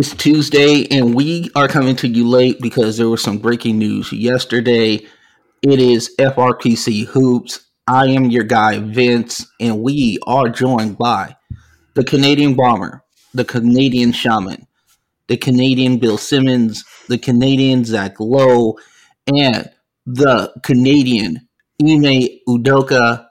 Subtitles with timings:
[0.00, 4.12] It's Tuesday, and we are coming to you late because there was some breaking news
[4.12, 5.04] yesterday.
[5.60, 7.66] It is FRPC Hoops.
[7.88, 11.34] I am your guy, Vince, and we are joined by
[11.94, 13.02] the Canadian Bomber,
[13.34, 14.68] the Canadian Shaman,
[15.26, 18.78] the Canadian Bill Simmons, the Canadian Zach Lowe,
[19.26, 19.68] and
[20.06, 21.48] the Canadian
[21.82, 23.26] Ime Udoka,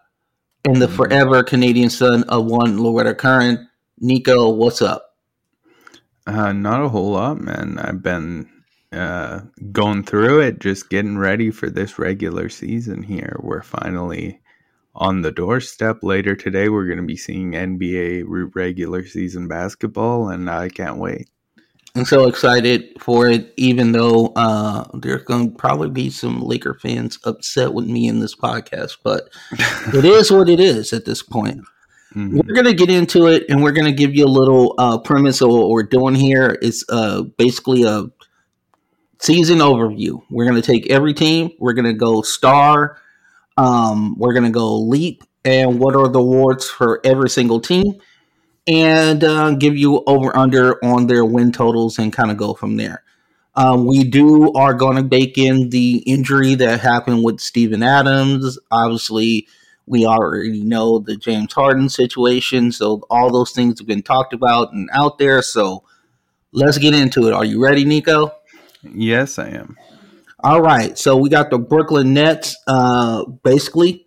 [0.66, 0.95] and the mm.
[0.98, 3.70] forever Canadian son of one Loretta Curran.
[3.99, 5.06] Nico, what's up?
[6.27, 7.80] Uh, not a whole lot, man.
[7.80, 8.49] I've been
[8.91, 9.41] uh,
[9.72, 13.38] going through it, just getting ready for this regular season here.
[13.40, 14.41] We're finally
[14.94, 16.03] on the doorstep.
[16.03, 21.30] Later today, we're going to be seeing NBA regular season basketball, and I can't wait.
[21.95, 26.73] I'm so excited for it, even though uh, there's going to probably be some Laker
[26.73, 29.30] fans upset with me in this podcast, but
[29.94, 31.61] it is what it is at this point.
[32.16, 32.38] Mm-hmm.
[32.38, 35.50] We're gonna get into it, and we're gonna give you a little uh, premise of
[35.50, 36.58] what we're doing here.
[36.61, 38.05] It's uh, basically a
[39.19, 40.22] season overview.
[40.30, 41.52] We're gonna take every team.
[41.59, 42.97] We're gonna go star.
[43.58, 47.99] Um, we're gonna go leap, and what are the awards for every single team,
[48.67, 52.77] and uh, give you over under on their win totals, and kind of go from
[52.77, 53.03] there.
[53.58, 58.59] Um, we do are going to bake in the injury that happened with Steven Adams.
[58.69, 59.47] Obviously,
[59.88, 62.71] we already know the James Harden situation.
[62.71, 65.41] So all those things have been talked about and out there.
[65.41, 65.83] So
[66.52, 67.33] let's get into it.
[67.33, 68.33] Are you ready, Nico?
[68.83, 69.77] Yes, I am.
[70.43, 70.97] All right.
[70.97, 72.55] So we got the Brooklyn Nets.
[72.67, 74.05] Uh, basically,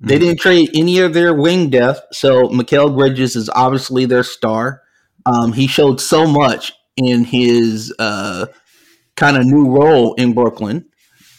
[0.00, 0.24] they mm-hmm.
[0.24, 2.02] didn't trade any of their wing depth.
[2.12, 4.82] So Mikal Bridges is obviously their star.
[5.26, 8.46] Um, he showed so much in his uh,
[9.16, 10.86] kind of new role in Brooklyn.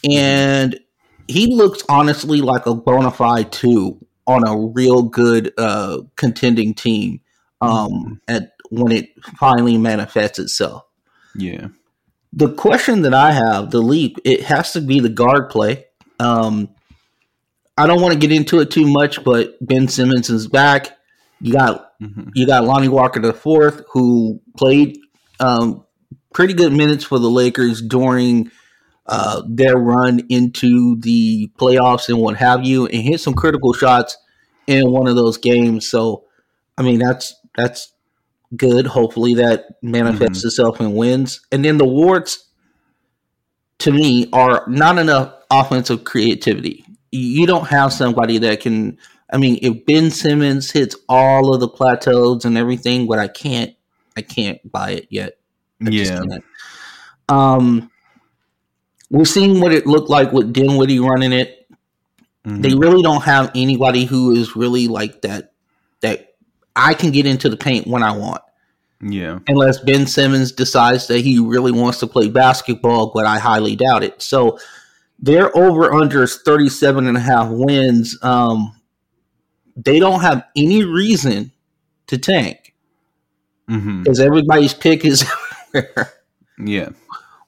[0.10, 0.80] And
[1.32, 7.22] he looks honestly like a bona fide two on a real good uh, contending team
[7.62, 8.14] um, mm-hmm.
[8.28, 10.84] at when it finally manifests itself.
[11.36, 11.68] Yeah.
[12.34, 15.86] The question that I have, the leap, it has to be the guard play.
[16.20, 16.70] Um,
[17.78, 20.98] I don't want to get into it too much, but Ben Simmons is back.
[21.40, 22.30] You got mm-hmm.
[22.36, 25.00] you got Lonnie Walker the fourth, who played
[25.40, 25.84] um,
[26.34, 28.52] pretty good minutes for the Lakers during
[29.08, 34.18] uh, their run into the playoffs and what have you, and hit some critical shots
[34.68, 35.88] in one of those games.
[35.88, 36.26] So,
[36.78, 37.94] I mean, that's that's
[38.56, 38.86] good.
[38.86, 40.48] Hopefully, that manifests mm-hmm.
[40.48, 41.42] itself in wins.
[41.52, 42.48] And then the warts,
[43.80, 46.86] to me, are not enough offensive creativity.
[47.12, 48.98] You don't have somebody that can.
[49.34, 53.74] I mean, if Ben Simmons hits all of the plateaus and everything, but I can't,
[54.18, 55.38] I can't buy it yet.
[55.86, 56.22] I yeah.
[57.30, 57.91] Um,
[59.12, 61.70] we're seeing what it looked like with Dinwiddie running it.
[62.46, 62.62] Mm-hmm.
[62.62, 65.52] They really don't have anybody who is really like that.
[66.00, 66.36] That
[66.76, 68.42] I can get into the paint when I want.
[69.02, 69.40] Yeah.
[69.48, 74.04] Unless Ben Simmons decides that he really wants to play basketball, but I highly doubt
[74.04, 74.22] it.
[74.22, 74.58] So
[75.20, 78.18] their over under is 37 and a half wins.
[78.24, 78.76] Um,
[79.76, 81.52] they don't have any reason
[82.08, 82.74] to tank
[83.68, 84.26] because mm-hmm.
[84.26, 85.30] everybody's pick is
[85.74, 86.14] everywhere.
[86.58, 86.90] Yeah.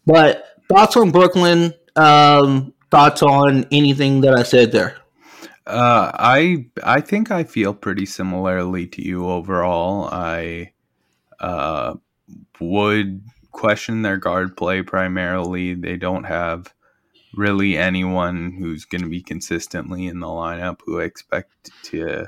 [0.06, 1.74] But thoughts on Brooklyn?
[1.96, 4.98] Um, thoughts on anything that I said there?
[5.66, 10.10] Uh, I I think I feel pretty similarly to you overall.
[10.12, 10.74] I
[11.40, 11.96] uh,
[12.60, 15.74] would question their guard play primarily.
[15.74, 16.74] They don't have
[17.36, 22.28] really anyone who's going to be consistently in the lineup who I expect to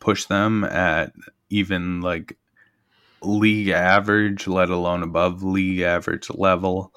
[0.00, 1.12] push them at
[1.50, 2.36] even like
[3.22, 6.92] league average, let alone above league average level.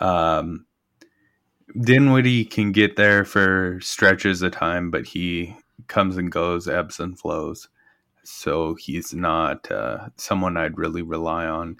[0.00, 0.66] Um,
[1.78, 5.56] Dinwiddie can get there for stretches of time, but he
[5.88, 7.68] comes and goes, ebbs and flows.
[8.24, 11.76] So he's not uh, someone I'd really rely on.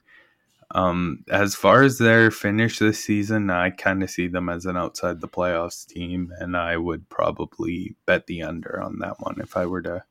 [0.73, 4.77] Um, as far as their finish this season, I kind of see them as an
[4.77, 9.57] outside the playoffs team, and I would probably bet the under on that one if
[9.57, 10.05] I were to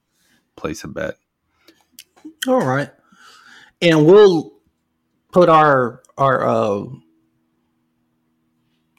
[0.56, 1.18] place a bet.
[2.47, 2.89] All right,
[3.81, 4.53] and we'll
[5.31, 6.85] put our our uh,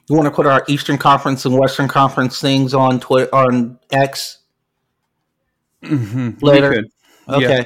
[0.09, 4.39] you want to put our Eastern Conference and Western Conference things on Twitter on X
[5.83, 6.43] mm-hmm.
[6.43, 6.85] later?
[7.27, 7.57] Okay.
[7.59, 7.63] Yeah.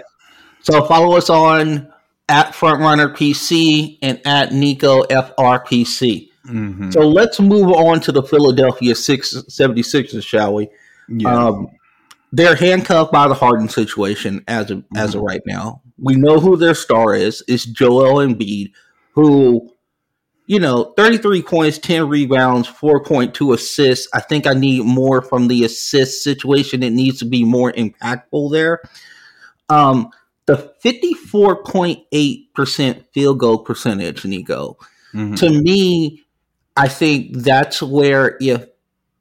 [0.61, 1.91] So follow us on
[2.29, 6.29] at Frontrunner PC and at Nico FRPC.
[6.47, 6.91] Mm-hmm.
[6.91, 10.69] So let's move on to the Philadelphia 676ers, shall we?
[11.09, 11.33] Yeah.
[11.33, 11.67] Um,
[12.31, 14.97] they're handcuffed by the Harden situation as of, mm-hmm.
[14.97, 15.27] as of mm-hmm.
[15.27, 15.81] right now.
[15.99, 17.43] We know who their star is.
[17.47, 18.71] It's Joel Embiid,
[19.11, 19.71] who
[20.45, 24.09] you know, 33 points, 10 rebounds, 4.2 assists.
[24.13, 26.83] I think I need more from the assist situation.
[26.83, 28.81] It needs to be more impactful there.
[29.69, 30.09] Um,
[30.47, 34.77] the 54.8% field goal percentage, Nico,
[35.13, 35.35] mm-hmm.
[35.35, 36.25] to me,
[36.75, 38.65] I think that's where if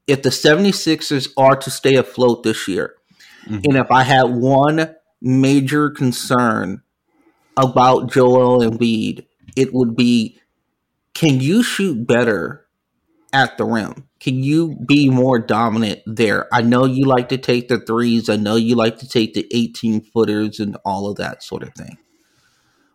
[0.06, 2.96] if the 76ers are to stay afloat this year,
[3.44, 3.60] mm-hmm.
[3.64, 6.82] and if I had one major concern
[7.56, 10.40] about Joel Embiid, it would be
[11.20, 12.66] can you shoot better
[13.30, 14.08] at the rim?
[14.20, 16.48] Can you be more dominant there?
[16.50, 18.30] I know you like to take the threes.
[18.30, 21.74] I know you like to take the 18 footers and all of that sort of
[21.74, 21.98] thing.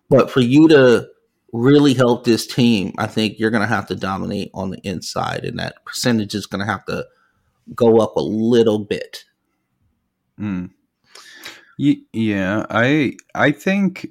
[0.09, 1.07] But for you to
[1.53, 5.45] really help this team, I think you're going to have to dominate on the inside,
[5.45, 7.05] and that percentage is going to have to
[7.75, 9.23] go up a little bit.
[10.39, 10.71] Mm.
[11.77, 14.07] Yeah, I I think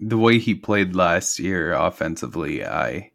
[0.00, 3.11] the way he played last year offensively, I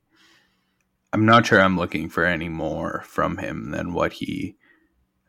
[1.14, 4.56] I'm not sure I'm looking for any more from him than what he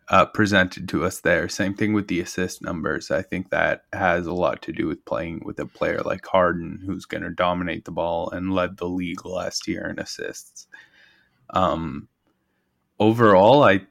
[0.09, 1.49] uh, presented to us there.
[1.49, 3.11] Same thing with the assist numbers.
[3.11, 6.83] I think that has a lot to do with playing with a player like Harden,
[6.85, 10.67] who's going to dominate the ball and led the league last year in assists.
[11.51, 12.09] Um,
[12.99, 13.87] overall, I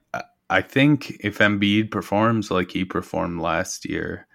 [0.50, 4.28] I think if Embiid performs like he performed last year,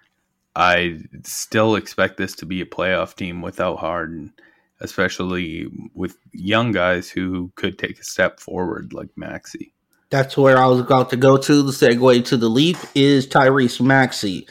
[0.55, 4.33] I still expect this to be a playoff team without Harden
[4.83, 9.73] especially with young guys who could take a step forward like Maxey.
[10.09, 11.63] That's where I was about to go to.
[11.63, 14.45] The segue to the leap is Tyrese Maxey.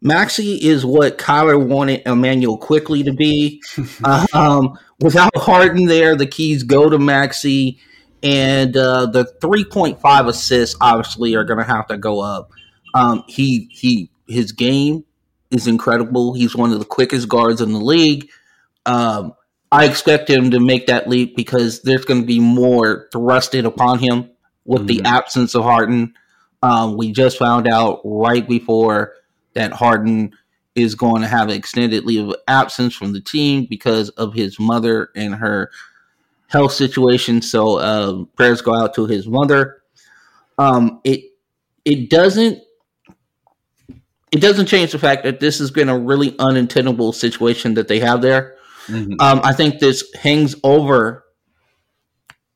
[0.00, 3.62] Maxey is what Kyler wanted Immanuel Quickley to be.
[4.32, 7.78] um, without Harden there, the keys go to Maxey,
[8.22, 12.50] and uh, the 3.5 assists obviously are going to have to go up.
[12.94, 15.04] Um, he he his game
[15.50, 16.34] is incredible.
[16.34, 18.30] He's one of the quickest guards in the league.
[18.86, 19.34] Um,
[19.74, 23.98] I expect him to make that leap because there's going to be more thrusted upon
[23.98, 24.30] him
[24.64, 25.02] with mm-hmm.
[25.02, 26.14] the absence of Harden.
[26.62, 29.14] Um, we just found out right before
[29.54, 30.32] that Harden
[30.76, 34.60] is going to have an extended leave of absence from the team because of his
[34.60, 35.72] mother and her
[36.46, 37.42] health situation.
[37.42, 39.82] So uh, prayers go out to his mother.
[40.56, 41.32] Um, it
[41.84, 42.62] it doesn't
[44.30, 47.98] it doesn't change the fact that this has been a really unintendable situation that they
[47.98, 48.54] have there.
[48.86, 49.14] Mm-hmm.
[49.20, 51.24] Um, I think this hangs over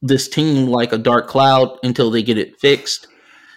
[0.03, 3.07] this team like a dark cloud until they get it fixed.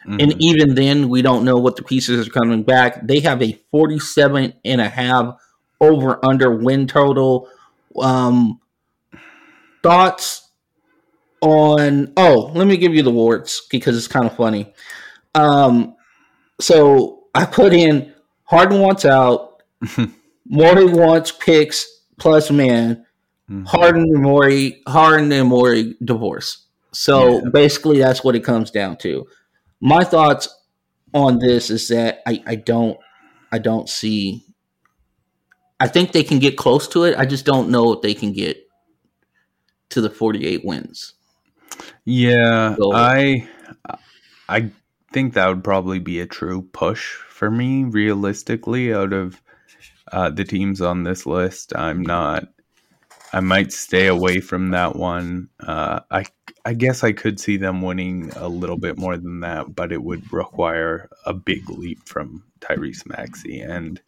[0.07, 0.17] Mm-hmm.
[0.19, 3.05] And even then, we don't know what the pieces are coming back.
[3.05, 5.35] They have a 47 and a half
[5.79, 7.47] over under win total.
[7.99, 8.59] Um,
[9.83, 10.49] thoughts
[11.41, 14.73] on, oh, let me give you the warts because it's kind of funny.
[15.35, 15.95] Um,
[16.59, 18.13] so I put in
[18.43, 19.63] Harden wants out,
[20.45, 23.03] Morey wants picks, plus man,
[23.49, 23.63] mm-hmm.
[23.65, 26.67] Harden and Morey, Harden and Morey divorce.
[26.93, 27.49] So yeah.
[27.51, 29.25] basically, that's what it comes down to.
[29.81, 30.47] My thoughts
[31.15, 32.97] on this is that I, I don't
[33.51, 34.45] I don't see.
[35.79, 37.17] I think they can get close to it.
[37.17, 38.57] I just don't know if they can get
[39.89, 41.15] to the 48 wins.
[42.05, 43.47] Yeah, so, I
[44.47, 44.69] I
[45.11, 49.41] think that would probably be a true push for me realistically out of
[50.11, 51.75] uh, the teams on this list.
[51.75, 52.47] I'm not.
[53.33, 55.49] I might stay away from that one.
[55.59, 56.25] Uh, I
[56.65, 60.03] I guess I could see them winning a little bit more than that, but it
[60.03, 63.99] would require a big leap from Tyrese Maxey and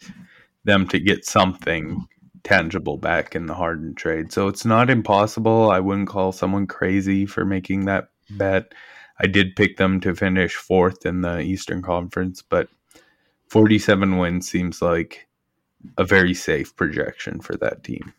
[0.64, 2.06] them to get something
[2.44, 4.32] tangible back in the Harden trade.
[4.32, 5.72] So it's not impossible.
[5.72, 8.74] I wouldn't call someone crazy for making that bet.
[9.20, 12.68] I did pick them to finish fourth in the Eastern Conference, but
[13.50, 15.28] 47 wins seems like
[15.98, 18.14] a very safe projection for that team.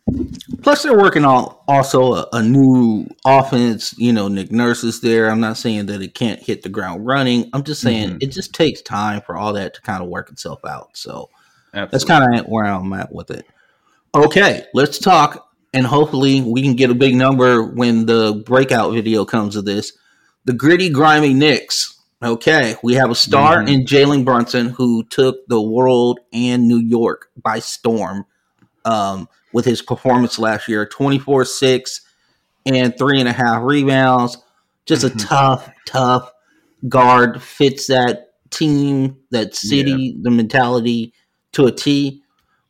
[0.61, 3.97] Plus, they're working on also a, a, new offense.
[3.97, 5.29] You know, Nick Nurse is there.
[5.29, 7.49] I'm not saying that it can't hit the ground running.
[7.53, 8.17] I'm just saying mm-hmm.
[8.21, 10.95] it just takes time for all that to kind of work itself out.
[10.95, 11.29] So
[11.73, 11.89] Absolutely.
[11.91, 13.45] that's kind of where I'm at with it.
[14.15, 19.25] Okay, let's talk, and hopefully we can get a big number when the breakout video
[19.25, 19.91] comes of this.
[20.45, 21.94] The gritty, grimy Knicks
[22.25, 23.67] Okay, we have a star mm-hmm.
[23.67, 28.25] in Jalen Brunson who took the world and New York by storm
[28.83, 32.01] um, with his performance last year 24 6
[32.65, 34.39] and three and a half rebounds.
[34.87, 35.19] Just mm-hmm.
[35.19, 36.31] a tough, tough
[36.89, 40.23] guard, fits that team, that city, yeah.
[40.23, 41.13] the mentality
[41.51, 42.23] to a T.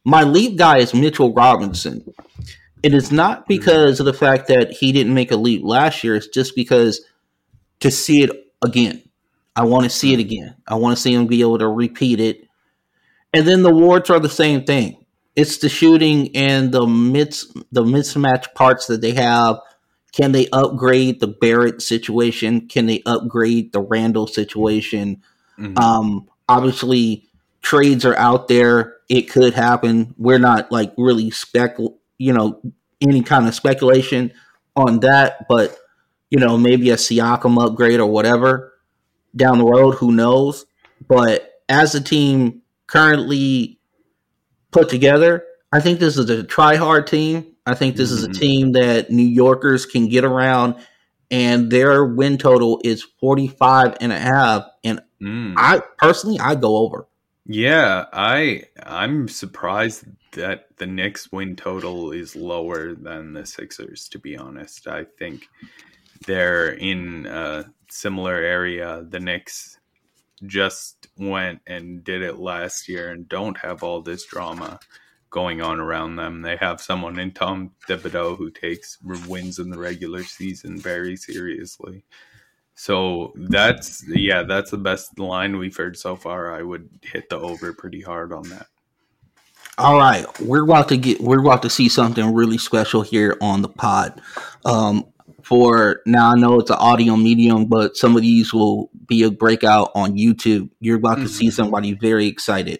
[0.03, 2.13] My leap guy is Mitchell Robinson.
[2.83, 3.47] It is not mm-hmm.
[3.47, 6.99] because of the fact that he didn't make a leap last year, it's just because
[7.79, 8.31] to see it
[8.61, 9.04] again
[9.55, 10.55] I want to see it again.
[10.67, 12.47] I want to see him be able to repeat it.
[13.33, 15.05] And then the warts are the same thing.
[15.35, 19.59] It's the shooting and the mis the mismatch parts that they have.
[20.13, 22.67] Can they upgrade the Barrett situation?
[22.69, 25.21] Can they upgrade the Randle situation?
[25.59, 25.77] Mm-hmm.
[25.77, 27.27] Um, obviously,
[27.61, 28.95] trades are out there.
[29.09, 30.15] it could happen.
[30.17, 31.77] We're not like really spec,
[32.17, 32.61] you know,
[33.01, 34.31] any kind of speculation
[34.75, 35.77] on that, but
[36.29, 38.74] you know, maybe a Siakam upgrade or whatever
[39.35, 39.91] down the road.
[39.95, 40.65] Who knows?
[41.07, 43.79] But as a team currently
[44.71, 47.47] put together, I think this is a try hard team.
[47.65, 48.17] I think this mm-hmm.
[48.17, 48.39] is a mm-hmm.
[48.39, 50.75] team that New Yorkers can get around
[51.31, 55.53] and their win total is 45 and a half and mm.
[55.57, 57.07] I personally I go over.
[57.47, 64.19] Yeah, I I'm surprised that the Knicks win total is lower than the Sixers to
[64.19, 64.87] be honest.
[64.87, 65.47] I think
[66.25, 69.05] they're in a similar area.
[69.09, 69.79] The Knicks
[70.45, 74.79] just went and did it last year and don't have all this drama
[75.29, 76.41] going on around them.
[76.41, 82.05] They have someone in Tom Thibodeau who takes wins in the regular season very seriously.
[82.75, 86.53] So that's yeah, that's the best line we've heard so far.
[86.53, 88.67] I would hit the over pretty hard on that.
[89.77, 93.61] All right, we're about to get we're about to see something really special here on
[93.61, 94.21] the pod.
[94.63, 95.05] Um,
[95.45, 99.29] for now, I know it's an audio medium, but some of these will be a
[99.29, 100.71] breakout on YouTube.
[100.79, 101.27] You're about mm-hmm.
[101.27, 101.51] to see mm-hmm.
[101.51, 102.79] somebody very excited.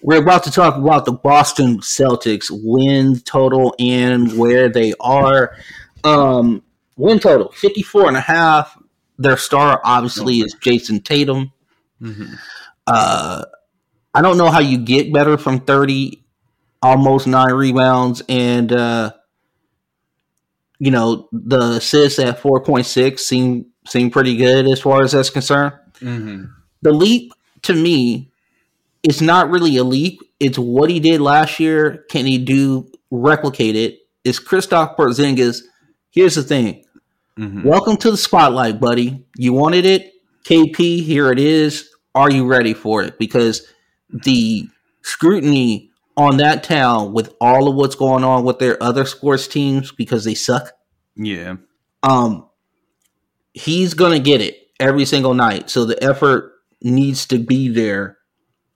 [0.00, 5.56] We're about to talk about the Boston Celtics win total and where they are.
[6.04, 6.62] Um,
[6.96, 8.80] win total 54 and a half.
[9.18, 11.52] Their star obviously is Jayson Tatum.
[12.00, 12.34] Mm-hmm.
[12.86, 13.44] Uh,
[14.14, 16.22] I don't know how you get better from 30,
[16.80, 19.12] almost nine rebounds, and uh,
[20.78, 25.74] you know the assists at 4.6 seem seem pretty good as far as that's concerned.
[26.00, 26.44] Mm-hmm.
[26.82, 27.32] The leap
[27.62, 28.30] to me
[29.02, 30.20] it's not really a leap.
[30.40, 32.04] It's what he did last year.
[32.10, 34.00] Can he do replicate?
[34.24, 35.62] It's Kristaps Porzingis.
[36.10, 36.84] Here's the thing.
[37.38, 37.66] Mm-hmm.
[37.66, 39.24] Welcome to the spotlight, buddy.
[39.36, 40.12] You wanted it,
[40.44, 41.02] KP.
[41.02, 41.88] Here it is.
[42.14, 43.18] Are you ready for it?
[43.18, 43.66] Because
[44.10, 44.68] the
[45.02, 45.87] scrutiny
[46.18, 50.24] on that town with all of what's going on with their other sports teams because
[50.24, 50.72] they suck.
[51.14, 51.56] Yeah.
[52.02, 52.48] Um,
[53.54, 55.70] he's gonna get it every single night.
[55.70, 58.18] So the effort needs to be there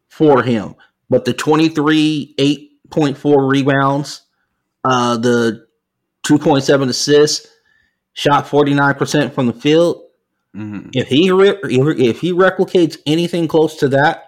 [0.08, 0.76] for him.
[1.10, 4.22] But the 23, 8.4 rebounds,
[4.84, 5.66] uh, the
[6.24, 7.48] 2.7 assists,
[8.12, 10.00] shot 49% from the field.
[10.56, 10.90] Mm-hmm.
[10.92, 14.24] If he re- if he replicates anything close to that,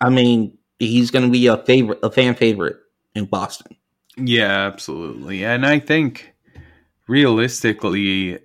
[0.00, 2.78] I mean, he's going to be a favorite, a fan favorite
[3.14, 3.76] in Boston.
[4.16, 5.44] Yeah, absolutely.
[5.44, 6.34] And I think
[7.06, 8.38] realistically,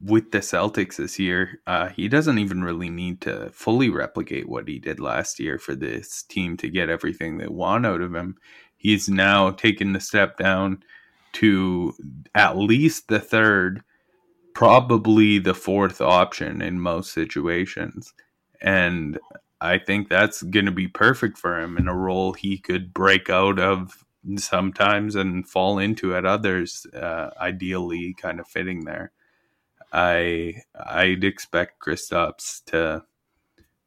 [0.00, 4.68] with the Celtics this year, uh, he doesn't even really need to fully replicate what
[4.68, 8.36] he did last year for this team to get everything they want out of him.
[8.76, 10.82] He's now taken the step down
[11.34, 11.94] to
[12.34, 13.82] at least the third,
[14.54, 18.12] probably the fourth option in most situations.
[18.60, 19.18] And
[19.64, 23.30] I think that's going to be perfect for him in a role he could break
[23.30, 24.04] out of
[24.36, 29.12] sometimes and fall into at others, uh, ideally kind of fitting there.
[29.90, 33.04] I I'd expect Kristaps to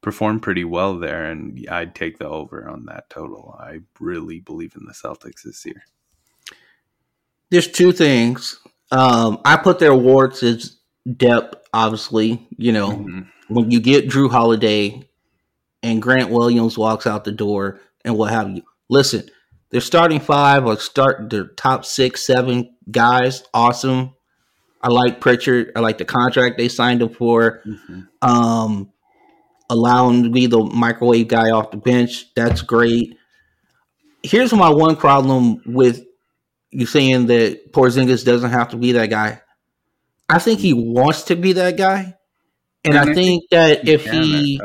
[0.01, 3.55] perform pretty well there, and I'd take the over on that total.
[3.60, 5.84] I really believe in the Celtics this year.
[7.51, 8.60] There's two things.
[8.91, 10.77] Um, I put their warts as
[11.15, 11.67] depth.
[11.72, 13.53] Obviously, you know mm-hmm.
[13.53, 15.06] when you get Jrue Holiday
[15.88, 18.62] and Grant Williams walks out the door and what have you.
[18.89, 19.29] Listen,
[19.70, 24.13] their starting five or start their top six, seven guys, awesome.
[24.82, 25.72] I like Pritchard.
[25.75, 27.62] I like the contract they signed him for.
[27.65, 28.01] Mm-hmm.
[28.22, 28.91] Um,
[29.70, 32.34] allowing to be the microwave guy off the bench.
[32.36, 33.17] That's great.
[34.24, 36.06] Here's my one problem with
[36.72, 39.41] you saying that Porzingis doesn't have to be that guy.
[40.27, 42.15] I think he wants to be that guy,
[42.84, 44.60] and, and I, I, think, think that if he,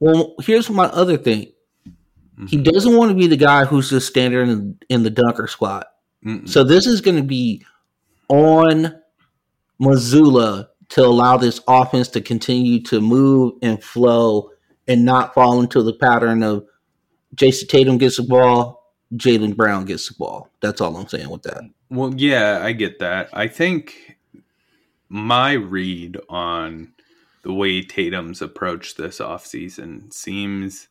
[0.00, 1.52] well, here's my other thing.
[1.86, 2.46] Mm-hmm.
[2.46, 5.88] He doesn't want to be the guy who's just standing in, in the dunker spot.
[6.24, 6.48] Mm-mm.
[6.48, 7.64] So this is going to be
[8.28, 8.94] on
[9.80, 14.50] Mazzulla to allow this offense to continue to move and flow
[14.86, 16.66] and not fall into the pattern of
[17.34, 20.50] Jayson Tatum gets the ball, Jaylen Brown gets the ball.
[20.60, 21.62] That's all I'm saying with that.
[21.90, 23.28] Well, yeah, I get that.
[23.32, 24.16] I think
[25.08, 26.92] my read on
[27.46, 30.88] the way Tatum's approached this offseason seems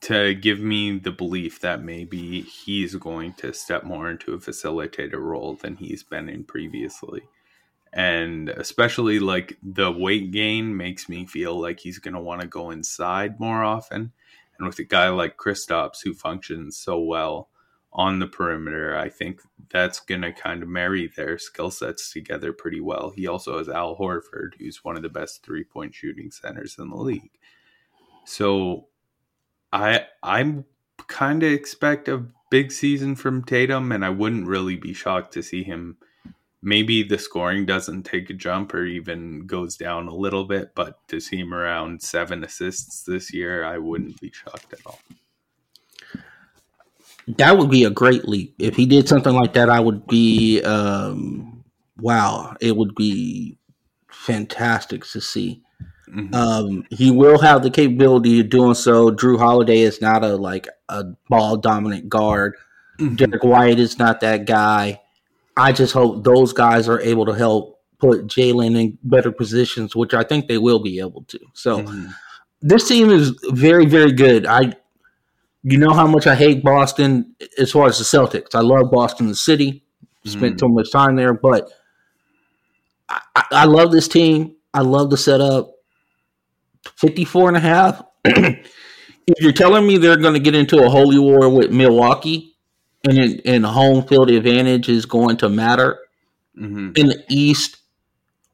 [0.00, 5.20] to give me the belief that maybe he's going to step more into a facilitator
[5.20, 7.24] role than he's been in previously
[7.92, 12.46] and especially like the weight gain makes me feel like he's going to want to
[12.46, 14.12] go inside more often.
[14.58, 17.50] And with a guy like Kristaps who functions so well
[17.94, 22.52] on the perimeter, I think that's going to kind of marry their skill sets together
[22.52, 23.10] pretty well.
[23.14, 26.90] He also has Al Horford, who's one of the best three point shooting centers in
[26.90, 27.30] the league.
[28.24, 28.88] So
[29.72, 30.64] I I'm
[31.06, 35.42] kind of expect a big season from Tatum, and I wouldn't really be shocked to
[35.42, 35.96] see him.
[36.62, 41.06] Maybe the scoring doesn't take a jump or even goes down a little bit, but
[41.08, 44.98] to see him around seven assists this year, I wouldn't be shocked at all.
[47.26, 48.54] That would be a great leap.
[48.58, 51.64] If he did something like that, I would be, um,
[51.98, 53.58] wow, it would be
[54.10, 55.62] fantastic to see.
[56.08, 56.34] Mm-hmm.
[56.34, 59.10] Um, he will have the capability of doing so.
[59.10, 62.56] Jrue Holiday is not a like a ball dominant guard.
[63.00, 63.16] Mm-hmm.
[63.16, 65.00] Derrick White is not that guy.
[65.56, 70.14] I just hope those guys are able to help put Jalen in better positions, which
[70.14, 71.38] I think they will be able to.
[71.54, 72.06] So mm-hmm.
[72.60, 74.46] this team is very, very good.
[74.46, 74.74] I
[75.64, 78.54] you know how much I hate Boston as far as the Celtics.
[78.54, 79.82] I love Boston the city.
[80.26, 80.76] Spent too mm-hmm.
[80.76, 81.70] much time there, but
[83.08, 84.56] I, I love this team.
[84.72, 85.70] I love the setup.
[86.96, 88.02] 54 and a half.
[88.24, 92.56] if you're telling me they're going to get into a holy war with Milwaukee
[93.06, 95.98] and, and home field advantage is going to matter
[96.58, 96.92] mm-hmm.
[96.96, 97.76] in the East,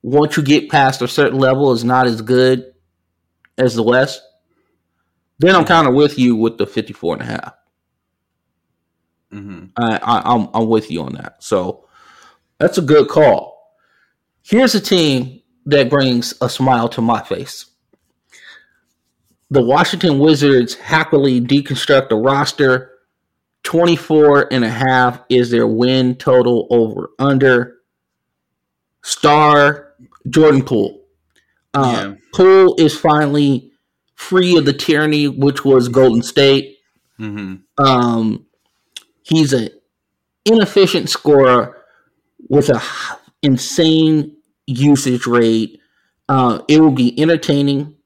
[0.03, 2.73] once you get past a certain level, is not as good
[3.59, 4.23] as the West,
[5.41, 7.55] then I'm kind of with you with the 54 and a half.
[9.33, 9.65] Mm-hmm.
[9.77, 11.43] I, I, I'm, I'm with you on that.
[11.43, 11.89] So
[12.59, 13.77] that's a good call.
[14.43, 17.67] Here's a team that brings a smile to my face
[19.51, 22.87] the Washington Wizards happily deconstruct a roster.
[23.65, 27.79] 24 and a half is their win total over under.
[29.03, 29.95] Star
[30.29, 31.05] Jordan Poole.
[31.75, 32.15] Uh, yeah.
[32.33, 33.70] Poole is finally
[34.21, 36.79] free of the tyranny, which was Golden State.
[37.19, 37.85] Mm-hmm.
[37.85, 38.47] Um,
[39.23, 39.71] he's an
[40.45, 41.83] inefficient scorer
[42.49, 42.81] with a
[43.43, 44.37] insane
[44.67, 45.81] usage rate.
[46.29, 47.97] Uh, it will be entertaining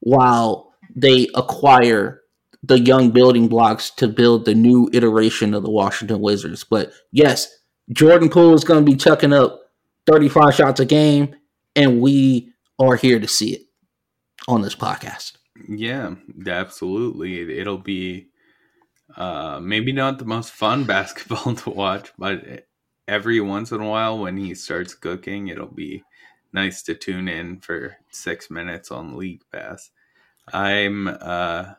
[0.00, 2.22] while they acquire
[2.62, 6.64] the young building blocks to build the new iteration of the Washington Wizards.
[6.64, 7.56] But yes,
[7.92, 9.70] Jordan Poole is going to be chucking up
[10.06, 11.36] 35 shots a game,
[11.76, 13.62] and we are here to see it
[14.48, 15.36] on this podcast.
[15.68, 16.14] Yeah,
[16.46, 17.58] absolutely.
[17.58, 18.28] It'll be
[19.16, 22.66] uh, maybe not the most fun basketball to watch, but
[23.08, 26.04] every once in a while when he starts cooking, it'll be
[26.52, 29.90] nice to tune in for six minutes on League Pass.
[30.52, 31.74] I'm uh,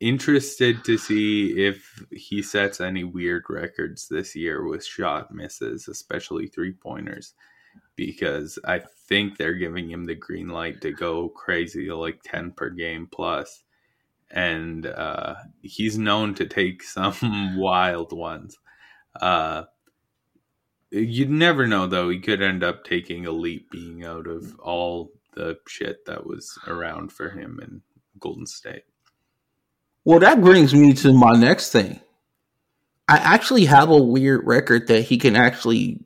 [0.00, 6.46] interested to see if he sets any weird records this year with shot misses, especially
[6.46, 7.34] three pointers,
[8.06, 12.70] because I think they're giving him the green light to go crazy, like 10 per
[12.70, 13.62] game plus.
[14.30, 18.56] And uh, he's known to take some wild ones.
[19.20, 19.64] Uh,
[20.90, 22.08] you'd never know, though.
[22.08, 26.58] He could end up taking a leap being out of all the shit that was
[26.66, 27.82] around for him in
[28.18, 28.84] Golden State.
[30.06, 32.00] Well, that brings me to my next thing.
[33.06, 36.00] I actually have a weird record that he can actually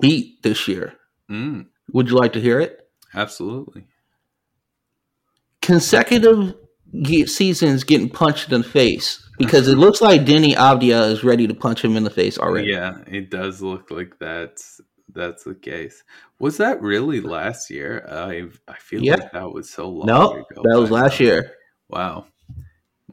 [0.00, 0.94] beat this year.
[1.30, 1.66] Mm.
[1.92, 2.88] Would you like to hear it?
[3.14, 3.86] Absolutely.
[5.62, 6.54] Consecutive
[7.26, 11.54] seasons getting punched in the face because it looks like Deni Avdija is ready to
[11.54, 12.68] punch him in the face already.
[12.68, 14.80] Yeah, it does look like that's
[15.12, 16.02] that's the case.
[16.38, 18.06] Was that really last year?
[18.08, 19.16] I I feel yeah.
[19.16, 20.06] like that was so long.
[20.06, 21.52] No, ago, that was last year.
[21.88, 22.26] Wow,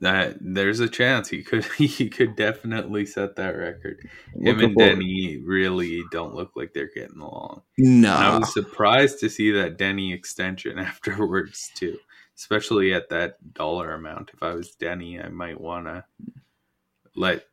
[0.01, 4.07] that there's a chance he could he could definitely set that record.
[4.35, 7.61] Him and Deni really don't look like they're getting along.
[7.77, 11.97] No, and I was surprised to see that Deni extension afterwards too,
[12.35, 14.31] especially at that dollar amount.
[14.33, 16.03] If I was Deni, I might want to
[17.15, 17.45] let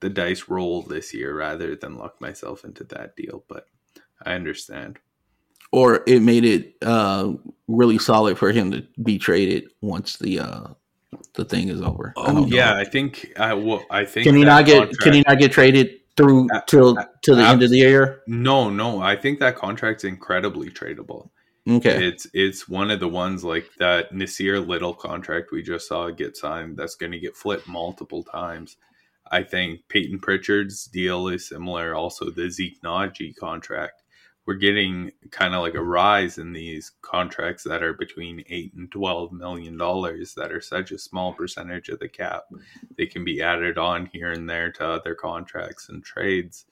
[0.00, 3.44] the dice roll this year rather than lock myself into that deal.
[3.48, 3.66] But
[4.24, 4.98] I understand.
[5.70, 7.32] Or it made it uh,
[7.66, 10.68] really solid for him to be traded once the uh,
[11.34, 12.12] the thing is over.
[12.16, 15.12] Oh I yeah, I think I well, I think can he not get contract, can
[15.14, 18.22] he not get traded through uh, till till the uh, end of the year?
[18.26, 21.30] No, no, I think that contract's incredibly tradable.
[21.68, 26.10] Okay, it's it's one of the ones like that Nassir Little contract we just saw
[26.10, 26.76] get signed.
[26.76, 28.76] That's going to get flipped multiple times.
[29.30, 31.94] I think Payton Pritchard's deal is similar.
[31.94, 34.01] Also, the Zeke Nnaji contract
[34.46, 38.90] we're getting kind of like a rise in these contracts that are between eight and
[38.90, 42.44] twelve million dollars that are such a small percentage of the cap.
[42.96, 46.64] They can be added on here and there to other contracts and trades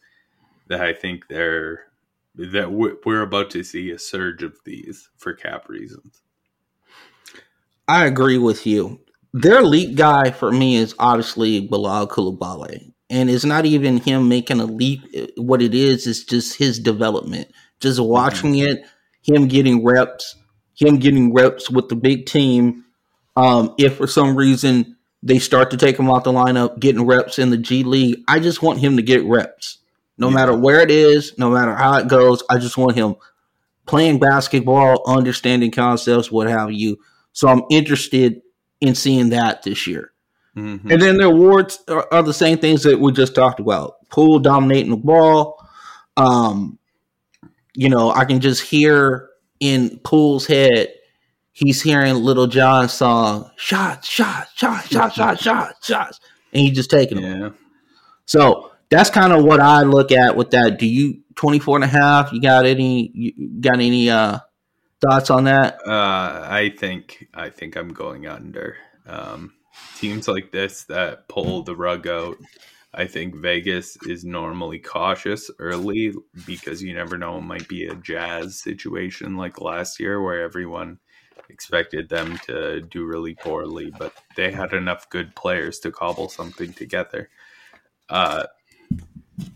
[0.69, 1.87] that I think they're
[2.35, 6.23] that we're about to see a surge of these for cap reasons.
[7.89, 9.01] I agree with you.
[9.33, 14.61] Their leap guy for me is obviously Bilal Coulibaly and it's not even him making
[14.61, 15.03] a leap.
[15.37, 17.51] What it is is just his development.
[17.81, 18.79] Just watching mm-hmm.
[18.79, 18.85] it,
[19.23, 20.37] him getting reps,
[20.75, 22.85] him getting reps with the big team.
[23.37, 27.39] Um, if for some reason they start to take him off the lineup, getting reps
[27.39, 28.23] in the G League.
[28.29, 29.79] I just want him to get reps.
[30.17, 30.35] No yeah.
[30.35, 33.17] matter where it is, no matter how it goes, I just want him
[33.87, 36.99] playing basketball, understanding concepts, what have you.
[37.33, 38.41] So I'm interested
[38.81, 40.13] in seeing that this year.
[40.57, 40.91] Mm-hmm.
[40.91, 43.95] And then the awards are, are, the same things that we just talked about.
[44.09, 45.65] Poole dominating the ball.
[46.17, 46.79] Um,
[47.75, 50.89] you know, I can just hear in Poole's head,
[51.53, 56.21] he's hearing Lil Jon's song, shots, shots, shots, shots, shots, shots, shots,
[56.53, 57.41] and he's just taking them.
[57.41, 57.51] Yeah.
[58.27, 60.79] So that's kind of what I look at with that.
[60.79, 62.33] Do you 24 and a half?
[62.33, 64.39] You got any, you got any, uh,
[65.01, 65.79] thoughts on that?
[65.87, 68.77] Uh, I think, I think I'm going under.
[69.07, 69.55] Um,
[69.97, 72.37] teams like this that pull the rug out
[72.93, 76.13] I think Vegas is normally cautious early
[76.45, 77.39] because you never know.
[77.39, 80.99] It might be a Jazz situation like last year where everyone
[81.49, 86.73] expected them to do really poorly, but they had enough good players to cobble something
[86.73, 87.31] together.
[88.09, 88.47] Uh,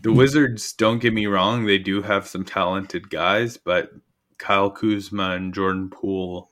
[0.01, 3.91] the Wizards, don't get me wrong, they do have some talented guys, but
[4.37, 6.51] Kyle Kuzma and Jordan Poole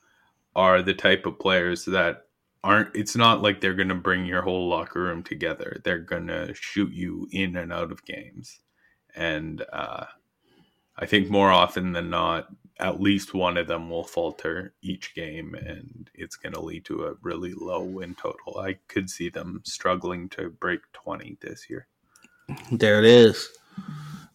[0.53, 2.22] are the type of players that
[2.63, 5.81] aren't it's not like they're going to bring your whole locker room together.
[5.83, 8.59] They're going to shoot you in and out of games.
[9.15, 10.05] And uh,
[10.97, 12.47] i think more often than not
[12.79, 17.05] at least one of them will falter each game and it's going to lead to
[17.05, 18.57] a really low win total.
[18.57, 21.87] I could see them struggling to break 20 this year.
[22.71, 23.49] There it is.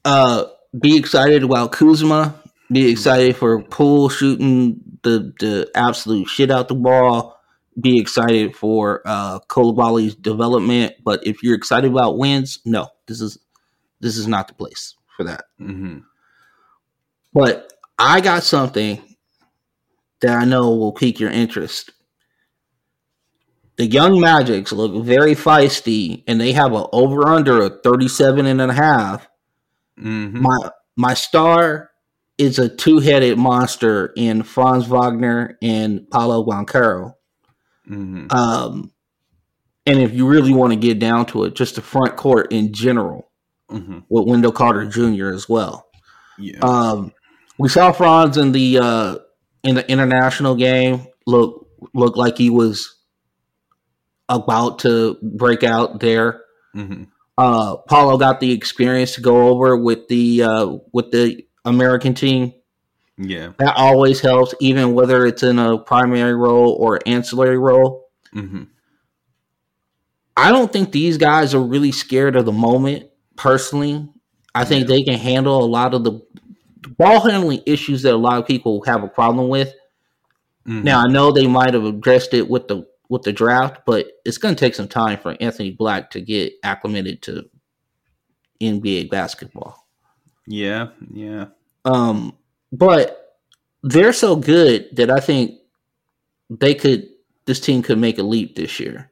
[0.05, 0.45] Uh
[0.79, 2.35] be excited about kuzma.
[2.71, 7.38] Be excited for Poole shooting the the absolute shit out the ball
[7.81, 13.39] be excited for uh Coulibaly's development, but if you're excited about wins, no, this is
[14.01, 15.45] this is not the place for that.
[15.61, 15.99] Mm-hmm.
[17.35, 19.03] But I got something
[20.21, 21.91] that I know will pique your interest.
[23.77, 28.61] The Young Magics look very feisty and they have an over under of 37 and
[28.61, 29.29] a half.
[29.99, 30.43] Mm-hmm.
[30.43, 31.91] My my star
[32.39, 37.15] is a two-headed monster in Franz Wagner and Paolo Banchero.
[37.89, 38.31] Mm-hmm.
[38.31, 38.93] Um,
[39.87, 42.73] and if you really want to get down to it, just the front court in
[42.73, 43.31] general
[43.71, 44.01] mm-hmm.
[44.09, 45.31] with Wendell Carter Jr.
[45.31, 45.89] as well.
[46.39, 46.59] Yeah.
[46.61, 47.13] Um,
[47.59, 49.19] we saw Franz in the uh,
[49.63, 52.97] in the international game look look like he was
[54.29, 56.43] about to break out there.
[56.77, 57.05] Mm-hmm.
[57.37, 62.53] Uh, Paolo got the experience to go over with the uh, with the American team.
[63.19, 63.53] Yeah.
[63.59, 68.09] That always helps, even whether it's in a primary role or ancillary role.
[68.35, 68.65] Mm-hmm.
[70.37, 74.09] I don't think these guys are really scared of the moment, personally.
[74.55, 74.97] I think yeah.
[74.97, 76.23] they can handle a lot of the
[76.97, 79.75] ball handling issues that a lot of people have a problem with.
[80.67, 80.85] Mm-hmm.
[80.85, 84.39] Now, I know they might have addressed it with the with the draft, but it's
[84.39, 87.49] going to take some time for Anthony Black to get acclimated to
[88.61, 89.87] NBA basketball.
[90.47, 91.47] Yeah, yeah.
[91.85, 92.37] Um,
[92.73, 93.37] but
[93.83, 95.61] they're so good that I think
[96.51, 97.09] they could
[97.47, 99.11] this team could make a leap this year.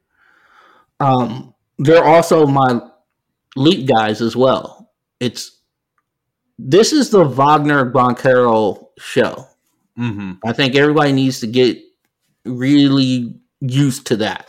[1.01, 2.81] Um, they're also my
[3.57, 4.91] leap guys as well.
[5.21, 5.59] It's
[6.59, 9.47] this is the Wagner Banchero show.
[9.99, 10.33] Mm-hmm.
[10.45, 11.79] I think everybody needs to get
[12.45, 14.49] really used to that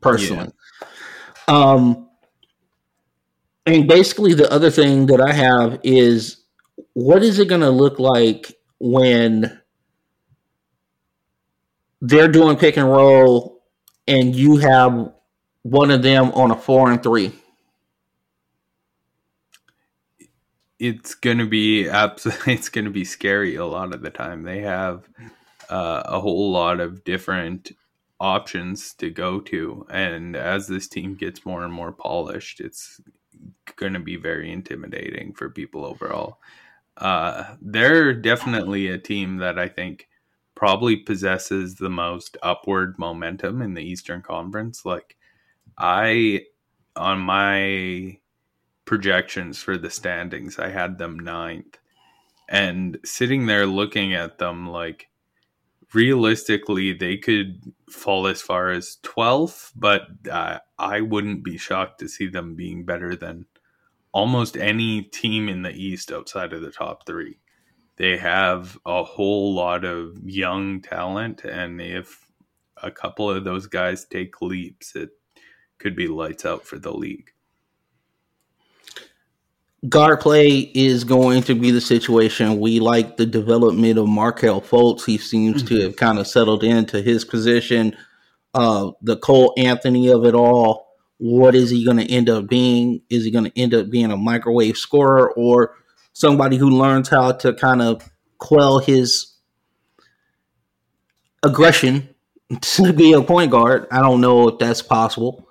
[0.00, 0.50] personally.
[0.80, 0.86] Yeah.
[1.46, 2.08] Um,
[3.66, 6.43] and basically, the other thing that I have is
[6.94, 9.60] what is it going to look like when
[12.00, 13.62] they're doing pick and roll
[14.06, 15.12] and you have
[15.62, 17.32] one of them on a four and three?
[20.78, 24.42] It's going to be absolutely, it's to be scary a lot of the time.
[24.42, 25.08] They have
[25.70, 27.72] uh, a whole lot of different
[28.20, 29.86] options to go to.
[29.90, 33.00] And as this team gets more and more polished, it's
[33.76, 36.38] going to be very intimidating for people overall
[36.96, 40.08] uh, they're definitely a team that I think
[40.54, 44.84] probably possesses the most upward momentum in the Eastern Conference.
[44.84, 45.16] Like,
[45.76, 46.42] I,
[46.94, 48.18] on my
[48.84, 51.78] projections for the standings, I had them ninth.
[52.48, 55.08] And sitting there looking at them, like,
[55.92, 62.08] realistically, they could fall as far as 12th, but uh, I wouldn't be shocked to
[62.08, 63.46] see them being better than
[64.14, 67.38] almost any team in the East outside of the top three.
[67.96, 72.26] They have a whole lot of young talent, and if
[72.82, 75.10] a couple of those guys take leaps, it
[75.78, 77.30] could be lights out for the league.
[79.88, 82.58] Guard play is going to be the situation.
[82.58, 85.04] We like the development of Markelle Fultz.
[85.04, 85.74] He seems mm-hmm.
[85.74, 87.96] to have kind of settled into his position.
[88.54, 90.93] uh, the Cole Anthony of it all.
[91.18, 93.02] What is he going to end up being?
[93.08, 95.76] Is he going to end up being a microwave scorer or
[96.12, 99.34] somebody who learns how to kind of quell his
[101.42, 102.08] aggression
[102.60, 103.86] to be a point guard?
[103.90, 105.48] I don't know if that's possible.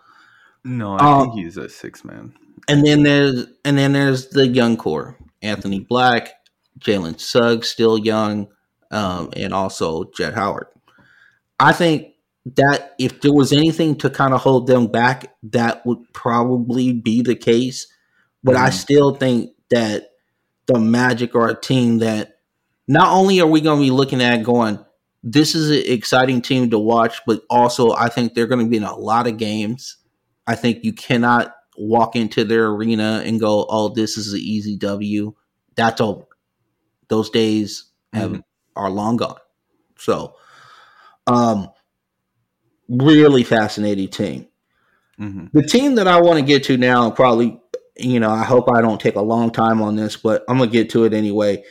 [0.63, 2.33] No, I um, think he's a six man.
[2.67, 6.29] And then there's and then there's the young core: Anthony Black,
[6.79, 8.47] Jalen Suggs, still young,
[8.91, 10.67] um, and also Jett Howard.
[11.59, 12.12] I think
[12.45, 17.21] that if there was anything to kind of hold them back, that would probably be
[17.21, 17.87] the case.
[18.43, 18.65] But mm-hmm.
[18.65, 20.09] I still think that
[20.67, 22.39] the Magic are a team that
[22.87, 24.83] not only are we going to be looking at going,
[25.23, 28.77] this is an exciting team to watch, but also I think they're going to be
[28.77, 29.97] in a lot of games.
[30.45, 34.75] I think you cannot walk into their arena and go, "Oh, this is an easy
[34.77, 35.33] W."
[35.75, 36.25] That's over.
[37.07, 38.41] Those days have mm-hmm.
[38.75, 39.37] are long gone.
[39.97, 40.35] So,
[41.25, 41.69] um,
[42.89, 44.47] really fascinating team.
[45.19, 45.57] Mm-hmm.
[45.57, 47.59] The team that I want to get to now, probably,
[47.97, 50.71] you know, I hope I don't take a long time on this, but I'm gonna
[50.71, 51.63] get to it anyway.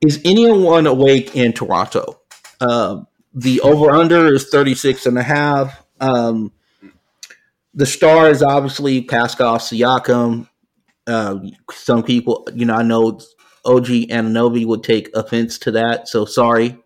[0.00, 2.20] Is anyone awake in Toronto?
[2.60, 3.02] Uh,
[3.34, 5.84] the over under is 36 and a half.
[6.00, 6.52] Um,
[7.74, 10.48] the star is obviously Pascal Siakam.
[11.06, 11.38] Uh,
[11.70, 13.20] some people, you know, I know
[13.64, 16.78] OG Anunoby would take offense to that, so sorry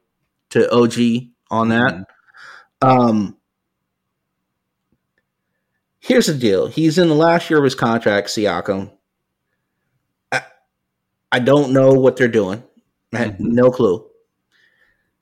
[0.51, 1.94] to OG on that.
[2.83, 2.88] Mm-hmm.
[2.88, 3.37] Um,
[6.04, 8.92] here's the deal: he's in the last year of his contract, Siakam.
[10.30, 10.42] I,
[11.32, 12.62] I don't know what they're doing.
[13.12, 13.54] I had mm-hmm.
[13.54, 14.06] no clue.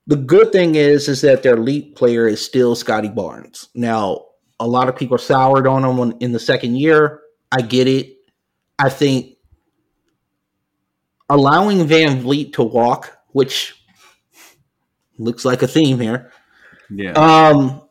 [0.06, 3.68] The good thing is, is that their elite player is still Scottie Barnes.
[3.74, 4.26] Now,
[4.58, 7.20] a lot of people soured on him in the second year.
[7.52, 8.16] I get it.
[8.78, 9.36] I think
[11.28, 13.74] allowing VanVleet to walk, which
[15.18, 16.32] looks like a theme here,
[16.90, 17.82] yeah, um,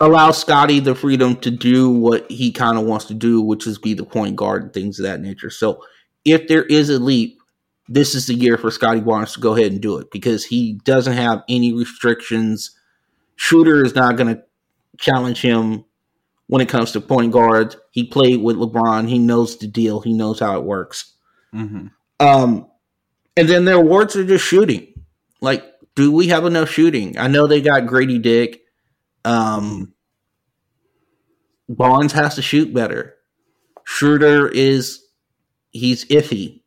[0.00, 3.78] allows Scottie the freedom to do what he kind of wants to do, which is
[3.78, 5.50] be the point guard and things of that nature.
[5.50, 5.84] So,
[6.24, 7.40] if there is a leap,
[7.88, 10.80] this is the year for Scottie Barnes to go ahead and do it because he
[10.84, 12.78] doesn't have any restrictions.
[13.36, 14.42] Schroeder is not going to
[14.98, 15.84] challenge him
[16.46, 17.76] when it comes to point guards.
[17.90, 19.08] He played with LeBron.
[19.08, 20.00] He knows the deal.
[20.00, 21.14] He knows how it works.
[21.54, 21.88] Mm-hmm.
[22.20, 22.70] Um,
[23.36, 24.92] and then their awards are just shooting.
[25.40, 27.18] Like, do we have enough shooting?
[27.18, 28.59] I know they got Gradey Dick.
[29.24, 29.94] Um,
[31.68, 33.14] Bonds has to shoot better.
[33.84, 35.04] Schroeder is
[35.70, 36.62] he's iffy.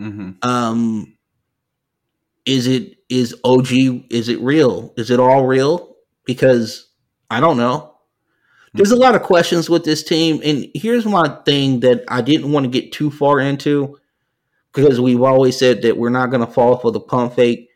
[0.00, 0.30] Mm-hmm.
[0.42, 1.16] Um,
[2.44, 3.70] is it is OG?
[4.10, 4.94] Is it real?
[4.96, 5.96] Is it all real?
[6.24, 6.88] Because
[7.30, 7.90] I don't know.
[8.74, 12.52] There's a lot of questions with this team, and here's my thing that I didn't
[12.52, 13.98] want to get too far into
[14.72, 17.68] because we've always said that we're not going to fall for the pump fake.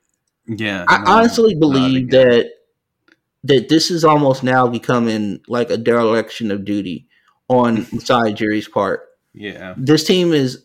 [0.47, 2.51] Yeah, I no, honestly believe that
[3.47, 7.07] that this is almost now becoming like a dereliction of duty
[7.49, 9.09] on Masai Ujiri's part.
[9.33, 10.65] Yeah, this team is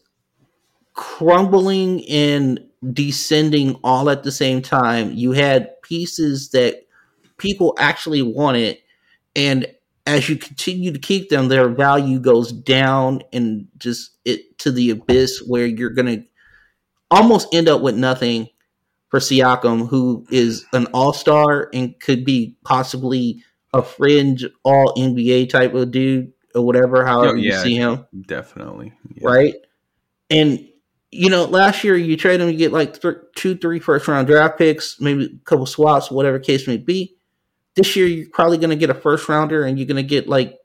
[0.93, 2.59] crumbling and
[2.93, 5.11] descending all at the same time.
[5.13, 6.85] You had pieces that
[7.37, 8.77] people actually wanted,
[9.35, 9.67] and
[10.05, 14.91] as you continue to keep them, their value goes down and just it to the
[14.91, 16.23] abyss where you're gonna
[17.11, 18.47] almost end up with nothing
[19.11, 23.43] for Siakam, who is an all star and could be possibly
[23.73, 28.05] a fringe all NBA type of dude or whatever, however oh, yeah, you see him.
[28.25, 28.93] Definitely.
[29.15, 29.27] Yeah.
[29.27, 29.55] Right.
[30.29, 30.67] And
[31.11, 34.27] you know, last year you trade him, you get like th- two, three first round
[34.27, 37.15] draft picks, maybe a couple swaps, whatever case may be.
[37.75, 40.29] This year you're probably going to get a first rounder, and you're going to get
[40.29, 40.57] like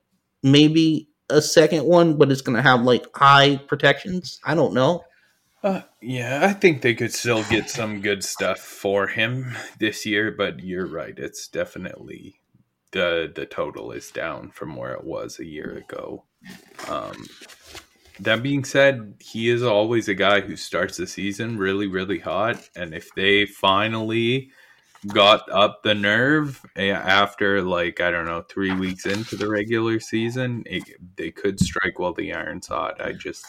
[0.43, 4.39] maybe a second one, but it's going to have like high protections.
[4.45, 5.05] I don't know.
[5.63, 10.31] Uh, yeah, I think they could still get some good stuff for him this year,
[10.31, 11.19] but you're right.
[11.19, 12.41] It's definitely
[12.93, 16.23] the the total is down from where it was a year ago.
[16.89, 17.27] Um,
[18.21, 22.69] that being said, he is always a guy who starts the season really, really hot.
[22.77, 24.53] And if they finally
[25.09, 30.63] got up the nerve after, like, I don't know, three weeks into the regular season,
[30.67, 30.85] it,
[31.17, 33.05] they could strike while the iron's hot.
[33.05, 33.47] I just,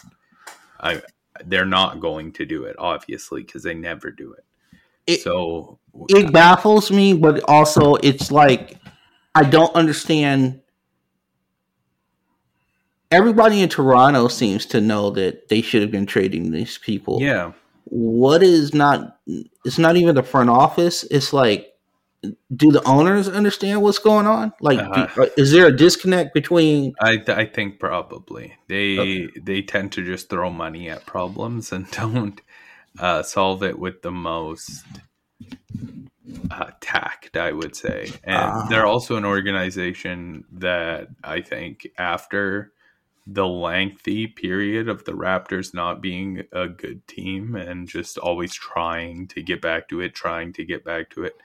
[0.80, 1.00] I,
[1.46, 4.44] they're not going to do it, obviously, because they never do it.
[5.06, 8.76] it so it uh, baffles me, but also it's like,
[9.34, 10.60] I don't understand
[13.10, 17.18] everybody in Toronto seems to know that they should have been trading these people.
[17.20, 17.52] Yeah.
[17.84, 19.18] What is not?
[19.64, 21.04] It's not even the front office.
[21.04, 21.72] It's like,
[22.54, 24.52] do the owners understand what's going on?
[24.60, 26.94] Like, uh, do, uh, is there a disconnect between?
[27.00, 29.40] I I think probably they okay.
[29.40, 32.40] they tend to just throw money at problems and don't
[32.98, 34.84] uh, solve it with the most
[36.50, 38.10] uh, tact, I would say.
[38.24, 42.72] And uh, they're also an organization that I think after
[43.30, 49.28] the lengthy period of the Raptors not being a good team and just always trying
[49.28, 51.36] to get back to it, trying to get back to it,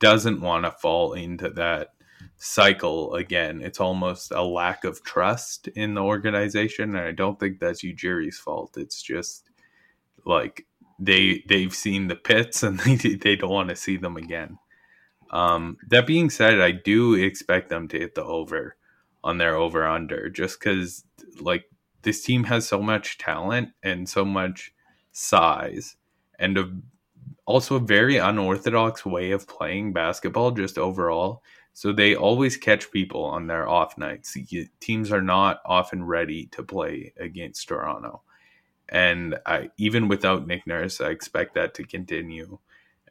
[0.00, 1.94] doesn't want to fall into that
[2.36, 3.60] cycle again.
[3.62, 6.94] It's almost a lack of trust in the organization.
[6.94, 8.76] And I don't think that's Ujiri's fault.
[8.76, 9.50] It's just
[10.24, 10.66] like
[10.98, 14.58] they they've seen the pits and they they don't want to see them again.
[15.30, 18.76] Um, that being said, I do expect them to hit the over
[19.22, 21.04] on their over under just because
[21.40, 21.64] like
[22.02, 24.72] this team has so much talent and so much
[25.12, 25.96] size
[26.38, 26.70] and a,
[27.48, 31.42] also a very unorthodox way of playing basketball just overall.
[31.72, 34.36] So they always catch people on their off nights.
[34.80, 38.20] Teams are not often ready to play against Toronto.
[38.90, 42.58] And I even without Nick Nurse, I expect that to continue.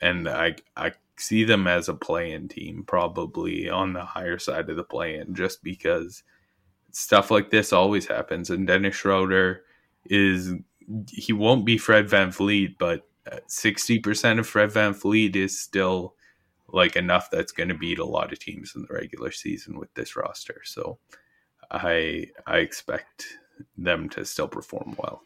[0.02, 4.76] And I I see them as a play-in team, probably on the higher side of
[4.76, 6.22] the play-in, just because
[6.92, 8.52] stuff like this always happens.
[8.52, 9.64] And Dennis Schroeder
[10.06, 10.54] is
[11.10, 13.08] he won't be Fred Van VanVleet, but
[13.48, 16.16] sixty percent of Fred VanVleet is still
[16.70, 19.94] like enough that's going to beat a lot of teams in the regular season with
[19.94, 20.62] this roster.
[20.66, 21.00] So
[21.72, 23.26] I I expect
[23.78, 25.24] them to still perform well.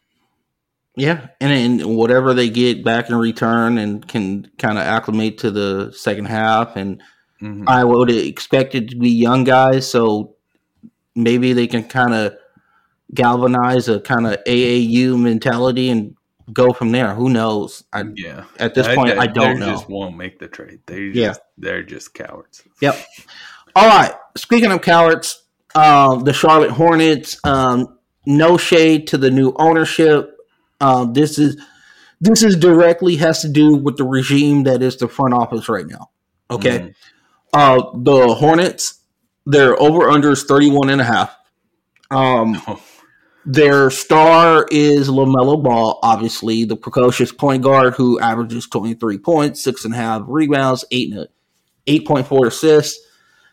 [0.96, 5.52] Yeah, and, and whatever they get back in return and can kind of acclimate to
[5.52, 7.02] the second half, and
[7.42, 7.68] mm-hmm.
[7.68, 10.36] I would expect it to be young guys, so
[11.16, 12.34] maybe they can kind of
[13.14, 16.16] galvanize a kind of AAU mentality and
[16.52, 17.14] go from there.
[17.14, 17.84] Who knows?
[17.92, 18.46] I, yeah.
[18.60, 19.72] At this point, I, I, I don't know.
[19.72, 20.80] Just won't make the trade.
[20.86, 21.36] They yeah.
[21.58, 22.64] they're just cowards.
[22.82, 22.98] Yep.
[23.76, 24.14] All right.
[24.38, 25.44] Speaking of cowards,
[25.76, 27.40] uh, the Charlotte Hornets.
[27.44, 30.38] Um, no shade to the new ownership.
[30.80, 31.62] Um, this is
[32.20, 35.88] this is directly has to do with the regime that is the front office right
[35.88, 36.12] now.
[36.50, 36.80] Okay.
[36.80, 36.96] Mm.
[37.54, 39.02] Uh, the Hornets,
[39.46, 41.36] their over under is 31 and a half.
[42.10, 42.82] Um, oh.
[43.46, 49.84] Their star is LaMelo Ball, obviously, the precocious point guard who averages 23 points, six
[49.84, 51.14] and a half rebounds, eight,
[51.88, 53.04] 8.4 assists.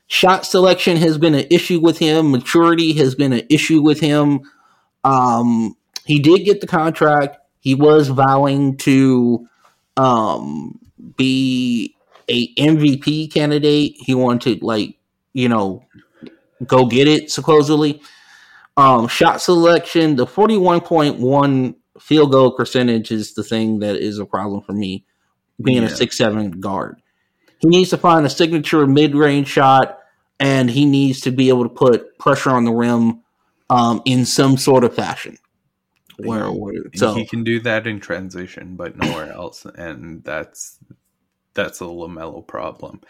[0.07, 2.31] Shot selection has been an issue with him.
[2.31, 4.41] Maturity has been an issue with him.
[5.05, 7.39] Um, he did get the contract.
[7.61, 9.47] He was vowing to
[9.97, 10.79] um,
[11.17, 11.95] be
[12.29, 13.97] a MVP candidate.
[13.99, 14.97] He wanted to like
[15.33, 15.85] you know
[16.67, 18.01] go get it supposedly.
[18.79, 23.97] Um, shot selection, the forty one point one field goal percentage is the thing that
[23.97, 25.05] is a problem for me.
[25.61, 25.89] Being yeah.
[25.89, 27.03] a six seven guard,
[27.59, 29.99] he needs to find a signature mid range shot,
[30.39, 33.23] and he needs to be able to put pressure on the rim
[33.69, 35.39] um, in some sort of fashion.
[36.19, 40.79] Where, where so he can do that in transition, but nowhere else, and that's
[41.55, 43.01] that's a LaMelo problem.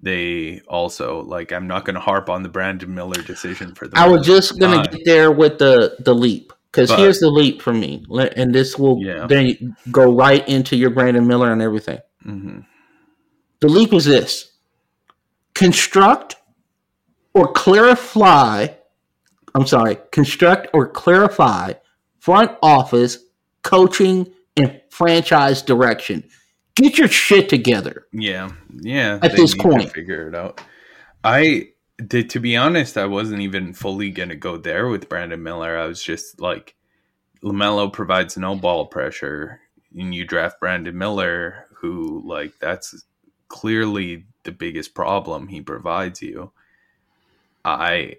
[0.00, 3.98] They also like I'm not going to harp on the Brandon Miller decision for the.
[3.98, 7.62] I was just going to get there with the the leap because here's the leap
[7.62, 8.04] for me,
[8.36, 9.26] and this will yeah.
[9.26, 12.00] then go right into your Brandon Miller and everything.
[12.26, 12.60] Mm-hmm.
[13.60, 14.52] The leap is this:
[15.54, 16.36] construct
[17.32, 18.68] or clarify.
[19.54, 21.74] I'm sorry, construct or clarify
[22.24, 23.18] front office,
[23.62, 26.24] coaching, and franchise direction.
[26.76, 28.06] Get your shit together.
[28.12, 29.18] Yeah, yeah.
[29.22, 30.60] At this point, figure it out.
[31.22, 31.68] I
[32.04, 32.30] did.
[32.30, 35.78] To be honest, I wasn't even fully gonna go there with Brandon Miller.
[35.78, 36.74] I was just like,
[37.42, 39.60] LaMelo provides no ball pressure,
[39.96, 43.04] and you draft Brandon Miller, who like that's
[43.48, 46.50] clearly the biggest problem he provides you.
[47.64, 48.16] I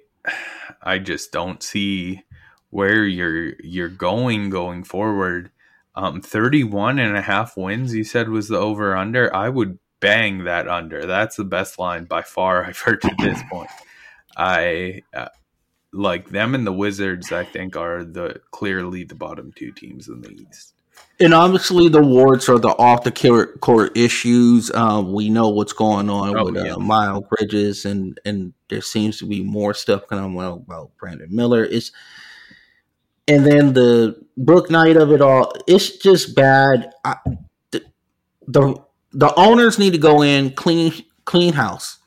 [0.81, 2.23] I just don't see
[2.69, 5.51] where you're you're going going forward.
[5.95, 9.33] Um, 31 and a half wins, you said was the over under.
[9.33, 11.05] I would bang that under.
[11.05, 13.69] That's the best line by far I've heard to this point.
[14.37, 15.29] I uh,
[15.93, 20.21] like them and the Wizards, I think, are the clearly the bottom two teams in
[20.21, 20.73] the East.
[21.19, 24.69] And obviously, the wards are the off the court issues.
[24.71, 29.19] Um, we know what's going on oh, with uh, Miles Bridges, and and there seems
[29.19, 31.63] to be more stuff going on about Brandon Miller.
[31.63, 31.91] It's
[33.27, 36.91] and then the book night of it all, it's just bad.
[37.03, 37.17] I,
[37.71, 37.83] the,
[38.47, 40.93] the the owners need to go in clean
[41.25, 41.99] clean house,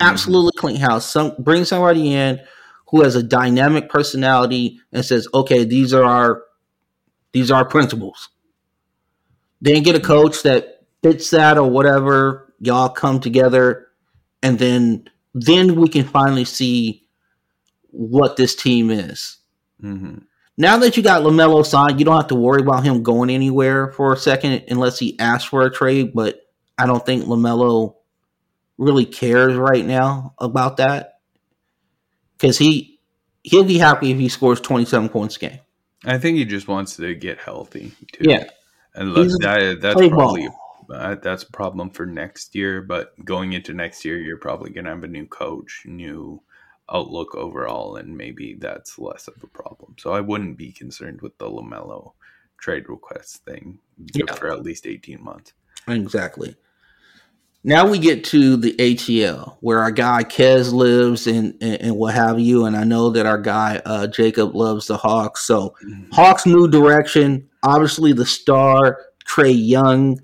[0.00, 0.66] absolutely mm-hmm.
[0.66, 1.08] clean house.
[1.10, 2.40] Some bring somebody in
[2.88, 6.42] who has a dynamic personality and says, "Okay, these are our
[7.32, 8.28] these are our principles."
[9.60, 12.52] Then get a coach that fits that or whatever.
[12.60, 13.86] Y'all come together,
[14.42, 17.08] and then then we can finally see
[17.90, 19.38] what this team is.
[19.82, 20.18] Mm-hmm.
[20.60, 23.92] Now that you got LaMelo signed, you don't have to worry about him going anywhere
[23.92, 26.12] for a second unless he asks for a trade.
[26.12, 26.40] But
[26.76, 27.94] I don't think LaMelo
[28.76, 31.20] really cares right now about that
[32.36, 32.98] because he
[33.44, 35.58] he'll be happy if he scores 27 points a game.
[36.04, 38.24] I think he just wants to get healthy too.
[38.28, 38.50] Yeah,
[38.94, 40.48] and look, that, that's probably
[40.92, 42.82] uh, that's a problem for next year.
[42.82, 46.42] But going into next year, you're probably going to have a new coach, new
[46.92, 49.94] outlook overall, and maybe that's less of a problem.
[49.98, 52.12] So I wouldn't be concerned with the LaMelo
[52.58, 53.78] trade request thing
[54.14, 54.32] Yeah.
[54.34, 55.52] for at least 18 months.
[55.86, 56.56] Exactly.
[57.64, 62.14] Now we get to the ATL, where our guy Kez lives and, and, and what
[62.14, 62.64] have you.
[62.66, 65.42] And I know that our guy uh, Jacob loves the Hawks.
[65.42, 65.74] So
[66.12, 67.48] Hawks' new direction.
[67.64, 70.20] Obviously, the star Trae Young,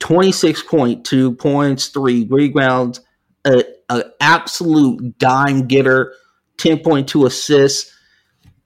[0.00, 3.00] twenty six point two points, three rebounds,
[3.46, 3.62] a,
[3.98, 6.14] a absolute dime getter,
[6.56, 7.92] ten point two assists.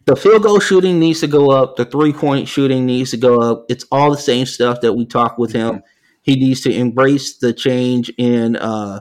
[0.04, 1.76] The field goal shooting needs to go up.
[1.76, 3.66] The three point shooting needs to go up.
[3.68, 5.82] It's all the same stuff that we talk with him.
[6.22, 9.00] He needs to embrace the change in uh,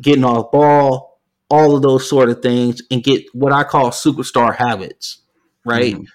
[0.00, 1.20] getting off ball,
[1.50, 5.18] all of those sort of things, and get what I call superstar habits.
[5.64, 5.94] Right?
[5.94, 6.06] Mhm.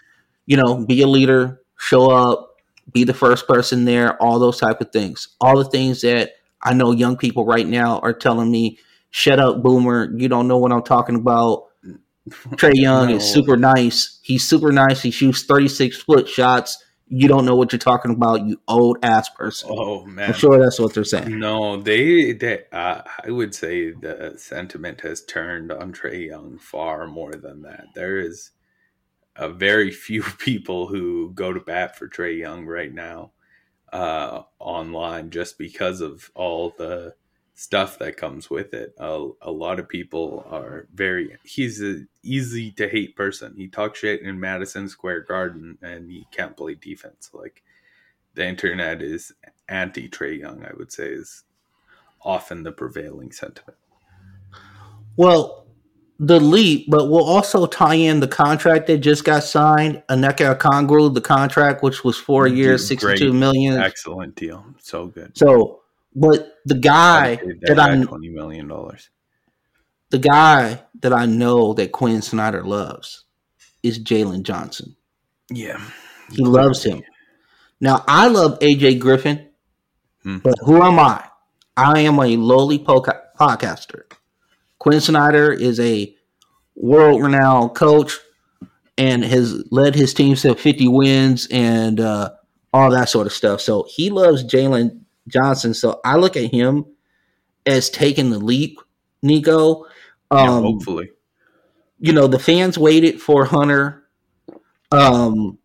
[0.45, 2.55] You know, be a leader, show up,
[2.91, 5.29] be the first person there, all those type of things.
[5.41, 6.31] All the things that
[6.61, 8.79] I know young people right now are telling me,
[9.09, 10.11] "Shut up, boomer!
[10.15, 11.65] You don't know what I'm talking about."
[12.29, 14.19] Trae Young is super nice.
[14.23, 15.01] He's super nice.
[15.01, 16.83] He shoots 36 foot shots.
[17.09, 19.69] You don't know what you're talking about, you old ass person.
[19.71, 21.39] Oh man, I'm sure that's what they're saying.
[21.39, 27.07] No, they, they uh, I would say the sentiment has turned on Trae Young far
[27.07, 27.85] more than that.
[27.95, 28.51] There is
[29.37, 33.31] a very few people who go to bat for Trae Young right now
[33.93, 37.13] uh, online just because of all the
[37.59, 38.93] stuff that comes with it.
[38.99, 41.35] A, a lot of people are very.
[41.43, 43.55] He's an easy to hate person.
[43.57, 47.31] He talks shit in Madison Square Garden, and he can't play defense.
[47.33, 47.63] Like
[48.35, 49.33] the internet is
[49.67, 50.63] anti Trae Young.
[50.63, 51.43] I would say is
[52.21, 53.77] often the prevailing sentiment.
[55.15, 55.65] Well,
[56.19, 60.03] the leap, but we'll also tie in the contract that just got signed.
[60.09, 62.99] Onyeka Okongwu, the contract, which was four years, great.
[62.99, 63.79] sixty-two million.
[63.79, 64.63] Excellent deal.
[64.79, 65.35] So good.
[65.35, 65.81] So,
[66.19, 69.09] but the guy that that I, twenty million dollars.
[70.09, 73.25] the guy that I know that Quin Snyder loves
[73.83, 74.95] is Jalen Johnson.
[75.49, 75.79] Yeah,
[76.31, 77.03] He loves him.
[77.79, 79.47] Now, I love AJ Griffin,
[80.23, 80.37] Hmm.
[80.39, 81.23] but who am I?
[81.77, 84.03] I am a lowly poca- podcaster.
[84.79, 86.13] Quin Snyder is a
[86.75, 88.17] world renowned coach
[88.97, 92.31] and has led his teams to 50 wins and uh,
[92.73, 93.61] all that sort of stuff.
[93.61, 95.73] So he loves Jalen Johnson.
[95.73, 96.85] So I look at him
[97.65, 98.79] as taking the leap,
[99.21, 99.85] Nico.
[100.31, 100.41] yeah.
[100.41, 101.11] Um, Hopefully,
[101.99, 104.03] you know the fans waited for Hunter.
[104.91, 105.57] Um,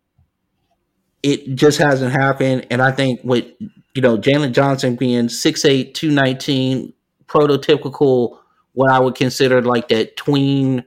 [1.23, 3.47] it just hasn't happened, and I think with
[3.95, 6.93] you know Jalen Johnson being 6'8", 219,
[7.27, 8.39] prototypical
[8.75, 10.85] what I would consider like that tween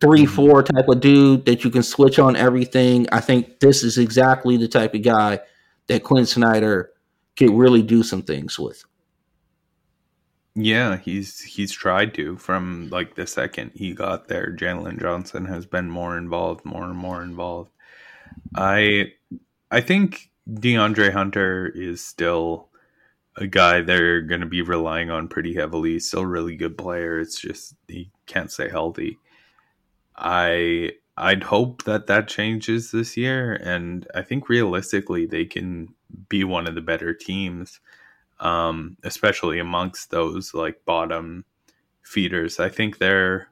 [0.00, 0.28] three Mhm.
[0.28, 3.06] four type of dude that you can switch on everything.
[3.12, 5.40] I think this is exactly the type of guy
[5.88, 6.92] that Quin Snyder
[7.36, 8.84] could really do some things with.
[10.54, 10.96] yeah.
[10.98, 14.54] He's he's tried to from like the second he got there.
[14.54, 17.70] Jalen Johnson has been more involved, more and more involved.
[18.56, 19.12] I
[19.70, 22.70] I think DeAndre Hunter is still
[23.36, 25.98] a guy they're going to be relying on pretty heavily.
[26.00, 27.20] Still really good player.
[27.20, 29.20] It's just he can't stay healthy.
[30.16, 30.92] I
[31.22, 35.94] I'd hope that that changes this year, and I think realistically they can
[36.28, 37.80] be one of the better teams,
[38.40, 41.44] um, especially amongst those like bottom
[42.02, 42.58] feeders.
[42.58, 43.48] I think they're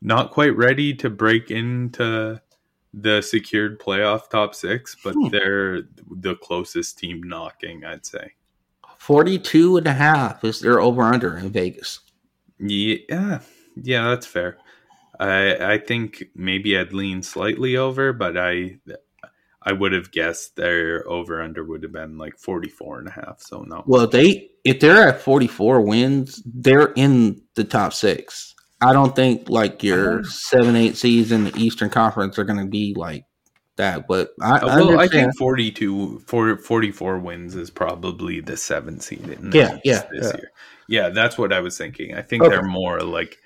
[0.00, 2.40] not quite ready to break into
[2.92, 5.28] the secured playoff top six, but Hmm.
[5.30, 8.34] they're the closest team knocking, I'd say.
[8.98, 12.00] 42 and a half is their over under in Vegas.
[12.60, 13.40] Yeah,
[13.76, 14.58] yeah, that's fair.
[15.20, 18.78] I I think maybe I'd lean slightly over, but I
[19.62, 23.40] I would have guessed their over under would have been like 44 and a half.
[23.40, 23.82] So no.
[23.86, 28.54] Well, they if they're at 44 wins, they're in the top six.
[28.80, 30.22] I don't think like your Oh.
[30.24, 33.24] seven, eight seeds in the Eastern Conference are going to be like
[33.76, 34.06] that.
[34.06, 35.26] But I, I Uh, well, I understand.
[35.26, 40.02] think 42 for 44 wins is probably the seventh seed in the Yeah, East yeah,
[40.12, 40.36] this yeah.
[40.36, 40.50] year.
[40.88, 42.14] Yeah, that's what I was thinking.
[42.14, 42.50] I think Okay.
[42.54, 43.38] they're more like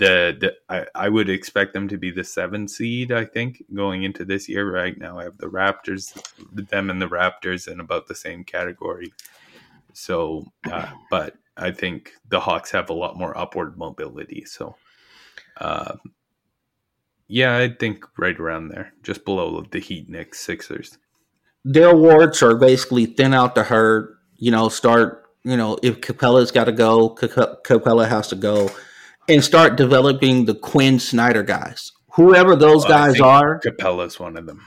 [0.00, 4.02] the, the I, I would expect them to be the seven seed, I think, going
[4.02, 4.68] into this year.
[4.70, 6.12] Right now I have the Raptors,
[6.52, 9.12] them and the Raptors in about the same category.
[9.92, 14.44] So uh, but I think the Hawks have a lot more upward mobility.
[14.44, 14.74] So
[15.58, 15.96] uh,
[17.28, 20.98] yeah, I think right around there, just below the Heat, Knicks, Sixers.
[21.64, 24.16] their awards are basically thin out the herd.
[24.36, 28.70] You know, start you know, if Capela's got to go, Capela has to go,
[29.30, 31.92] and start developing the Quin Snyder guys.
[32.14, 34.60] Whoever those well, guys are, Capela's one of them.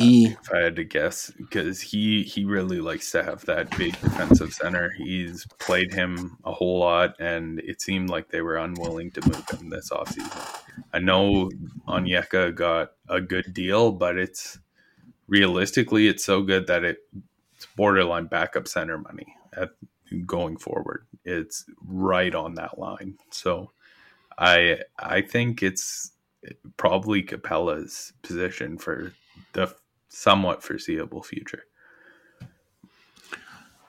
[0.00, 0.28] Uh, e.
[0.40, 4.54] If I had to guess, because he he really likes to have that big defensive
[4.54, 4.90] center.
[4.96, 9.46] He's played him a whole lot, and it seemed like they were unwilling to move
[9.50, 10.62] him this offseason.
[10.92, 11.50] I know
[11.86, 14.58] Onyeka got a good deal, but it's
[15.28, 16.98] realistically it's so good that it,
[17.54, 19.70] it's borderline backup center money at
[20.22, 21.06] going forward.
[21.24, 23.18] It's right on that line.
[23.30, 23.72] So
[24.38, 26.12] I I think it's
[26.76, 29.12] probably Capela's position for
[29.52, 29.74] the
[30.08, 31.64] somewhat foreseeable future.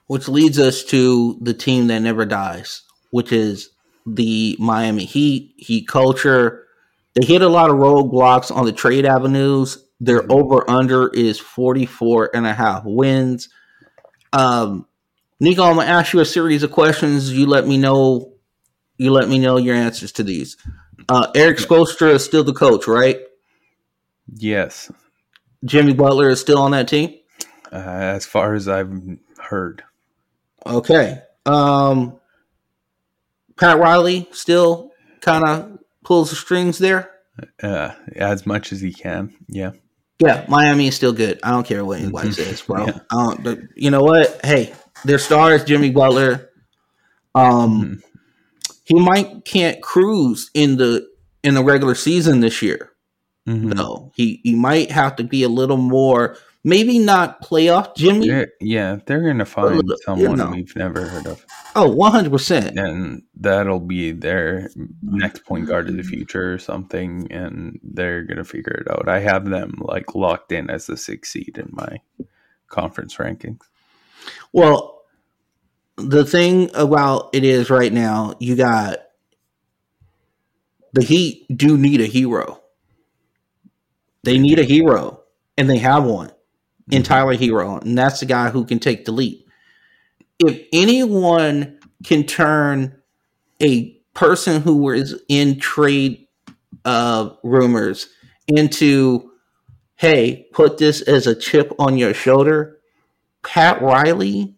[0.07, 3.69] Which leads us to the team that never dies, which is
[4.05, 5.53] the Miami Heat.
[5.57, 6.65] Heat culture.
[7.15, 9.83] They hit a lot of roadblocks on the trade avenues.
[9.99, 10.31] Their mm-hmm.
[10.31, 13.49] over under is 44 and a half wins.
[14.33, 14.85] Um,
[15.39, 17.31] Nico, I'm gonna ask you a series of questions.
[17.33, 18.33] You let me know.
[18.97, 20.55] You let me know your answers to these.
[21.09, 23.19] Uh, Erik Spoelstra is still the coach, right?
[24.33, 24.91] Yes.
[25.65, 27.15] Jimmy Butler is still on that team?
[27.71, 28.91] Uh, as far as I've
[29.37, 29.83] heard.
[30.65, 31.21] Okay.
[31.45, 32.19] Um,
[33.57, 37.11] Pat Riley still kind of pulls the strings there?
[37.61, 39.35] Uh, as much as he can.
[39.47, 39.71] Yeah.
[40.19, 41.39] Yeah, Miami is still good.
[41.43, 42.41] I don't care what anybody mm-hmm.
[42.41, 42.85] says, bro.
[42.87, 42.99] Yeah.
[43.11, 44.39] I don't, but you know what?
[44.45, 44.73] Hey,
[45.05, 46.49] their star is Jimmy Butler.
[47.33, 48.73] Um, mm-hmm.
[48.83, 51.07] he might can't cruise in the
[51.43, 52.91] in the regular season this year.
[53.47, 53.69] Mm-hmm.
[53.69, 56.37] No, he he might have to be a little more.
[56.67, 58.27] Maybe not playoff Jimmy.
[58.27, 60.49] They're, yeah, they're going to find little, someone you know.
[60.49, 61.45] we've never heard of.
[61.75, 62.75] Oh, 100%.
[62.75, 64.71] And that'll be their
[65.03, 67.31] next point guard of the future or something.
[67.31, 69.07] And they're going to figure it out.
[69.07, 71.99] I have them like locked in as the sixth seed in my
[72.67, 73.61] conference rankings.
[74.51, 74.94] Well,
[75.97, 78.99] the thing about it is right now, you got
[80.93, 82.61] the Heat do need a hero.
[84.23, 85.21] They need a hero,
[85.57, 86.31] and they have one
[86.89, 87.03] in mm-hmm.
[87.03, 89.47] Tyler Herro, and that's the guy who can take the leap.
[90.39, 93.01] If anyone can turn
[93.61, 96.27] a person who was in trade
[96.83, 98.09] uh, rumors
[98.47, 99.31] into,
[99.95, 102.79] hey, put this as a chip on your shoulder,
[103.43, 104.55] Pat Riley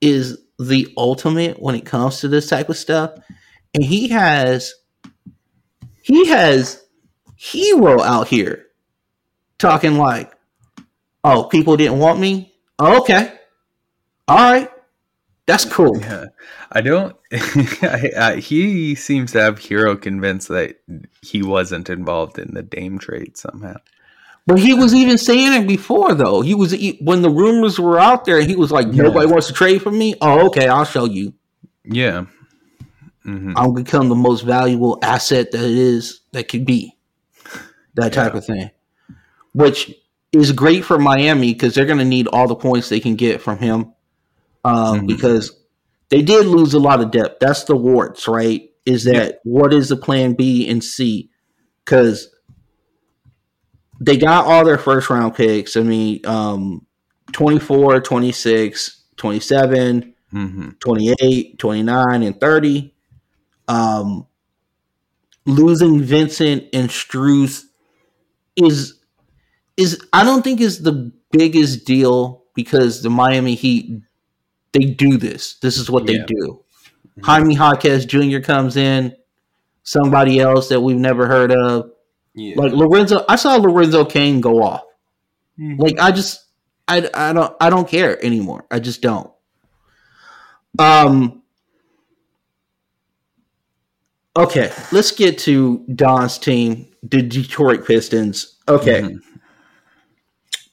[0.00, 3.12] is the ultimate when it comes to this type of stuff.
[3.74, 4.74] And he has
[6.02, 6.84] he has
[7.38, 8.66] Herro out here
[9.58, 10.32] talking like,
[11.24, 13.32] "Oh, people didn't want me." Oh, okay,
[14.28, 14.70] all right,
[15.46, 15.98] that's cool.
[16.00, 16.26] Yeah,
[16.70, 17.16] I don't.
[17.32, 20.80] I, I, he seems to have Herro convinced that
[21.22, 23.76] he wasn't involved in the Dame trade somehow.
[24.46, 26.40] But he was even saying it before, though.
[26.40, 28.40] He was when the rumors were out there.
[28.40, 29.32] He was like, "Nobody yeah.
[29.32, 31.34] wants to trade for me." Oh, okay, I'll show you.
[31.84, 32.26] Yeah,
[33.24, 33.52] mm-hmm.
[33.56, 36.96] I'll become the most valuable asset that it is that could be.
[37.94, 38.38] That type yeah.
[38.38, 38.70] of thing
[39.52, 39.94] which
[40.32, 43.40] is great for Miami because they're going to need all the points they can get
[43.40, 43.92] from him.
[44.64, 45.06] Um, mm-hmm.
[45.06, 45.58] Because
[46.08, 47.40] they did lose a lot of depth.
[47.40, 48.70] That's the warts, right?
[48.86, 49.38] Is that yeah.
[49.44, 51.30] what is the plan B and C?
[51.84, 52.31] Because
[54.02, 55.76] they got all their first round picks.
[55.76, 56.86] I mean, um,
[57.32, 60.70] 24, 26, 27, mm-hmm.
[60.80, 62.94] 28, 29, and 30.
[63.68, 64.26] Um,
[65.46, 67.64] losing Vincent and Strus
[68.56, 68.98] is
[69.76, 74.02] is I don't think is the biggest deal because the Miami Heat
[74.72, 75.54] they do this.
[75.60, 76.18] This is what yeah.
[76.18, 76.64] they do.
[77.18, 77.24] Mm-hmm.
[77.24, 78.40] Jaime Jaquez Jr.
[78.40, 79.14] comes in,
[79.84, 81.91] somebody else that we've never heard of.
[82.34, 82.54] Yeah.
[82.56, 84.82] Like Lorenzo, I saw Lorenzo Cain go off.
[85.58, 85.80] Mm-hmm.
[85.80, 86.46] Like I just,
[86.88, 88.64] I, I don't, I don't care anymore.
[88.70, 89.30] I just don't.
[90.78, 91.42] Um.
[94.34, 98.56] Okay, let's get to Don's team, the Detroit Pistons.
[98.66, 99.02] Okay.
[99.02, 99.32] Mm-hmm.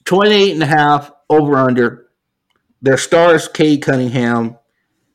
[0.04, 2.08] 28 and a half over under.
[2.82, 4.56] Their star is Cade Cunningham.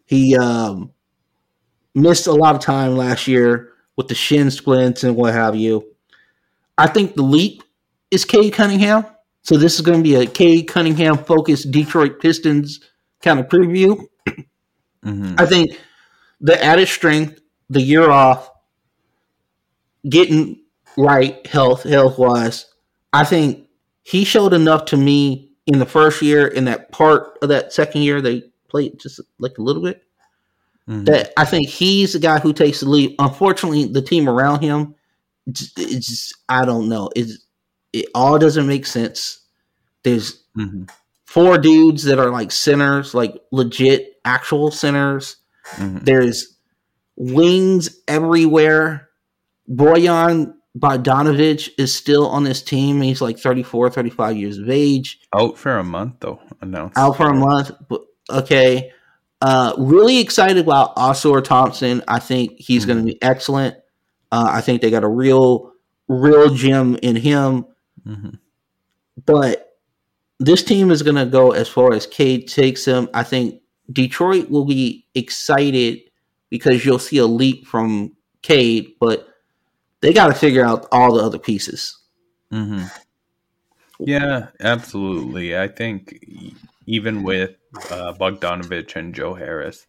[0.05, 0.93] He um,
[1.95, 5.94] missed a lot of time last year with the shin splints and what have you.
[6.77, 7.63] I think the leap
[8.11, 9.05] is Cade Cunningham.
[9.43, 12.79] So this is going to be a Cade Cunningham focused Detroit Pistons
[13.21, 14.01] kind of preview.
[15.05, 15.35] Mm-hmm.
[15.37, 15.79] I think
[16.41, 18.49] the added strength, the year off,
[20.09, 20.61] getting
[20.97, 22.65] right health health wise,
[23.13, 23.67] I think
[24.03, 28.01] he showed enough to me in the first year, in that part of that second
[28.01, 30.03] year, they played just like a little bit.
[30.87, 31.05] Mm-hmm.
[31.05, 33.15] That I think he's the guy who takes the lead.
[33.17, 34.95] Unfortunately, the team around him,
[35.47, 37.09] it's, just I don't know.
[37.15, 37.29] It
[37.93, 39.41] it all doesn't make sense.
[40.03, 40.83] There's mm-hmm.
[41.25, 45.37] four dudes that are like centers, like legit actual centers.
[45.75, 45.99] Mm-hmm.
[45.99, 46.57] There's
[47.15, 49.09] wings everywhere.
[49.69, 53.01] Bojan Bogdanovic is still on this team.
[53.01, 55.19] He's like 34, 35 years of age.
[55.33, 56.41] Out for a month, though.
[56.61, 56.97] Announced.
[56.97, 57.71] Out for a month.
[58.29, 58.91] Okay.
[59.41, 62.03] Uh, really excited about Ausar Thompson.
[62.07, 62.91] I think he's mm-hmm.
[62.91, 63.77] going to be excellent.
[64.35, 65.71] Uh, I think they got a real,
[66.09, 67.65] real gem in him.
[68.05, 68.31] Mm-hmm.
[69.25, 69.77] But
[70.41, 73.07] this team is going to go as far as Cade takes them.
[73.13, 76.01] I think Detroit will be excited
[76.49, 78.11] because you'll see a leap from
[78.41, 79.25] Cade, but
[80.01, 81.97] they got to figure out all the other pieces.
[82.51, 82.87] Mm-hmm.
[84.01, 85.57] Yeah, absolutely.
[85.57, 86.25] I think
[86.85, 87.55] even with
[87.89, 89.87] uh, Bogdanovic and Joe Harris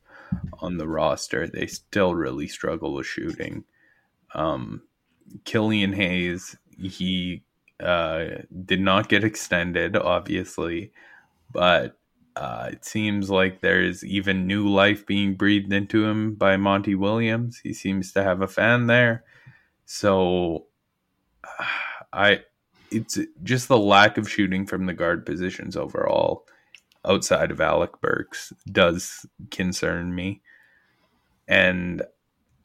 [0.61, 3.65] on the roster, they still really struggle with shooting.
[4.37, 4.83] Um,
[5.45, 7.43] Killian Hayes, he
[7.81, 8.27] uh,
[8.65, 10.93] did not get extended, obviously,
[11.53, 11.99] but
[12.37, 17.59] uh, it seems like there's even new life being breathed into him by Monty Williams.
[17.63, 19.25] He seems to have a fan there.
[19.87, 20.67] So
[22.13, 22.43] I
[22.91, 26.47] it's just the lack of shooting from the guard positions overall
[27.05, 30.43] outside of Alec Burks does concern me.
[31.49, 32.03] And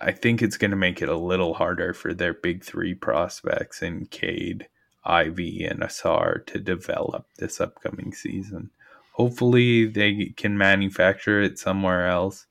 [0.01, 3.81] I think it's going to make it a little harder for their big three prospects
[3.81, 4.67] in Cade,
[5.05, 8.71] Ivey, and Ausar to develop this upcoming season.
[9.13, 12.45] Hopefully, they can manufacture it somewhere else.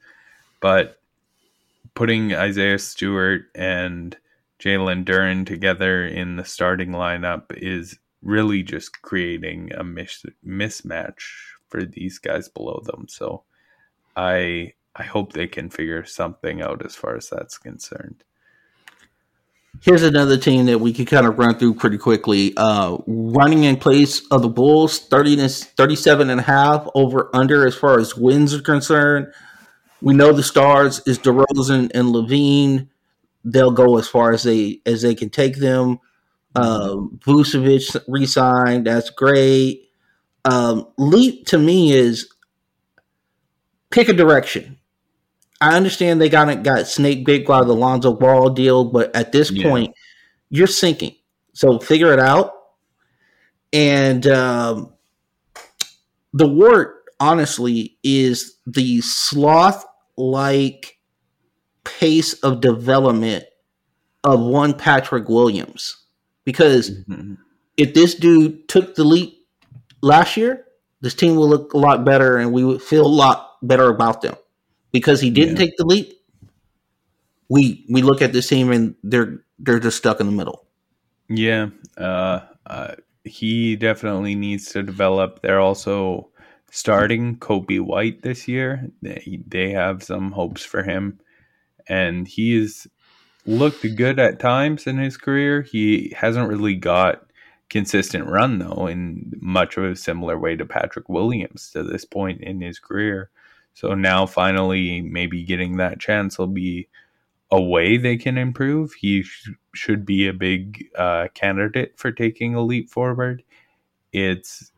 [0.61, 1.01] But
[1.95, 4.17] putting Isaiah Stewart and
[4.61, 11.23] Jalen Duren together in the starting lineup is really just creating a mis- mismatch
[11.69, 13.07] for these guys below them.
[13.09, 13.43] So
[14.17, 18.25] I I hope they can figure something out as far as that's concerned.
[19.81, 22.53] Here's another team that we can kind of run through pretty quickly.
[22.57, 27.67] Uh, running in place of the Bulls, 30 to 37 and a half over under
[27.67, 29.33] as far as wins are concerned.
[30.03, 32.89] We know the stars is DeRozan and LaVine.
[33.45, 36.01] They'll go as far as they as they can take them.
[36.55, 38.87] Um, Vucevic re-signed.
[38.87, 39.89] That's great.
[40.45, 42.29] Um, leap to me is
[43.91, 44.79] pick a direction.
[45.61, 49.51] I understand they got got snake bit by the Lonzo Ball deal, but at this
[49.51, 49.69] yeah.
[49.69, 49.95] point,
[50.49, 51.15] you're sinking.
[51.53, 52.53] So figure it out.
[53.73, 54.95] And um,
[56.33, 59.85] the wart, honestly, is the sloth
[60.17, 60.99] like
[61.85, 63.45] pace of development
[64.25, 65.97] of one Patrick Williams.
[66.45, 67.35] Because mm-hmm.
[67.77, 69.47] if this dude took the leap
[70.01, 70.65] last year,
[71.03, 74.23] this team will look a lot better and we would feel a lot better about
[74.23, 74.35] them
[74.93, 75.65] because he didn't yeah.
[75.65, 76.13] take the leap.
[77.49, 80.67] We we look at this team and they're they're just stuck in the middle.
[81.29, 85.43] Yeah, uh, uh, he definitely needs to develop.
[85.43, 86.31] They're also
[86.71, 88.89] starting Coby White this year.
[89.03, 91.21] They they have some hopes for him,
[91.89, 92.87] and he's
[93.47, 95.63] looked good at times in his career.
[95.63, 97.27] He hasn't really got
[97.69, 102.41] consistent run though in much of a similar way to Patrick Williams to this point
[102.43, 103.31] in his career.
[103.75, 106.89] So now finally, maybe getting that chance will be
[107.51, 108.93] a way they can improve.
[108.93, 113.43] He sh- should be a big uh, candidate for taking a leap forward.
[114.13, 114.71] It's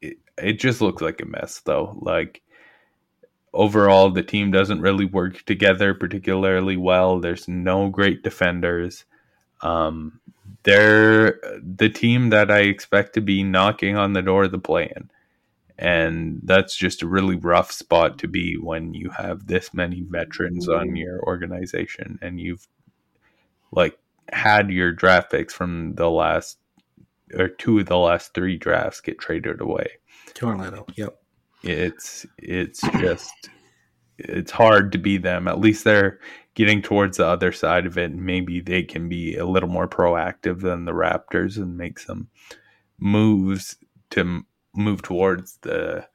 [0.00, 1.98] it, it just looks like a mess though.
[2.00, 2.42] Like
[3.52, 7.20] overall, the team doesn't really work together particularly well.
[7.20, 9.04] There's no great defenders.
[9.60, 10.20] Um,
[10.64, 15.10] they're the team that I expect to be knocking on the door of the play-in
[15.78, 20.68] and that's just a really rough spot to be when you have this many veterans
[20.68, 20.96] on mm-hmm.
[20.96, 22.66] your organization and you've
[23.72, 23.98] like
[24.32, 26.58] had your draft picks from the last
[27.34, 29.88] or two of the last three drafts get traded away.
[30.34, 31.18] Tornado, yep.
[31.62, 33.50] It's it's just
[34.18, 35.48] it's hard to be them.
[35.48, 36.18] At least they're
[36.54, 38.12] getting towards the other side of it.
[38.12, 42.28] Maybe they can be a little more proactive than the Raptors and make some
[42.98, 43.76] moves
[44.10, 44.44] to
[44.74, 46.06] move towards the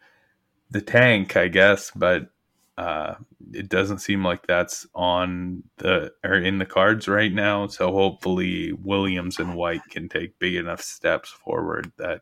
[0.70, 2.30] the tank, I guess, but
[2.78, 3.16] uh,
[3.54, 7.68] it doesn't seem like that's on the or in the cards right now.
[7.68, 12.22] So hopefully Williams and White can take big enough steps forward that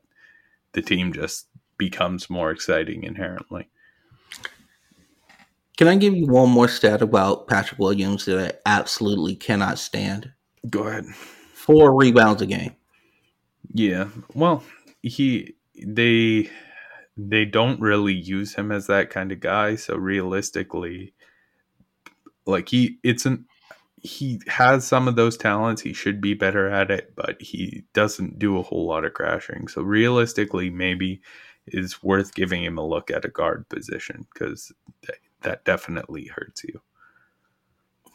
[0.71, 3.69] the team just becomes more exciting inherently.
[5.77, 10.31] Can I give you one more stat about Patrick Williams that I absolutely cannot stand?
[10.69, 11.05] Go ahead.
[11.53, 12.73] Four rebounds a game.
[13.73, 14.07] Yeah.
[14.33, 14.63] Well,
[15.01, 16.49] he they
[17.17, 19.75] they don't really use him as that kind of guy.
[19.75, 21.13] So realistically,
[22.45, 23.45] like he, it's an
[24.01, 25.81] he has some of those talents.
[25.81, 29.67] He should be better at it, but he doesn't do a whole lot of crashing.
[29.67, 31.21] So realistically, maybe
[31.67, 34.71] is worth giving him a look at a guard position because
[35.07, 36.79] that, that definitely hurts you.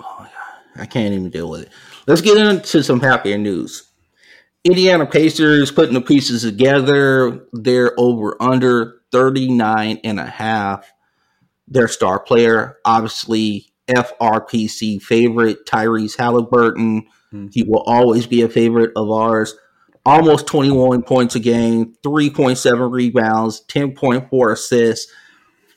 [0.00, 0.28] Oh,
[0.76, 1.68] I can't even deal with it.
[2.06, 3.89] Let's get into some happier news.
[4.64, 7.46] Indiana Pacers putting the pieces together.
[7.52, 10.92] They're over under 39 and a half.
[11.66, 17.02] Their star player, obviously FRPC favorite, Tyrese Haliburton.
[17.32, 17.46] Mm-hmm.
[17.52, 19.56] He will always be a favorite of ours.
[20.04, 25.12] Almost 21 points a game, 3.7 rebounds, 10.4 assists,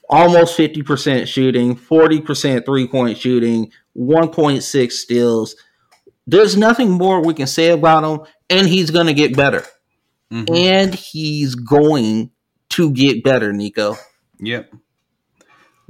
[0.10, 5.56] almost 50% shooting, 40% three point shooting, 1.6 steals.
[6.26, 9.66] There's nothing more we can say about him, and he's going to get better.
[10.32, 10.54] Mm-hmm.
[10.54, 12.32] And he's going
[12.70, 13.96] to get better, Nico.
[14.40, 14.74] Yep.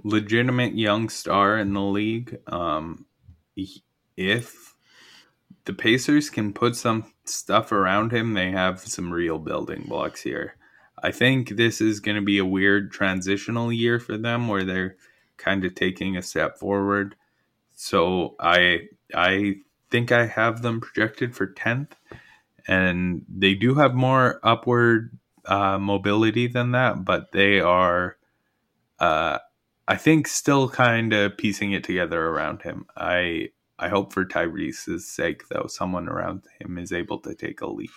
[0.03, 2.38] Legitimate young star in the league.
[2.47, 3.05] Um,
[4.18, 4.76] if
[5.66, 10.55] the Pacers can put some stuff around him, they have some real building blocks here.
[11.01, 14.95] I think this is going to be a weird transitional year for them where they're
[15.38, 17.16] kind of taking a step forward.
[17.76, 19.55] So I I
[19.89, 21.91] think I have them projected for 10th
[22.68, 28.18] and they do have more upward uh, mobility than that, but they are
[28.99, 29.39] uh,
[29.88, 32.86] I think still kind of piecing it together around him.
[32.95, 37.68] I I hope for Tyrese's sake though someone around him is able to take a
[37.68, 37.91] leap.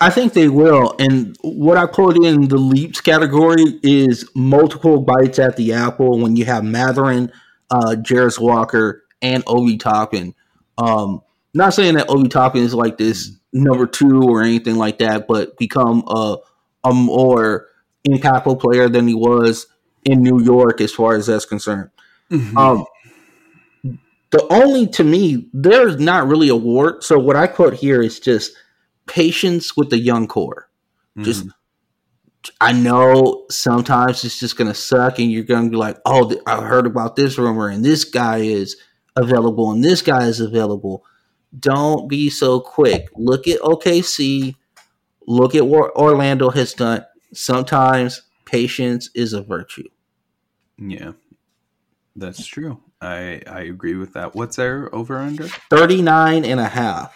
[0.00, 0.96] I think they will.
[0.98, 6.34] And what I put in the leaps category is multiple bites at the apple when
[6.34, 7.30] you have Mathurin,
[7.70, 10.34] uh, Jarace Walker, and Obi Toppin.
[10.76, 11.20] Um,
[11.54, 15.56] not saying that Obi Toppin is like this number two or anything like that, but
[15.58, 16.38] become a,
[16.84, 17.68] a more
[18.08, 19.66] impactful player than he was
[20.04, 21.90] in New York as far as that's concerned.
[22.30, 22.56] Mm-hmm.
[22.56, 22.86] Um,
[24.30, 27.02] the only to me, there's not really a war.
[27.02, 28.52] So what I put here is just–
[29.06, 30.68] patience with the young core.
[31.16, 31.24] Mm-hmm.
[31.24, 31.46] Just
[32.60, 36.86] I know sometimes it's just gonna suck, and you're gonna be like, "Oh, I heard
[36.86, 38.76] about this rumor, and this guy is
[39.14, 41.04] available, and this guy is available."
[41.58, 43.08] Don't be so quick.
[43.14, 44.54] Look at OKC.
[45.26, 47.04] Look at what Orlando has done.
[47.32, 49.88] Sometimes patience is a virtue.
[50.78, 51.12] Yeah,
[52.16, 52.80] that's true.
[53.00, 54.34] I I agree with that.
[54.34, 55.48] What's our over under?
[55.70, 57.14] 39 and a half.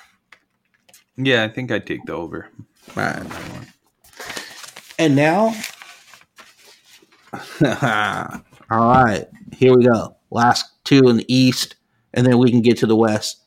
[1.17, 2.51] Yeah, I think I'd take the over.
[2.95, 3.23] Right.
[4.99, 5.55] And now,
[8.71, 10.17] all right, here we go.
[10.31, 11.77] Last two in the East,
[12.15, 13.43] and then we can get to the West.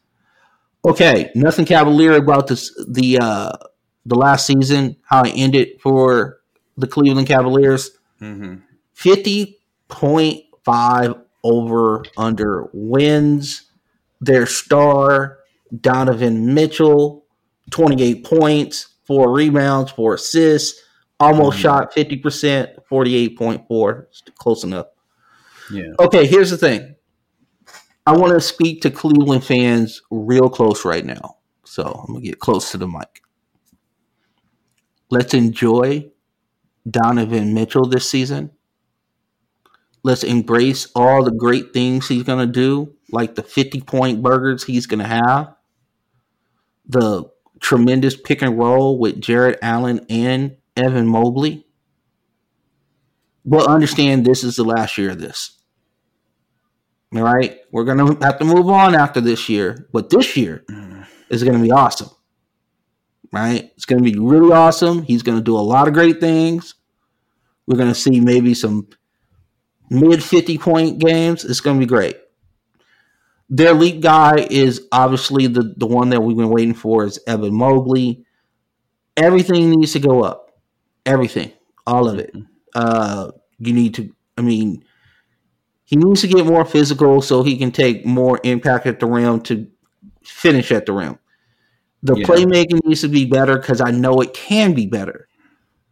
[0.86, 3.52] Okay, nothing cavalier about this the uh
[4.06, 6.40] the last season, how it ended for
[6.78, 7.92] the Cleveland Cavaliers.
[8.22, 8.56] Mm-hmm.
[8.94, 13.64] Fifty point five over under wins.
[14.22, 15.40] Their star
[15.82, 17.26] Donovan Mitchell
[17.70, 20.82] 28 points, four rebounds, four assists,
[21.20, 21.64] almost mm-hmm.
[21.64, 24.06] shot 50%, 48.4.
[24.38, 24.88] Close enough.
[25.72, 25.92] Yeah.
[26.00, 26.96] Okay, here's the thing.
[28.10, 31.38] I want to speak to Cleveland fans real close right now.
[31.64, 33.22] So I'm going to get close to the mic.
[35.12, 36.10] Let's enjoy
[36.90, 38.50] Donovan Mitchell this season.
[40.02, 44.64] Let's embrace all the great things he's going to do, like the 50 point burgers
[44.64, 45.56] he's going to have,
[46.88, 47.30] the
[47.60, 51.68] tremendous pick and roll with Jarrett Allen and Evan Mobley.
[53.46, 55.60] But understand this is the last year of this.
[57.16, 57.59] All right.
[57.72, 59.88] We're going to have to move on after this year.
[59.92, 60.66] But this year
[61.30, 62.10] is going to be awesome.
[63.32, 63.72] Right?
[63.76, 65.04] It's going to be really awesome.
[65.04, 66.76] He's going to do a lot of great things.
[67.68, 68.88] We're going to see maybe some
[69.90, 71.46] mid 50 point games.
[71.46, 72.18] It's going to be great.
[73.50, 77.54] Their lead guy is obviously the, the one that we've been waiting for is Evan
[77.54, 78.26] Mobley.
[79.18, 80.52] Everything needs to go up.
[81.06, 81.52] Everything.
[81.86, 82.36] All of it.
[82.76, 84.84] Uh, you need to, I mean,
[85.90, 89.42] he needs to get more physical so he can take more impact at the rim
[89.42, 89.66] to
[90.24, 91.18] finish at the rim.
[92.04, 92.28] The yeah.
[92.28, 95.28] playmaking needs to be better because I know it can be better.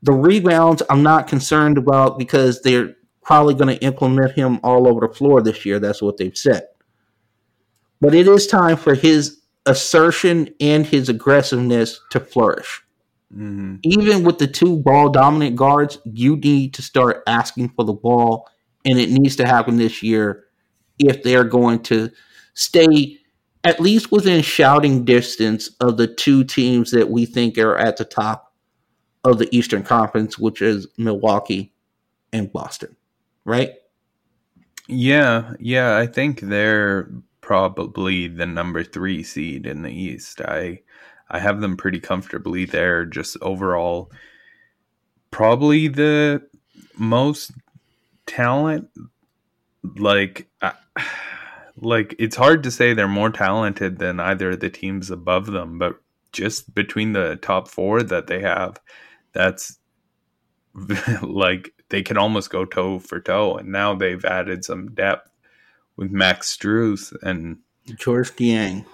[0.03, 2.93] The rebounds, I'm not concerned about because they're
[3.23, 5.79] probably going to implement him all over the floor this year.
[5.79, 6.67] That's what they've said.
[7.99, 12.83] But it is time for his assertion and his aggressiveness to flourish.
[13.33, 13.77] Mm-hmm.
[13.81, 18.47] Even with the two ball dominant guards, you need to start asking for the ball,
[18.87, 20.45] and it needs to happen this year
[20.97, 22.09] if they're going to
[22.53, 23.17] stay
[23.63, 28.05] at least within shouting distance of the two teams that we think are at the
[28.05, 28.53] top
[29.25, 31.73] of the Eastern Conference, which is Milwaukee
[32.31, 32.95] and Boston,
[33.43, 33.71] right?
[34.87, 37.11] Yeah, yeah, I think they're
[37.41, 40.39] probably the number three seed in the East.
[40.41, 40.81] I
[41.29, 43.03] I have them pretty comfortably there.
[43.03, 44.11] Just overall
[45.29, 46.41] probably the
[46.97, 47.51] most
[48.27, 48.89] talent.
[49.97, 50.71] Like, uh,
[51.77, 55.79] like it's hard to say they're more talented than either of the teams above them,
[55.79, 55.99] but
[56.31, 58.79] just between the top four that they have,
[59.33, 59.79] that's
[61.21, 63.57] like they can almost go toe for toe.
[63.57, 65.29] And now they've added some depth
[65.95, 67.57] with Max Strus and
[67.97, 68.85] Georges Niang.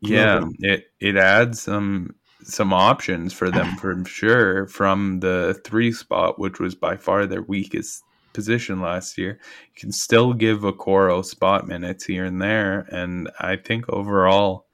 [0.00, 6.38] Yeah, it it adds some some options for them for sure from the three spot,
[6.38, 8.02] which was by far their weakest
[8.32, 9.38] position last year.
[9.74, 14.66] You can still give Okoro spot minutes here and there, and I think overall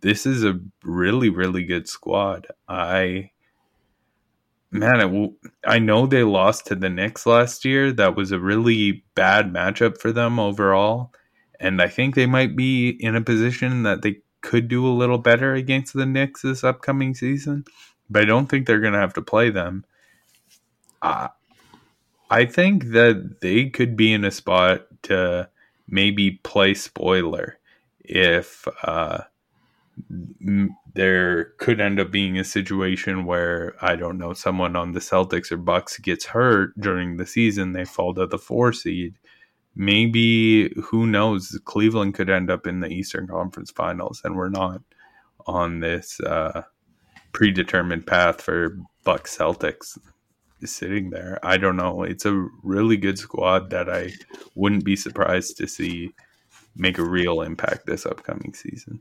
[0.00, 2.48] this is a really really good squad.
[2.68, 3.30] I
[4.70, 5.34] man,
[5.64, 7.92] I know they lost to the Knicks last year.
[7.92, 11.12] That was a really bad matchup for them overall,
[11.60, 15.18] and I think they might be in a position that they could do a little
[15.18, 17.64] better against the Knicks this upcoming season.
[18.10, 19.84] But I don't think they're going to have to play them.
[22.32, 25.50] I think that they could be in a spot to
[25.86, 27.58] maybe play spoiler
[28.00, 29.24] if uh,
[30.94, 35.52] there could end up being a situation where I don't know someone on the Celtics
[35.52, 39.18] or Bucks gets hurt during the season, they fall to the four seed.
[39.76, 41.60] Maybe who knows?
[41.66, 44.80] Cleveland could end up in the Eastern Conference Finals, and we're not
[45.46, 46.62] on this uh,
[47.32, 49.98] predetermined path for Bucks Celtics
[50.66, 51.38] sitting there.
[51.42, 52.02] I don't know.
[52.02, 54.12] It's a really good squad that I
[54.54, 56.12] wouldn't be surprised to see
[56.76, 59.00] make a real impact this upcoming season.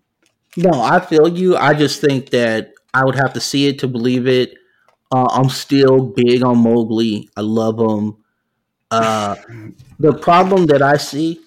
[0.57, 1.55] No, I feel you.
[1.55, 4.55] I just think that I would have to see it to believe it.
[5.11, 7.29] Uh, I'm still big on Mobley.
[7.35, 8.17] I love him.
[8.89, 9.35] Uh,
[9.99, 11.39] the problem that I see,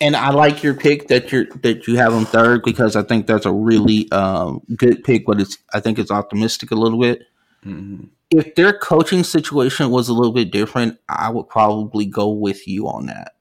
[0.00, 3.26] and I like your pick that you that you have him third because I think
[3.26, 7.24] that's a really um, good pick, but it's I think it's optimistic a little bit.
[7.64, 8.06] Mm-hmm.
[8.30, 12.86] If their coaching situation was a little bit different, I would probably go with you
[12.86, 13.32] on that.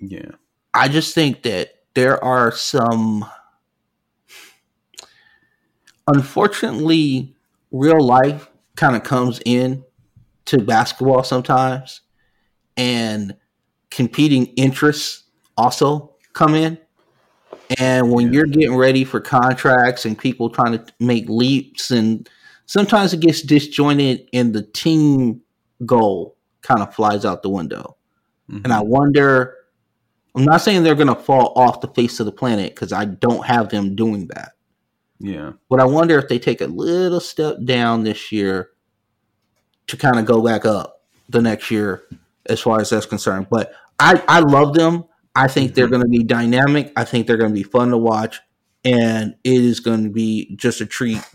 [0.00, 0.30] Yeah,
[0.72, 3.24] I just think that there are some
[6.06, 7.34] unfortunately
[7.70, 9.84] real life kind of comes in
[10.46, 12.02] to basketball sometimes
[12.76, 13.36] and
[13.90, 15.24] competing interests
[15.56, 16.78] also come in.
[17.78, 22.28] And when you're getting ready for contracts and people trying to make leaps and
[22.66, 25.40] sometimes it gets disjointed and the team
[25.84, 27.96] goal kind of flies out the window
[28.50, 28.64] mm-hmm.
[28.64, 29.56] and i wonder
[30.36, 33.06] I'm not saying they're going to fall off the face of the planet because I
[33.06, 34.52] don't have them doing that.
[35.18, 35.52] Yeah.
[35.70, 38.68] But I wonder if they take a little step down this year
[39.86, 42.02] to kind of go back up the next year
[42.44, 43.46] as far as that's concerned.
[43.50, 45.04] But I, I love them.
[45.34, 45.74] I think mm-hmm.
[45.74, 46.92] they're going to be dynamic.
[46.96, 48.40] I think they're going to be fun to watch.
[48.84, 51.26] And it is going to be just a treat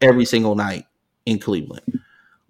[0.00, 0.86] every single night
[1.26, 2.00] in Cleveland.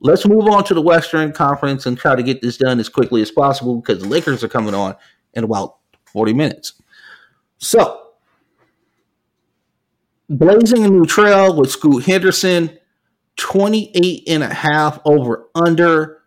[0.01, 3.21] Let's move on to the Western Conference and try to get this done as quickly
[3.21, 4.97] as possible because the Lakers are coming on
[5.35, 5.77] in about
[6.07, 6.75] 40 minutes.
[7.59, 8.13] So,
[10.31, 12.79] blazing a new trail with Scoot Henderson,
[13.37, 16.23] 28 and a half over under.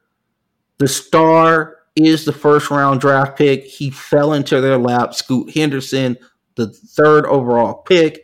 [0.78, 3.64] The star is the first round draft pick.
[3.64, 5.14] He fell into their lap.
[5.14, 6.18] Scoot Henderson,
[6.56, 8.23] the third overall pick,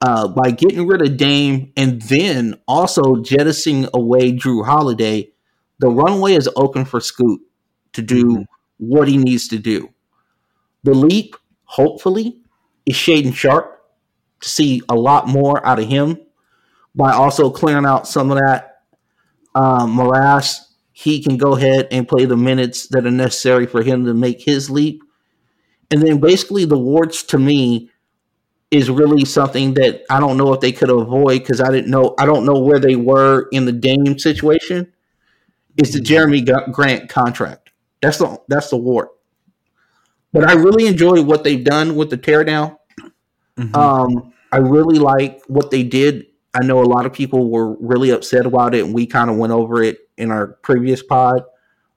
[0.00, 5.30] uh, by getting rid of Dame and then also jettisoning away Jrue Holiday.
[5.78, 7.40] The runway is open for Scoot
[7.92, 8.42] to do mm-hmm.
[8.78, 9.90] what he needs to do.
[10.84, 12.42] The leap, hopefully,
[12.84, 13.82] is Shaedon Sharpe
[14.40, 16.18] to see a lot more out of him
[16.94, 18.82] by also clearing out some of that
[19.54, 20.74] um, morass.
[20.92, 24.40] He can go ahead and play the minutes that are necessary for him to make
[24.42, 25.02] his leap.
[25.90, 27.90] And then basically, the warts to me
[28.70, 32.14] is really something that I don't know if they could avoid because I didn't know
[32.18, 34.92] I don't know where they were in the Dame situation.
[35.76, 37.70] Is the Jerami Grant contract?
[38.00, 39.10] That's the that's the wart.
[40.32, 42.76] But I really enjoy what they've done with the teardown.
[43.56, 43.74] Mm-hmm.
[43.74, 46.26] Um, I really like what they did.
[46.54, 49.36] I know a lot of people were really upset about it, and we kind of
[49.36, 51.42] went over it in our previous pod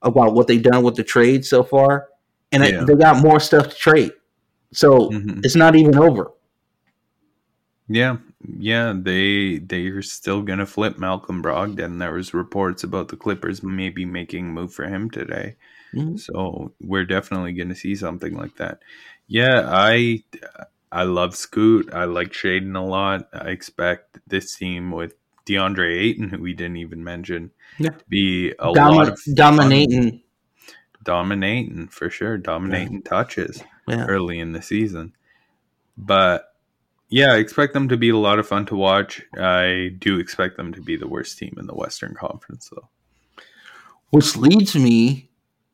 [0.02, 2.08] about what they've done with the trade so far.
[2.52, 2.84] And yeah.
[2.84, 4.12] they got more stuff to trade,
[4.72, 5.40] so mm-hmm.
[5.44, 6.30] it's not even over.
[7.92, 8.18] Yeah,
[8.56, 11.98] yeah, they they are still gonna flip Malcolm Brogdon.
[11.98, 15.56] There was reports about the Clippers maybe making a move for him today.
[15.92, 16.16] Mm-hmm.
[16.18, 18.78] So we're definitely going to see something like that.
[19.26, 20.22] Yeah, I
[20.92, 21.92] I love Scoot.
[21.92, 23.28] I like Shaedon a lot.
[23.32, 25.14] I expect this team with
[25.46, 27.90] DeAndre Ayton, who we didn't even mention, yeah.
[27.90, 30.22] to be a Dom- lot of dominating,
[31.02, 33.10] dominating for sure, dominating yeah.
[33.10, 34.06] touches yeah.
[34.06, 35.14] early in the season.
[35.96, 36.49] But
[37.10, 39.22] Yeah, I expect them to be a lot of fun to watch.
[39.36, 42.88] I do expect them to be the worst team in the Western Conference, though.
[44.10, 45.28] Which leads me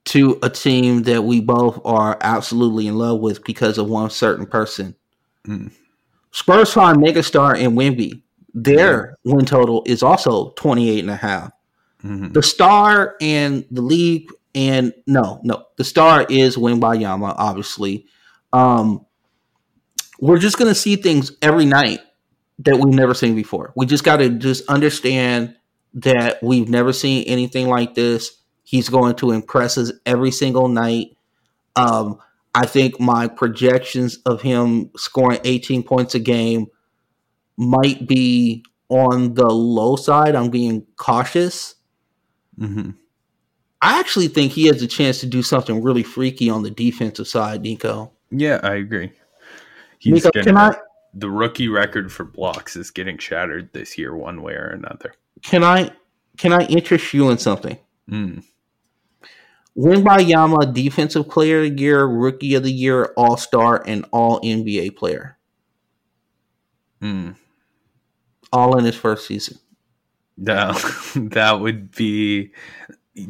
[0.07, 4.47] to a team that we both are absolutely in love with because of one certain
[4.47, 4.95] person.
[5.47, 5.72] Mm.
[6.30, 8.22] Spurs fan megastar in Wemby.
[8.55, 9.34] Their yeah.
[9.34, 11.51] win total is also 28 and a half.
[12.03, 12.32] Mm-hmm.
[12.32, 18.07] The star and the league and no, no, the star is Wembanyama, obviously.
[18.53, 19.06] Um,
[20.21, 22.01] we're just gonna see things every night
[22.61, 23.73] that we've never seen before.
[23.77, 25.57] We just got to just understand
[25.95, 28.43] that we've never seen anything like this.
[28.64, 31.17] He's going to impress us every single night.
[31.77, 32.19] Um,
[32.55, 36.67] I think my projections of him scoring 18 points a game
[37.57, 40.35] might be on the low side.
[40.35, 41.75] I'm being cautious.
[42.59, 42.91] Mm-hmm.
[43.83, 47.29] I actually think he has a chance to do something really freaky on the defensive
[47.29, 48.12] side, Nico.
[48.31, 49.12] Yeah, I agree.
[49.99, 50.77] He's Nico, gonna, I?
[51.15, 55.15] The rookie record for blocks is getting shattered this year, one way or another.
[55.43, 55.91] Can I?
[56.37, 57.79] Can I interest you in something?
[58.11, 58.45] Mm.
[59.77, 64.97] Wembanyama, Defensive Player of the Year, Rookie of the Year, All Star, and All NBA
[64.97, 65.39] player.
[67.03, 67.37] Mm.
[68.53, 69.59] All in his first season.
[70.37, 70.73] No,
[71.17, 72.53] that would be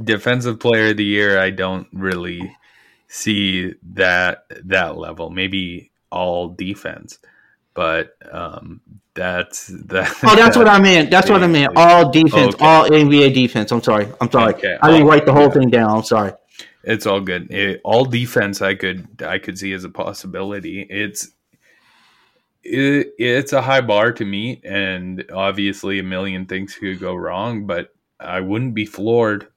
[0.03, 1.39] defensive player of the year.
[1.39, 2.57] I don't really
[3.09, 5.31] see that that level.
[5.31, 7.19] Maybe all defense,
[7.75, 8.81] but um,
[9.15, 10.15] that's that.
[10.23, 11.11] Oh, that's what I meant.
[11.11, 11.73] That's what I meant.
[11.77, 12.65] All defense, okay.
[12.65, 13.73] all NBA defense.
[13.73, 14.09] I'm sorry.
[14.21, 14.55] I'm sorry.
[14.55, 14.77] Okay.
[14.83, 15.51] I didn't write the whole yeah.
[15.51, 15.91] thing down.
[15.91, 16.33] I'm sorry.
[16.85, 17.51] It's all good.
[17.51, 20.83] It, all defense, I could I could see as a possibility.
[20.83, 21.33] It's
[22.63, 27.67] it, it's a high bar to meet, and obviously a million things could go wrong.
[27.67, 29.49] But I wouldn't be floored.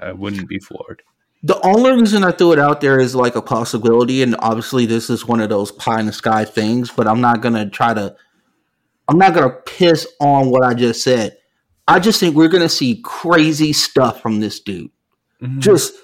[0.00, 1.02] I wouldn't be floored.
[1.42, 5.08] The only reason I threw it out there is like a possibility, and obviously this
[5.08, 6.90] is one of those pie in the sky things.
[6.90, 8.16] But I'm not gonna try to.
[9.08, 11.38] I'm not gonna piss on what I just said.
[11.86, 14.90] I just think we're gonna see crazy stuff from this dude.
[15.40, 15.60] Mm-hmm.
[15.60, 15.94] Just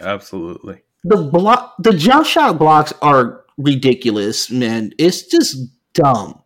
[0.00, 4.92] absolutely the block, the jump shot blocks are ridiculous, man.
[4.98, 5.56] It's just
[5.94, 6.42] dumb.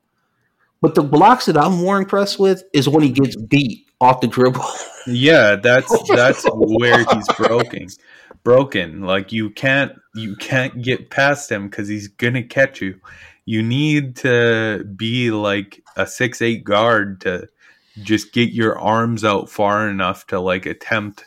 [0.81, 4.27] But the blocks that I'm more impressed with is when he gets beat off the
[4.27, 4.65] dribble.
[5.07, 7.89] Yeah, that's that's where he's broken.
[8.45, 9.01] Broken.
[9.03, 13.01] Like you can't you can't get past him because he's gonna catch you.
[13.47, 17.49] You need to be like a six eight guard to
[18.03, 21.25] just get your arms out far enough to like attempt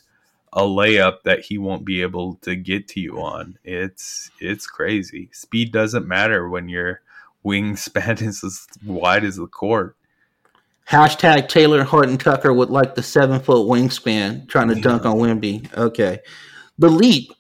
[0.54, 3.58] a layup that he won't be able to get to you on.
[3.64, 5.30] It's it's crazy.
[5.32, 7.02] Speed doesn't matter when your
[7.46, 9.96] wingspan is as wide as the court.
[10.90, 14.82] Hashtag Talen Horton Tucker with like the seven foot wingspan trying to yeah.
[14.82, 15.72] dunk on Wemby.
[15.76, 16.20] Okay.
[16.80, 17.32] The leap,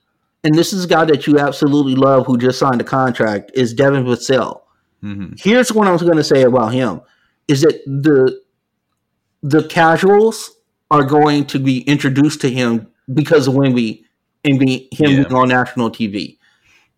[0.44, 3.74] and this is a guy that you absolutely love who just signed a contract, is
[3.74, 4.62] Devin Vassell.
[5.04, 5.34] Mm-hmm.
[5.38, 7.02] Here's what I was going to say about him
[7.48, 8.42] is that the
[9.44, 10.58] the casuals
[10.90, 14.04] are going to be introduced to him because of Wemby
[14.44, 15.24] and be him yeah.
[15.24, 16.38] being on national TV.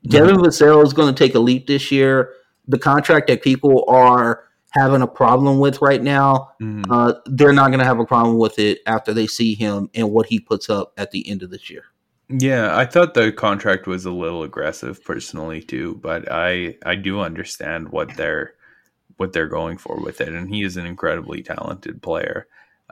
[0.07, 0.45] Devin mm-hmm.
[0.45, 2.33] Vassell is going to take a leap this year.
[2.67, 6.91] The contract that people are having a problem with right now, mm-hmm.
[6.91, 10.11] uh, they're not going to have a problem with it after they see him and
[10.11, 11.85] what he puts up at the end of this year.
[12.29, 17.19] Yeah, I thought the contract was a little aggressive personally too, but I I do
[17.21, 18.53] understand what they're
[19.17, 22.47] what they're going for with it, and he is an incredibly talented player.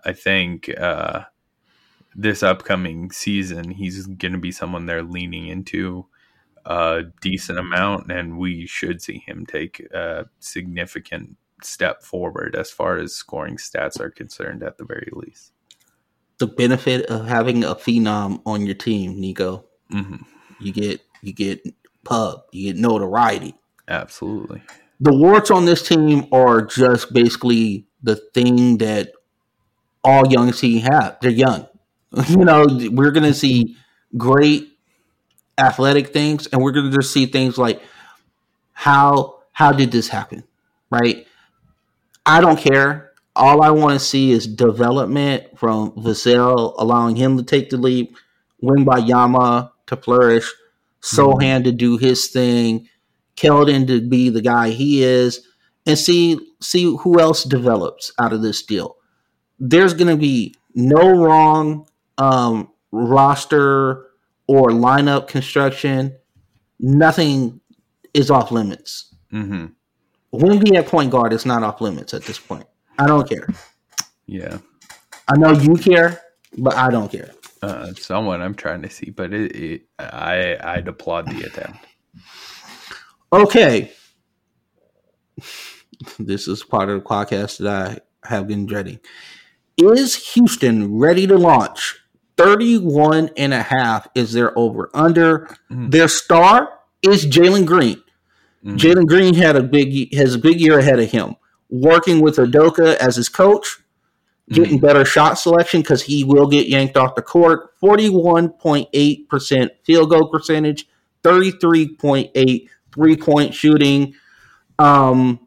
[0.05, 1.23] I think uh,
[2.15, 6.07] this upcoming season, he's going to be someone they're leaning into
[6.65, 12.97] a decent amount, and we should see him take a significant step forward as far
[12.99, 15.53] as scoring stats are concerned, at the very least.
[16.39, 20.17] The benefit of having a phenom on your team, Nico, mm-hmm.
[20.59, 21.61] you get you get
[22.03, 23.55] pub, you get notoriety.
[23.87, 24.61] Absolutely.
[24.99, 29.13] The warts on this team are just basically the thing that
[30.03, 31.17] all young teams have.
[31.21, 31.67] They're young.
[32.27, 33.75] you know, we're to see
[34.15, 34.69] great
[35.57, 37.81] athletic things, and we're to just see things like
[38.73, 40.43] how how did this happen,
[40.89, 41.25] right?
[42.25, 43.06] I don't care.
[43.37, 48.17] All I want to see is development from Vassell, allowing him to take the leap,
[48.63, 50.51] Wembanyama to flourish,
[51.01, 51.63] Sochan mm-hmm.
[51.65, 52.89] to do his thing,
[53.35, 55.47] Keldon to be the guy he is,
[55.85, 58.97] and see see who else develops out of this deal.
[59.59, 64.07] There's going to be no wrong um, roster
[64.47, 66.15] or lineup construction,
[66.79, 67.61] nothing
[68.13, 69.13] is off limits.
[69.31, 69.67] Mm-hmm.
[70.33, 72.65] Wemby at point guard is not off limits at this point.
[72.99, 73.47] I don't care.
[74.25, 74.57] Yeah,
[75.27, 76.21] I know you care,
[76.57, 77.31] but I don't care.
[77.61, 81.79] Uh, someone I'm trying to see, but it, it, I I'd applaud the attempt.
[83.31, 83.91] Okay,
[86.19, 88.99] this is part of the podcast that I have been dreading.
[89.77, 91.95] Is Houston ready to launch?
[92.37, 95.47] 31 and a half is their over under.
[95.71, 95.91] Mm.
[95.91, 98.01] Their star is Jalen Green.
[98.63, 98.77] Mm.
[98.77, 101.35] Jalen Green had a big has a big year ahead of him.
[101.69, 103.77] Working with Udoka as his coach,
[104.49, 104.81] getting mm.
[104.81, 107.77] better shot selection because he will get yanked off the court.
[107.81, 110.87] 41.8% field goal percentage,
[111.23, 114.15] 33.8 three point shooting,
[114.79, 115.39] um,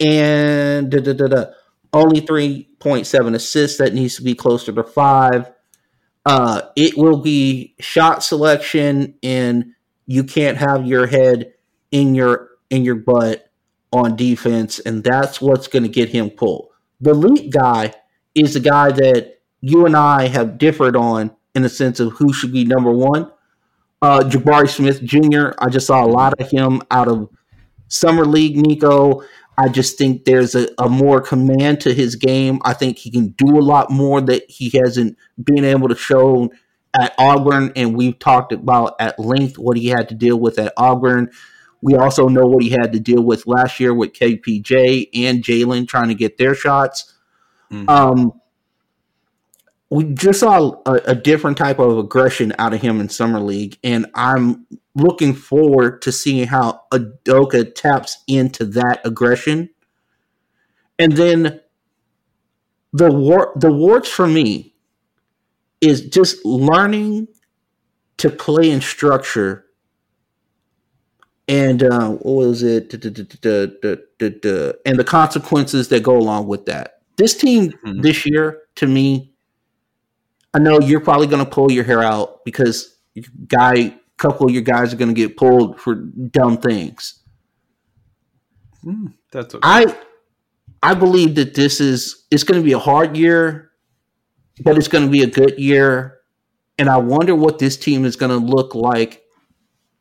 [0.00, 1.44] and da, da, da,
[1.92, 3.78] only 3.7 assists.
[3.78, 5.50] That needs to be closer to five.
[6.24, 9.74] Uh, it will be shot selection, and
[10.06, 11.52] you can't have your head
[11.90, 13.47] in your in your butt
[13.92, 16.68] on defense, and that's what's going to get him pulled.
[17.00, 17.94] The lead guy
[18.34, 22.32] is the guy that you and I have differed on in the sense of who
[22.32, 23.30] should be number one.
[24.00, 25.52] Uh, Jabari Smith Jr.
[25.58, 27.30] I just saw a lot of him out of
[27.88, 28.56] summer league.
[28.56, 29.22] Nico,
[29.56, 32.60] I just think there's a, a, more command to his game.
[32.64, 36.52] I think he can do a lot more that he hasn't been able to show
[36.94, 40.72] at Auburn, and we've talked about at length what he had to deal with at
[40.76, 41.30] Auburn.
[41.80, 45.86] We also know what he had to deal with last year with KPJ and Jalen
[45.86, 47.14] trying to get their shots.
[47.70, 47.88] Mm-hmm.
[47.88, 48.32] Um,
[49.90, 53.78] we just saw a, a, different type of aggression out of him in summer league,
[53.82, 59.70] and I'm looking forward to seeing how Udoka taps into that aggression.
[60.98, 61.60] And then
[62.92, 64.74] the war the warts for me
[65.80, 67.28] is just learning
[68.18, 69.67] to play in structure
[71.48, 72.98] and uh, what was it and
[74.98, 78.00] the consequences that go along with that this team mm-hmm.
[78.00, 79.32] this year to me
[80.54, 82.96] I know you're probably going to pull your hair out because
[83.46, 87.22] guy, couple of your guys are going to get pulled for dumb things.
[88.84, 89.60] Mm, that's okay.
[89.62, 89.96] I
[90.82, 93.70] I believe that this is it's going to be a hard year,
[94.62, 96.18] but it's going to be a good year,
[96.78, 99.22] and I wonder what this team is going to look like.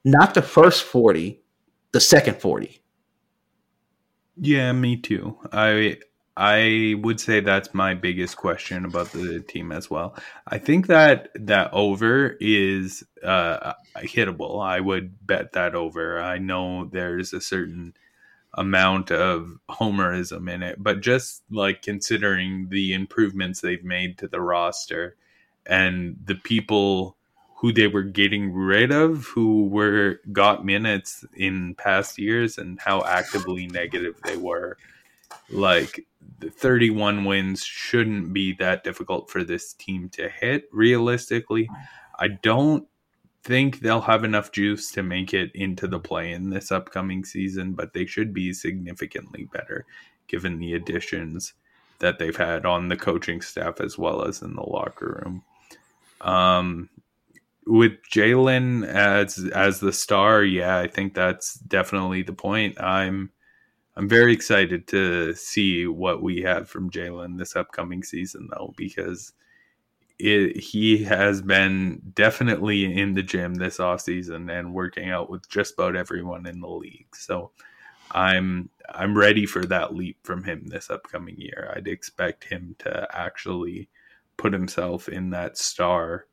[0.08, 1.42] Not the first forty,
[1.92, 2.80] the second forty.
[4.38, 5.38] Yeah, me too.
[5.52, 5.98] I
[6.38, 10.16] I would say that's my biggest question about the team as well.
[10.48, 14.64] I think that that over is uh, hittable.
[14.64, 16.22] I would bet that over.
[16.22, 17.94] I know there's a certain
[18.54, 24.40] amount of homerism in it, but just like considering the improvements they've made to the
[24.40, 25.18] roster
[25.66, 27.17] and the people
[27.58, 33.04] who they were getting rid of who were got minutes in past years and how
[33.04, 34.78] actively negative they were
[35.50, 36.06] like
[36.40, 41.70] the 31 wins shouldn't be that difficult for this team to hit realistically.
[42.20, 42.88] I don't
[43.44, 47.74] think they'll have enough juice to make it into the play in this upcoming season,
[47.74, 49.86] but they should be significantly better
[50.28, 51.54] given the additions
[52.00, 55.44] that they've had on the coaching staff as well as in the locker room.
[56.22, 56.90] Um,
[57.68, 62.82] with Jalen as as the star, yeah, I think that's definitely the point.
[62.82, 63.32] I'm
[63.96, 69.34] I'm very excited to see what we have from Jalen this upcoming season, though, because
[70.20, 75.74] it, he has been definitely in the gym this offseason and working out with just
[75.74, 77.16] about everyone in the league.
[77.16, 77.52] So
[78.12, 81.74] I'm I'm ready for that leap from him this upcoming year.
[81.76, 83.90] I'd expect him to actually
[84.38, 86.28] put himself in that star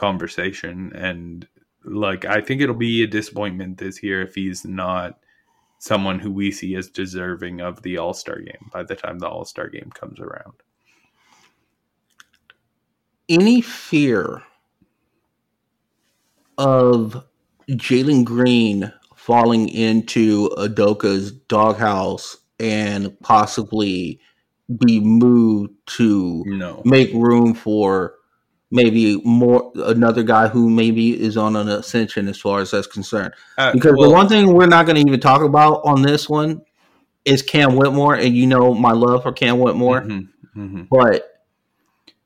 [0.00, 1.46] conversation and
[1.84, 5.18] like I think it'll be a disappointment this year if he's not
[5.78, 9.28] someone who we see as deserving of the All Star game by the time the
[9.28, 10.54] All Star game comes around.
[13.28, 14.42] Any fear
[16.58, 17.24] of
[17.68, 24.20] Jalen Green falling into Udoka's doghouse and possibly
[24.84, 26.82] be moved to no.
[26.84, 28.14] make room for
[28.70, 33.34] maybe more another guy who maybe is on an ascension as far as that's concerned.
[33.58, 36.28] Uh, because well, the one thing we're not going to even talk about on this
[36.28, 36.62] one
[37.24, 40.82] is Cam Whitmore, and you know my love for Cam Whitmore, mm-hmm, mm-hmm.
[40.90, 41.42] but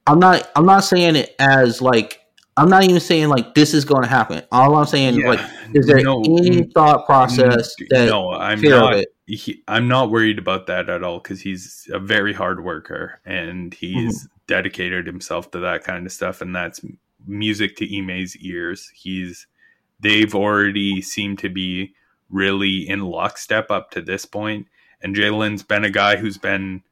[0.06, 0.50] I'm not.
[0.54, 2.20] I'm not saying it as like.
[2.56, 4.42] I'm not even saying like this is going to happen.
[4.52, 8.60] All I'm saying yeah, is like, is there no, any thought process that no, I'm
[8.60, 9.04] not.
[9.26, 13.72] He, I'm not worried about that at all because he's a very hard worker and
[13.72, 16.80] he's mm-hmm dedicated himself to that kind of stuff, and that's
[17.26, 18.90] music to Ime's ears.
[18.94, 19.46] He's
[20.00, 21.94] they've already seemed to be
[22.30, 24.66] really in lockstep up to this point,
[25.02, 26.82] and Jalen's been a guy who's been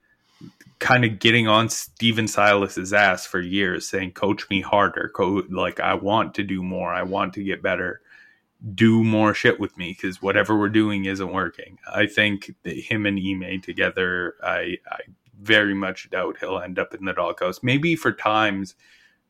[0.78, 5.46] kind of getting on Stephen Silas's ass for years, saying, "Coach me harder, coach.
[5.50, 6.92] Like I want to do more.
[6.92, 8.00] I want to get better."
[8.74, 11.78] do more shit with me because whatever we're doing isn't working.
[11.92, 15.00] I think that him and Ime together, I, I
[15.42, 17.60] very much doubt he'll end up in the doghouse.
[17.62, 18.74] Maybe for times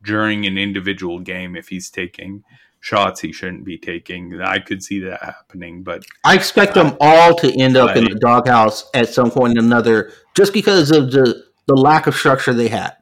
[0.02, 2.44] during an individual game if he's taking
[2.82, 4.40] shots he shouldn't be taking.
[4.42, 8.16] I could see that happening, but I expect them all to end up in the
[8.16, 12.68] doghouse at some point or another, just because of the the lack of structure they
[12.68, 12.96] had.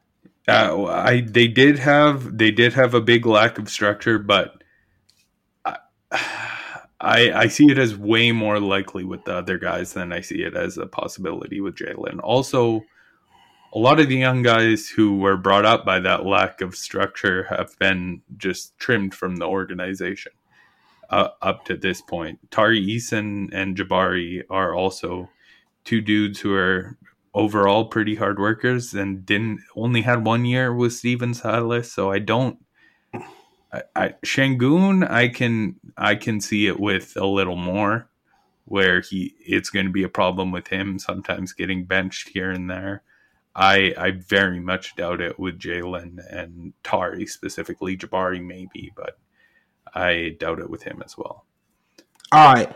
[0.47, 4.63] Uh, I they did have they did have a big lack of structure, but
[5.65, 5.77] I,
[7.01, 10.43] I I see it as way more likely with the other guys than I see
[10.43, 12.21] it as a possibility with Jalen.
[12.23, 12.85] Also,
[13.73, 17.45] a lot of the young guys who were brought up by that lack of structure
[17.45, 20.33] have been just trimmed from the organization
[21.09, 22.39] uh, up to this point.
[22.51, 25.29] Tari Eason and Jabari are also
[25.85, 26.99] two dudes who are
[27.33, 32.19] overall pretty hard workers and didn't only had one year with Stephen Silas, so I
[32.19, 32.59] don't.
[33.73, 38.09] I, I Sengun, I can I can see it with a little more,
[38.65, 42.69] where he it's going to be a problem with him sometimes getting benched here and
[42.69, 43.05] there.
[43.55, 47.97] I I very much doubt it with Jalen and Tari specifically.
[47.97, 49.19] Jabari maybe, but
[49.95, 51.45] I doubt it with him as well.
[52.33, 52.73] All right,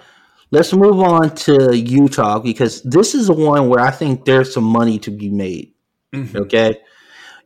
[0.51, 4.65] let's move on to Utah because this is the one where I think there's some
[4.65, 5.73] money to be made.
[6.13, 6.39] Mm-hmm.
[6.39, 6.81] Okay,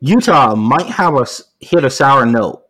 [0.00, 1.26] Utah might have a
[1.60, 2.64] hit a sour note.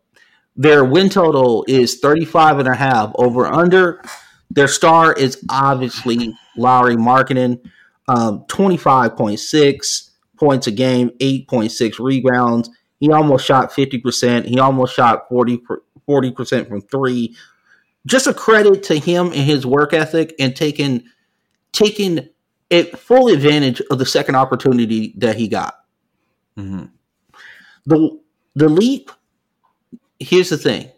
[0.56, 4.02] Their win total is 35 and a half over under.
[4.50, 7.60] Their star is obviously Lauri Markkanen,
[8.08, 10.07] um, 25.6
[10.38, 12.70] points a game, 8.6 rebounds.
[13.00, 14.44] He almost shot 50%.
[14.44, 15.62] He almost shot 40,
[16.08, 17.36] 40% from three.
[18.06, 21.04] Just a credit to him and his work ethic and taking
[21.72, 22.28] taking
[22.70, 25.84] it full advantage of the second opportunity that he got.
[26.56, 26.86] Mm-hmm.
[27.86, 28.20] The
[28.54, 29.10] the leap.
[30.18, 30.90] Here's the thing.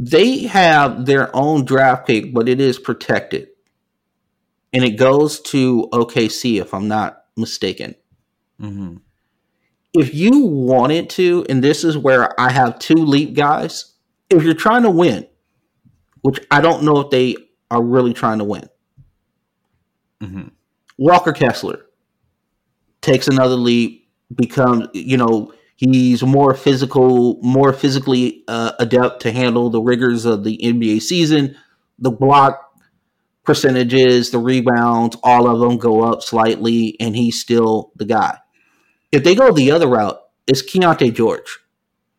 [0.00, 3.48] They have their own draft pick, but it is protected
[4.72, 7.94] and it goes to OKC if I'm not mistaken.
[8.60, 8.96] Mm-hmm.
[9.94, 13.94] If you wanted to, and this is where I have two leap guys,
[14.28, 15.26] if you're trying to win,
[16.22, 17.36] which I don't know if they
[17.70, 18.68] are really trying to win,
[20.20, 20.48] mm-hmm.
[20.98, 21.86] Walker Kessler
[23.00, 29.70] takes another leap, becomes, you know, he's more physical, more physically uh, adept to handle
[29.70, 31.56] the rigors of the NBA season.
[31.98, 32.67] The block
[33.48, 38.36] percentages, the rebounds, all of them go up slightly, and he's still the guy.
[39.10, 41.58] If they go the other route, it's Keyonte George.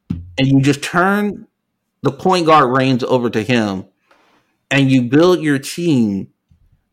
[0.09, 1.45] And you just turn
[2.01, 3.85] the point guard reins over to him,
[4.71, 6.29] and you build your team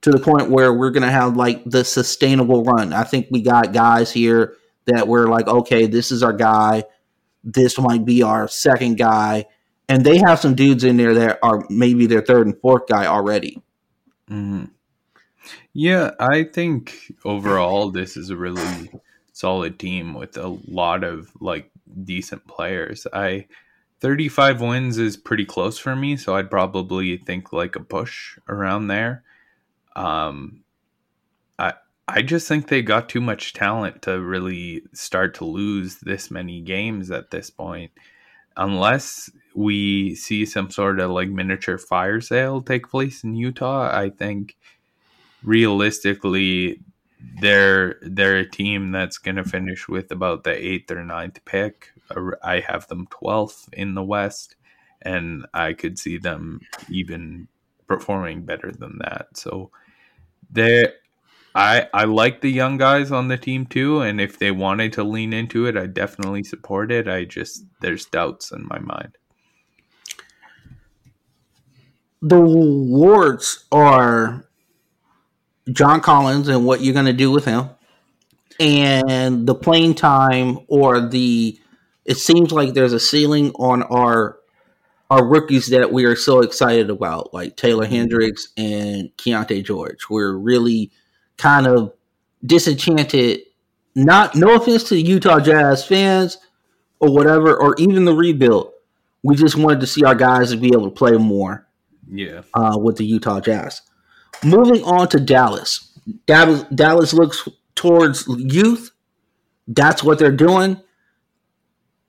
[0.03, 2.93] to the point where we're going to have like the sustainable run.
[2.93, 4.53] I think we got guys here
[4.85, 6.85] that we're like, okay, this is our guy.
[7.43, 9.47] This might be our second guy.
[9.89, 13.07] And they have some dudes in there that are maybe their third and fourth guy
[13.07, 13.63] already.
[14.31, 14.65] Mm-hmm.
[15.73, 18.91] Yeah, I think overall this is a really
[19.33, 21.71] solid team with a lot of like
[22.05, 23.07] decent players.
[23.13, 23.47] I
[24.01, 28.89] 35 wins is pretty close for me, so I'd probably think like a push around
[28.89, 29.23] there.
[29.97, 30.65] Um
[31.59, 31.75] I
[32.09, 36.61] I just think they got too much talent to really start to lose this many
[36.63, 37.93] games at this point.
[38.57, 44.11] Unless we see some sort of like miniature fire sale take place in Utah, I
[44.11, 44.57] think
[45.43, 46.81] realistically
[47.41, 51.93] they're they're a team that's going to finish with about the eighth or ninth pick.
[52.43, 54.57] I have them twelfth in the West,
[55.01, 56.61] and I could see them
[56.91, 57.49] even
[57.87, 59.29] performing better than that.
[59.39, 59.71] So
[60.51, 60.93] they
[61.55, 65.05] I I like the young guys on the team too, and if they wanted to
[65.05, 67.09] lean into it, I definitely support it.
[67.09, 69.17] I just there's doubts in my mind
[72.29, 74.45] the warts are
[75.71, 77.71] John Collins and what you're going to do with him,
[78.59, 81.59] and the playing time or the.
[82.05, 84.39] It seems like there's a ceiling on our
[85.09, 87.95] our rookies that we are so excited about, like Taylor mm-hmm.
[87.95, 90.09] Hendricks and Keyonte George.
[90.11, 90.91] We're really
[91.37, 91.93] kind of
[92.45, 93.43] disenchanted.
[93.95, 96.39] Not no offense to the Utah Jazz fans
[96.99, 98.73] or whatever, or even the rebuild.
[99.23, 101.66] We just wanted to see our guys be able to play more
[102.11, 102.43] yeah.
[102.55, 103.83] Uh, with the Utah Jazz.
[104.45, 105.99] Moving on to Dallas.
[106.27, 108.91] Dallas, Dallas looks towards youth.
[109.67, 110.81] That's what they're doing.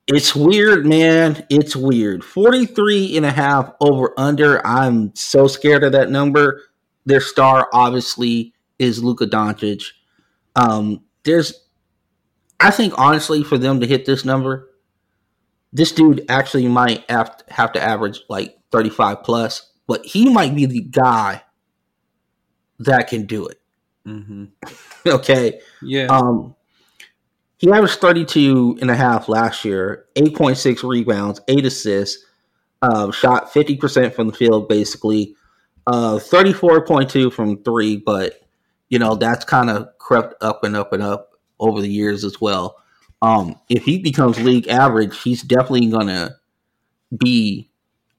[0.07, 1.45] It's weird, man.
[1.49, 2.23] It's weird.
[2.23, 4.65] 43 and a half over under.
[4.65, 6.61] I'm so scared of that number.
[7.05, 9.83] Their star obviously is Luka Doncic.
[10.55, 11.67] Um, there's
[12.59, 14.69] I think honestly for them to hit this number,
[15.73, 20.55] this dude actually might have to, have to average like 35 plus, but he might
[20.55, 21.41] be the guy
[22.79, 23.59] that can do it.
[24.05, 24.45] Mm-hmm.
[25.07, 25.59] okay.
[25.81, 26.07] Yeah.
[26.07, 26.55] Um,
[27.57, 32.23] he averaged 32 and a half last year, 8.6 rebounds, 8 assists,
[32.81, 35.35] uh, shot 50% from the field basically,
[35.87, 38.41] uh, 34.2 from three, but
[38.89, 42.39] you know, that's kind of crept up and up and up over the years as
[42.39, 42.77] well.
[43.21, 46.35] Um, if he becomes league average, he's definitely going to
[47.17, 47.66] be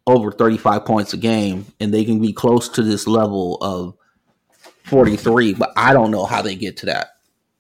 [0.09, 3.95] over 35 points a game, and they can be close to this level of
[4.85, 5.55] 43.
[5.55, 7.09] But I don't know how they get to that.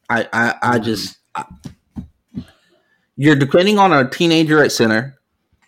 [0.08, 1.44] I I, I just I,
[3.16, 5.18] you're depending on a teenager at center.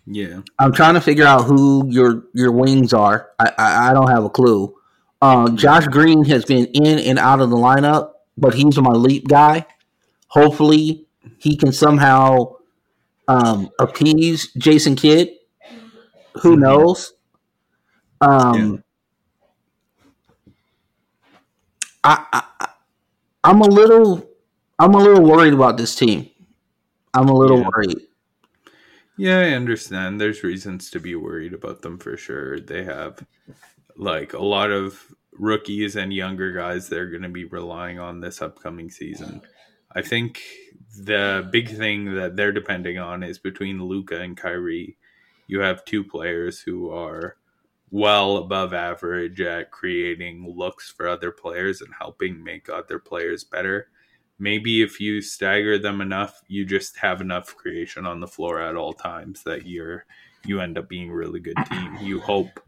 [0.06, 3.30] Yeah, I'm trying to figure out who your your wings are.
[3.38, 4.74] I I, I don't have a clue.
[5.22, 9.28] Uh, Josh Green has been in and out of the lineup, but he's my leap
[9.28, 9.66] guy.
[10.28, 12.56] Hopefully, he can somehow
[13.28, 15.28] um, appease Jason Kidd.
[16.42, 17.14] Who knows?
[18.20, 18.82] Um,
[22.04, 22.66] I, I I-
[23.42, 24.28] I'm a little
[24.78, 26.28] I'm a little worried about this team.
[27.14, 27.68] I'm a little Yeah.
[27.74, 27.98] worried.
[29.16, 30.20] Yeah, I understand.
[30.20, 32.60] There's reasons to be worried about them for sure.
[32.60, 33.24] They have
[33.96, 38.42] like a lot of rookies and younger guys they're going to be relying on this
[38.42, 39.42] upcoming season.
[39.94, 40.40] I think
[40.98, 44.96] the big thing that they're depending on is between Luka and Kyrie.
[45.50, 47.36] You have two players who are
[47.90, 53.88] well above average at creating looks for other players and helping make other players better
[54.40, 58.74] maybe if you stagger them enough, you just have enough creation on the floor at
[58.74, 60.06] all times that you're
[60.46, 61.98] you end up being a really good team.
[62.00, 62.60] You hope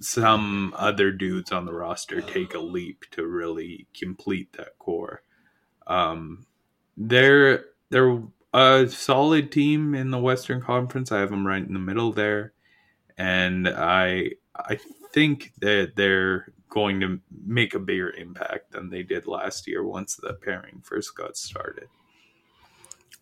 [0.00, 5.22] some other dudes on the roster take a leap to really complete that core.
[5.86, 6.46] Um,
[6.96, 8.20] they're they're
[8.52, 11.12] a solid team in the Western Conference.
[11.12, 12.52] I have them right in the middle there,
[13.16, 14.78] and I I
[15.12, 20.16] think that they're going to make a bigger impact than they did last year once
[20.16, 21.88] the pairing first got started.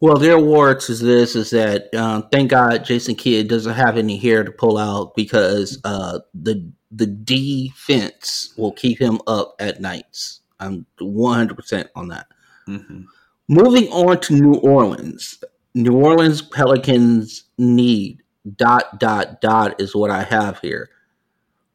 [0.01, 4.17] Well, their warts is this: is that um, thank God Jason Kidd doesn't have any
[4.17, 10.41] hair to pull out because uh, the the defense will keep him up at nights.
[10.61, 12.27] I'm 100 percent on that.
[12.69, 13.03] Mm-hmm.
[13.49, 15.43] Moving on to New Orleans,
[15.75, 18.23] New Orleans Pelicans need
[18.57, 20.91] dot dot dot is what I have here.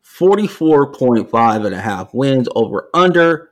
[0.06, 3.50] 44.5 and a half wins over under.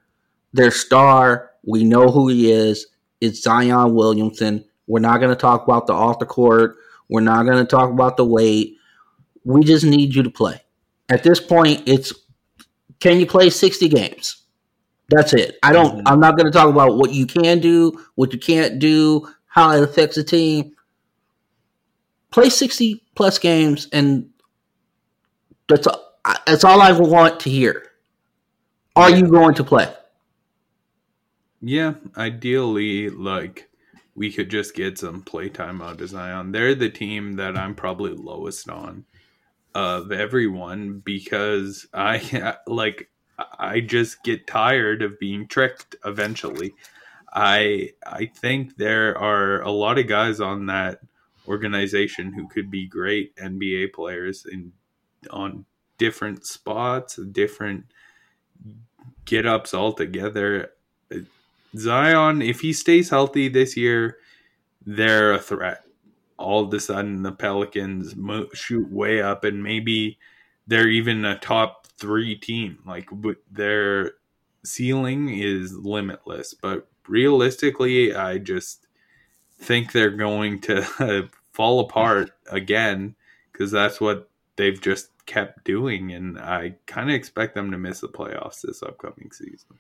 [0.54, 2.86] Their star, we know who he is.
[3.22, 4.66] It's Zion Williamson.
[4.86, 6.76] We're not going to talk about the off the court.
[7.10, 8.76] We're not going to talk about the weight.
[9.44, 10.62] We just need you to play.
[11.10, 12.14] At this point, it's
[13.00, 14.41] can you play 60 games?
[15.12, 15.60] That's it.
[15.62, 16.08] I don't.
[16.08, 19.72] I'm not going to talk about what you can do, what you can't do, how
[19.72, 20.74] it affects the team.
[22.32, 24.30] Play 60 plus games and
[25.68, 25.88] that's
[26.48, 27.88] that's all I want to hear.
[28.96, 29.18] Are Yeah.
[29.18, 29.94] you going to play?
[31.62, 33.70] Yeah, ideally, like
[34.16, 36.52] we could just get some playtime out of Zion.
[36.52, 39.06] They're the team that I'm probably lowest on
[39.76, 43.10] of everyone because I like
[43.58, 46.74] I just get tired of being tricked eventually.
[47.34, 51.00] I I think there are a lot of guys on that
[51.48, 54.74] organization who could be great NBA players in
[55.30, 55.66] on
[55.98, 57.86] different spots, different
[59.26, 60.72] get ups altogether.
[61.78, 64.18] Zion, if he stays healthy this year,
[64.86, 65.84] they're a threat.
[66.38, 68.16] All of a sudden, the Pelicans
[68.54, 70.18] shoot way up, and maybe
[70.72, 72.80] they're even a top three team.
[72.86, 73.10] Like
[73.52, 74.14] their
[74.64, 78.88] ceiling is limitless, but realistically, I just
[79.60, 83.16] think they're going to fall apart again
[83.52, 88.00] because that's what they've just kept doing, and I kind of expect them to miss
[88.00, 89.78] the playoffs this upcoming season.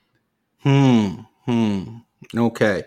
[0.60, 1.22] Hmm.
[1.46, 1.98] Hmm.
[2.38, 2.84] Okay.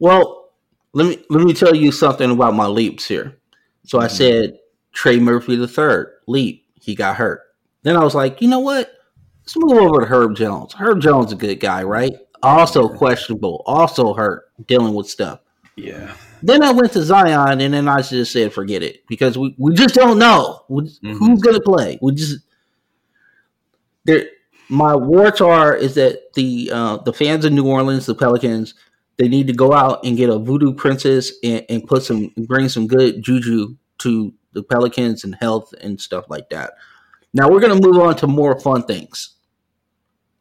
[0.00, 0.50] Well,
[0.94, 3.38] let me let me tell you something about my leaps here.
[3.84, 4.10] So I Mhm.
[4.10, 4.58] said
[4.92, 6.65] Trey Murphy the third leap.
[6.86, 7.42] He got hurt.
[7.82, 8.92] Then I was like, you know what?
[9.42, 10.72] Let's move over to Herb Jones.
[10.72, 12.12] Herb Jones is a good guy, right?
[12.42, 13.62] Also questionable.
[13.66, 15.40] Also hurt, dealing with stuff.
[15.74, 16.14] Yeah.
[16.42, 19.74] Then I went to Zion, and then I just said, forget it, because we, we
[19.74, 21.18] just don't know Mhm.
[21.18, 21.98] who's going to play.
[22.00, 22.38] We just
[24.04, 24.26] there.
[24.68, 28.74] My warts are is that the uh, the fans of New Orleans, the Pelicans,
[29.16, 32.68] they need to go out and get a voodoo princess and, and put some bring
[32.68, 36.72] some good juju to the Pelicans and health and stuff like that.
[37.34, 39.34] Now we're going to move on to more fun things.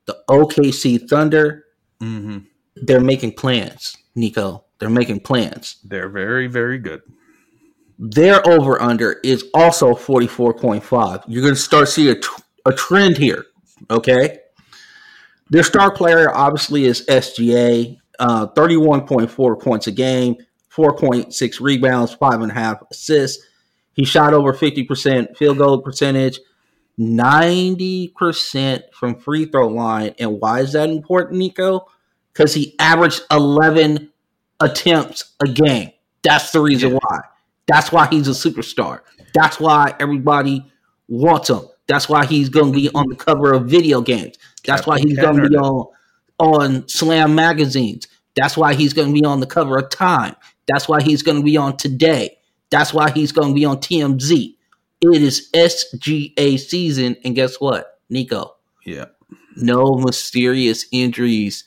[0.06, 1.66] The OKC Thunder,
[2.02, 2.40] Mm-hmm.
[2.76, 4.66] they're making plans, Nico.
[4.80, 5.78] They're making plans.
[5.84, 7.02] They're very, very good.
[7.98, 11.24] their over under is also 44.5.
[11.28, 13.46] You're going to start seeing a, tr- a trend here.
[13.90, 14.40] Okay.
[15.50, 20.36] Their star player obviously is SGA, uh, 31.4 points a game,
[20.76, 23.42] 4.6 rebounds, five and a half assists.
[23.96, 26.40] He shot over 50% field goal percentage,
[27.00, 30.14] 90% from free throw line.
[30.20, 31.88] And why is that important, Nico?
[32.34, 34.12] Because he averaged 11
[34.60, 35.92] attempts a game.
[36.24, 37.00] That's the reason yeah.
[37.02, 37.20] why.
[37.68, 39.00] That's why he's a superstar.
[39.34, 40.72] That's why everybody
[41.08, 41.62] wants him.
[41.88, 44.38] That's why he's going to be on the cover of video games.
[44.66, 45.88] That's Captain why he's going to be on
[46.38, 48.08] on Slam magazines.
[48.36, 50.36] That's why he's going to be on the cover of Time.
[50.68, 52.35] That's why he's going to be on Today.
[52.70, 54.56] That's why he's going to be on TMZ.
[55.02, 58.56] It is SGA season, and guess what, Nico?
[58.86, 59.06] Yeah.
[59.56, 61.64] No mysterious injuries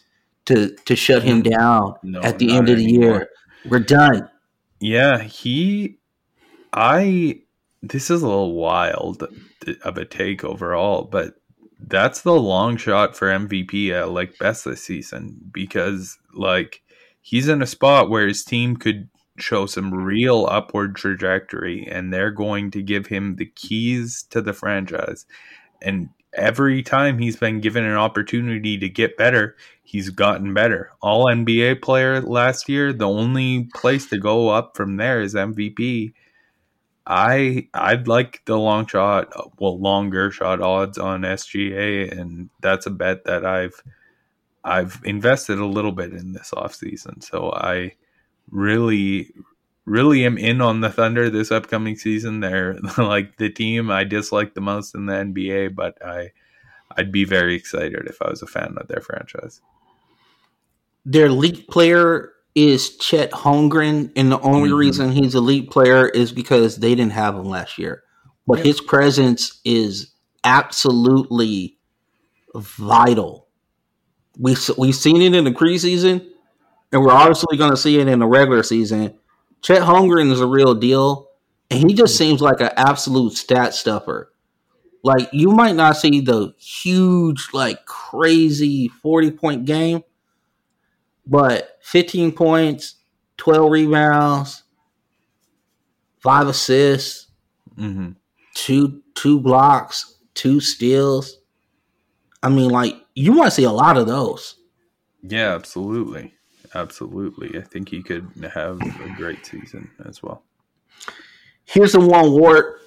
[0.46, 3.10] to to shut him down no, at the end of the anymore.
[3.10, 3.28] year.
[3.68, 4.28] We're done.
[4.80, 5.98] Yeah, he.
[6.72, 7.40] I.
[7.82, 9.24] This is a little wild
[9.84, 11.34] of a take overall, but
[11.78, 16.82] that's the long shot for MVP at like best this season because like
[17.20, 19.08] he's in a spot where his team could
[19.40, 24.52] show some real upward trajectory and they're going to give him the keys to the
[24.52, 25.26] franchise.
[25.80, 30.92] And every time he's been given an opportunity to get better, he's gotten better.
[31.00, 36.12] All NBA player last year, the only place to go up from there is MVP.
[37.06, 42.90] I I'd like the long shot, well, longer shot odds on SGA, and that's a
[42.90, 43.82] bet that I've
[44.62, 47.22] I've invested a little bit in this offseason.
[47.22, 47.94] So I
[48.50, 49.32] really
[49.88, 52.40] really am in on the Thunder this upcoming season.
[52.40, 56.32] They're like the team I dislike the most in the NBA, but I
[56.96, 59.60] I'd be very excited if I was a fan of their franchise.
[61.04, 64.78] Their elite player is Chet Holmgren, and the only mm-hmm.
[64.78, 68.02] reason he's a elite player is because they didn't have him last year.
[68.46, 70.12] But his presence is
[70.42, 71.78] absolutely
[72.54, 73.46] vital.
[74.38, 76.26] We we've seen it in the preseason,
[76.92, 79.18] and we're obviously going to see it in the regular season.
[79.62, 81.30] Chet Holmgren is a real deal,
[81.70, 84.32] and he just seems like an absolute stat stuffer.
[85.02, 90.02] Like you might not see the huge, like crazy forty point game,
[91.26, 92.96] but fifteen points,
[93.36, 94.64] twelve rebounds,
[96.20, 97.28] five assists,
[97.76, 98.12] mm-hmm.
[98.54, 101.38] two two blocks, two steals.
[102.42, 104.56] I mean, like you might see a lot of those.
[105.22, 106.34] Yeah, absolutely.
[106.74, 107.58] Absolutely.
[107.58, 110.42] I think he could have a great season as well.
[111.64, 112.80] Here's the one wart.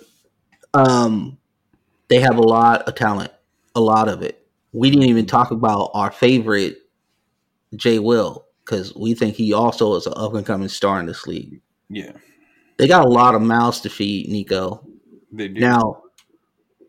[0.73, 1.37] Um,
[2.07, 3.31] they have a lot of talent,
[3.75, 4.45] a lot of it.
[4.73, 6.77] We didn't even talk about our favorite
[7.75, 11.27] Jay Will because we think he also is an up and coming star in this
[11.27, 11.61] league.
[11.89, 12.13] Yeah,
[12.77, 14.85] they got a lot of mouths to feed, Nico.
[15.31, 15.59] They do.
[15.59, 16.03] Now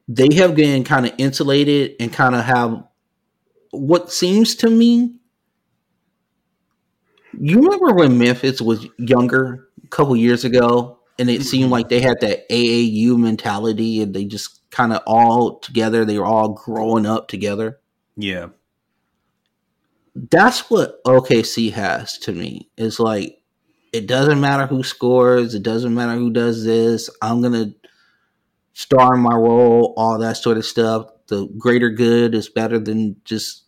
[0.08, 2.84] they have been kind of insulated and kind of have
[3.70, 5.20] what seems to me
[7.38, 12.00] you remember when Memphis was younger a couple years ago, and it seemed like they
[12.00, 16.04] had that AAU mentality, and they just kind of all together.
[16.04, 17.78] They were all growing up together.
[18.16, 18.48] Yeah,
[20.14, 22.70] that's what OKC has to me.
[22.76, 23.38] It's like
[23.92, 27.08] it doesn't matter who scores, it doesn't matter who does this.
[27.20, 27.74] I'm gonna
[28.72, 31.06] star in my role, all that sort of stuff.
[31.28, 33.64] The greater good is better than just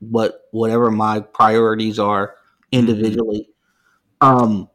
[0.00, 2.36] what whatever my priorities are
[2.74, 3.48] individually.
[4.20, 4.68] Um,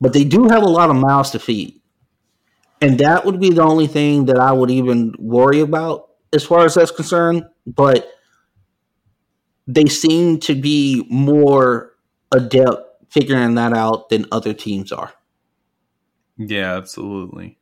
[0.00, 1.80] but they do have a lot of mouths to feed.
[2.80, 6.64] And that would be the only thing that I would even worry about as far
[6.64, 7.44] as that's concerned.
[7.66, 8.10] But
[9.66, 11.92] they seem to be more
[12.32, 15.12] adept figuring that out than other teams are.
[16.38, 17.58] Yeah, absolutely.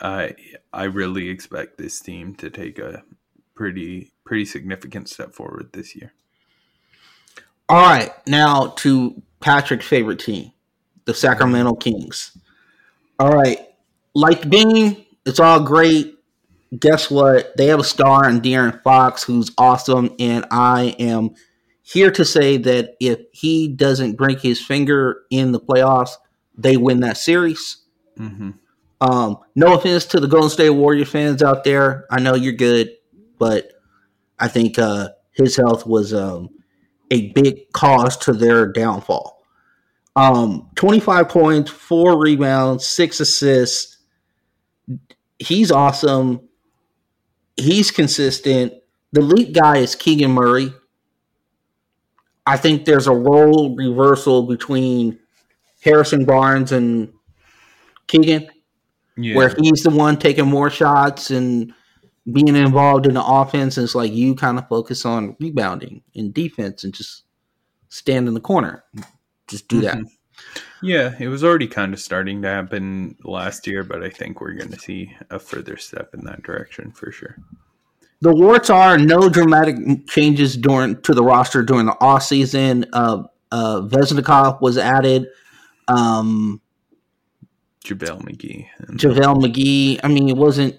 [0.00, 0.36] I
[0.72, 3.02] I really expect this team to take a
[3.54, 6.12] pretty pretty significant step forward this year.
[7.68, 10.52] All right, now to Patrick's favorite team,
[11.04, 12.36] the Sacramento Kings.
[13.18, 13.58] All right,
[14.14, 16.14] like Bean, it's all great.
[16.78, 17.56] Guess what?
[17.56, 21.34] They have a star in De'Aaron Fox who's awesome, and I am
[21.82, 26.12] here to say that if he doesn't break his finger in the playoffs,
[26.56, 27.78] they win that series.
[28.18, 28.50] Mm-hmm.
[29.00, 32.06] Um, no offense to the Golden State Warrior fans out there.
[32.10, 32.96] I know you're good,
[33.38, 33.72] but
[34.38, 36.50] I think uh, his health was um,
[37.10, 39.42] a big cause to their downfall.
[40.16, 43.98] Um, 25 points, four rebounds, six assists.
[45.38, 46.40] He's awesome.
[47.56, 48.72] He's consistent.
[49.12, 50.72] The lead guy is Keegan Murray.
[52.46, 55.18] I think there's a role reversal between
[55.82, 57.12] Harrison Barnes and
[58.06, 58.48] Keegan,
[59.16, 59.36] Yeah.
[59.36, 61.72] where he's the one taking more shots and
[62.32, 63.76] being involved in the offense.
[63.76, 67.24] And it's like you kind of focus on rebounding and defense and just
[67.88, 68.84] stand in the corner.
[69.46, 69.96] Just do that.
[69.96, 70.10] Mhm.
[70.82, 74.52] Yeah, it was already kind of starting to happen last year, but I think we're
[74.52, 77.36] going to see a further step in that direction for sure.
[78.20, 82.86] The warts are no dramatic changes during to the roster during the off season.
[82.92, 85.26] Uh, uh, Vezenkov was added.
[85.88, 86.60] Um,
[87.84, 88.66] JaVale McGee.
[88.90, 90.00] JaVale McGee.
[90.04, 90.76] I mean, it wasn't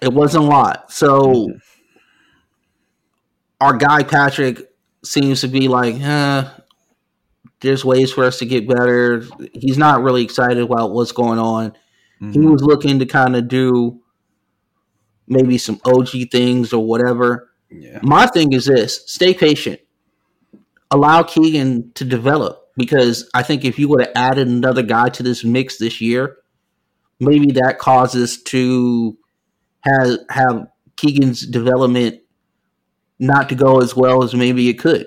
[0.00, 0.92] it wasn't a lot.
[0.92, 1.48] So
[3.60, 4.70] our guy Patrick
[5.04, 6.44] seems to be like, eh,
[7.60, 9.22] there's ways for us to get better.
[9.52, 11.72] He's not really excited about what's going on.
[12.20, 12.52] He Mhm.
[12.52, 14.00] was looking to kind of do
[15.26, 17.50] maybe some OG things or whatever.
[17.70, 18.00] yeah.
[18.02, 19.80] My thing is this stay patient.
[20.90, 25.22] Allow Keegan to develop because I think if you would have added another guy to
[25.22, 26.38] this mix this year,
[27.20, 29.16] maybe that causes to
[29.82, 32.20] have have Keegan's development
[33.18, 35.06] not to go as well as maybe it could.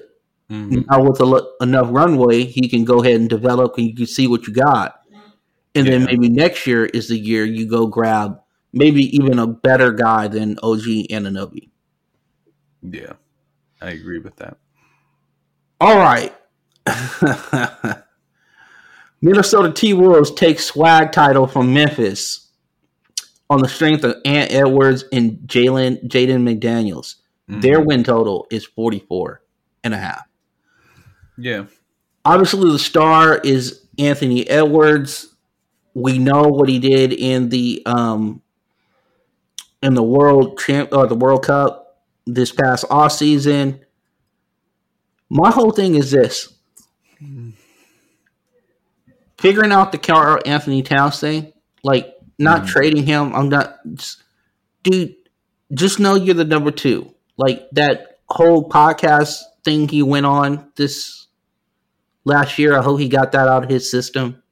[0.49, 0.85] Mhm.
[0.89, 4.05] Now with a, lo- enough runway, he can go ahead and develop and you can
[4.05, 4.99] see what you got.
[5.75, 8.39] And then maybe next year is the year you go grab
[8.73, 11.69] maybe even a better guy than OG Anunoby.
[12.83, 13.13] Yeah,
[13.81, 14.57] I agree with that.
[15.81, 16.35] All right.
[19.21, 22.42] Minnesota T Wolves take swag title from Memphis
[23.53, 27.15] on the strength of Ant Edwards and Jalen Jaden McDaniels.
[27.49, 27.61] Mhm.
[27.61, 29.41] Their win total is 44
[29.83, 30.23] and a half.
[31.37, 31.65] Yeah,
[32.25, 35.35] Obviously, the star is Anthony Edwards.
[35.93, 38.41] We know what he did in the um
[39.81, 43.81] in the world champ or the World Cup this past off season.
[45.29, 46.53] My whole thing is this:
[49.37, 51.51] figuring out the Karl-Anthony Towns thing,
[51.83, 52.67] like not Mhm.
[52.67, 53.33] trading him.
[53.35, 54.23] I'm not, just,
[54.83, 55.15] dude.
[55.73, 57.13] Just know you're the number two.
[57.37, 61.27] Like that whole podcast thing he went on this
[62.25, 62.77] last year.
[62.77, 64.43] I hope he got that out of his system.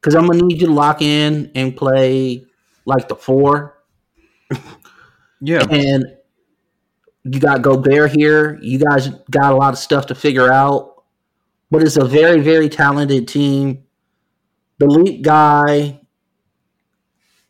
[0.00, 2.44] Because I'm gonna need you to lock in and play
[2.84, 3.78] like the four,
[5.40, 6.04] yeah, and
[7.24, 8.58] you got Gobert here.
[8.62, 11.02] You guys got a lot of stuff to figure out,
[11.70, 13.84] but it's a very, very talented team.
[14.78, 16.00] The lead guy,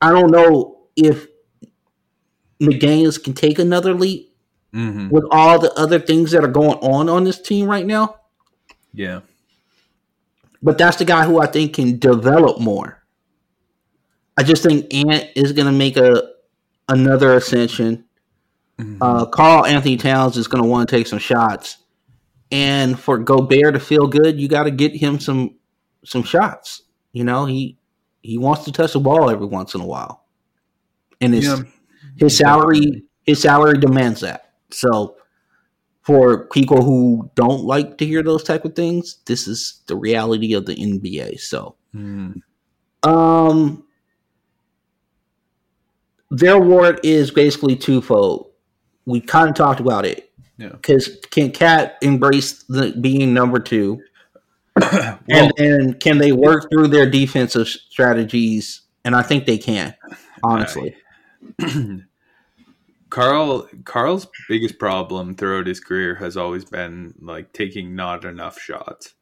[0.00, 1.26] I don't know if
[2.60, 4.26] McDaniels can take another leap
[4.72, 8.16] hmm with all the other things that are going on on this team right now.
[8.92, 9.20] yeah,
[10.62, 13.02] but that's the guy who I think can develop more.
[14.36, 16.22] I just think Ant is going to make a
[16.88, 18.04] another ascension.
[18.78, 18.98] Mhm.
[19.00, 21.78] Uh, Karl-Anthony Towns is going to want to take some shots,
[22.52, 25.56] and for Gobert to feel good, you got to get him some
[26.04, 26.82] some shots.
[27.12, 27.77] You know, he
[28.22, 30.24] he wants to touch the ball every once in a while,
[31.20, 31.62] and his yeah,
[32.16, 34.52] his salary his salary demands that.
[34.70, 35.16] So
[36.02, 40.54] for people who don't like to hear those type of things, this is the reality
[40.54, 41.36] of the NBA.
[41.38, 42.40] So Mhm.
[43.02, 43.84] um
[46.30, 48.50] their award is basically twofold.
[49.06, 50.30] We kind of talked about it.
[50.58, 50.68] Yeah.
[50.70, 54.02] Because can KAT embrace the being number two?
[54.92, 58.82] well, and then can they work through their defensive strategies?
[59.04, 59.94] And I think they can,
[60.42, 60.96] honestly.
[63.10, 69.14] Karl Karl's biggest problem throughout his career has always been like taking not enough shots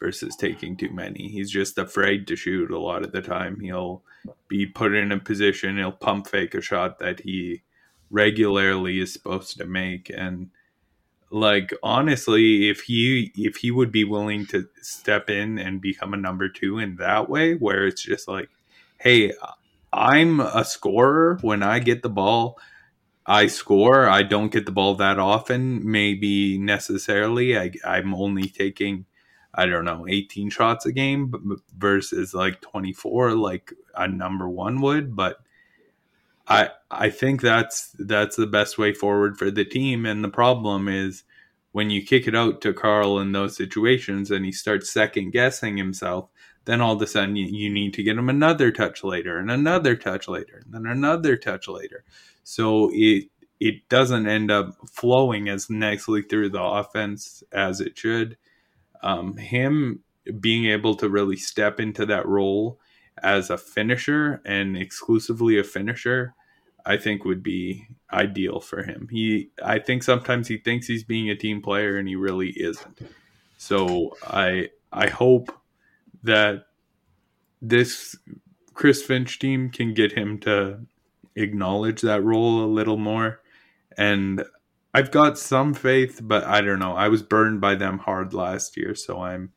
[0.00, 1.28] versus taking too many.
[1.28, 3.60] He's just afraid to shoot a lot of the time.
[3.60, 4.02] He'll
[4.48, 7.62] be put in a position, he'll pump fake a shot that he
[8.10, 10.50] regularly is supposed to make and
[11.34, 16.18] like honestly if he if he would be willing to step in and become a
[16.18, 18.48] number 2 in that way where it's just like
[18.98, 19.32] hey
[19.92, 22.58] I'm a scorer when I get the ball
[23.26, 24.08] I score.
[24.08, 27.58] I don't get the ball that often, maybe necessarily.
[27.58, 29.06] I, I'm only taking,
[29.54, 31.32] I don't know, 18 shots a game
[31.76, 35.16] versus like 24, like a number one would.
[35.16, 35.38] But
[36.46, 40.06] I I think that's that's the best way forward for the team.
[40.06, 41.24] And the problem is
[41.72, 45.76] when you kick it out to Karl in those situations and he starts second guessing
[45.76, 46.28] himself,
[46.66, 49.50] then all of a sudden you, you need to get him another touch later and
[49.50, 52.04] another touch later and then another touch later
[52.44, 53.24] so it
[53.60, 58.36] it doesn't end up flowing as nicely through the offense as it should.
[59.02, 60.00] Um, him
[60.40, 62.78] being able to really step into that role
[63.24, 66.34] as a finisher and exclusively a finisher,
[66.84, 69.08] I think would be ideal for him.
[69.10, 73.00] He, I think sometimes he thinks he's being a team player and he really isn't.
[73.56, 75.50] So I, I hope
[76.22, 76.66] that
[77.62, 78.14] this
[78.74, 80.80] Chris Finch team can get him to
[81.34, 83.40] acknowledge that role a little more.
[83.96, 84.44] And
[84.92, 86.94] I've got some faith, but I don't know.
[86.94, 89.52] I was burned by them hard last year, so I'm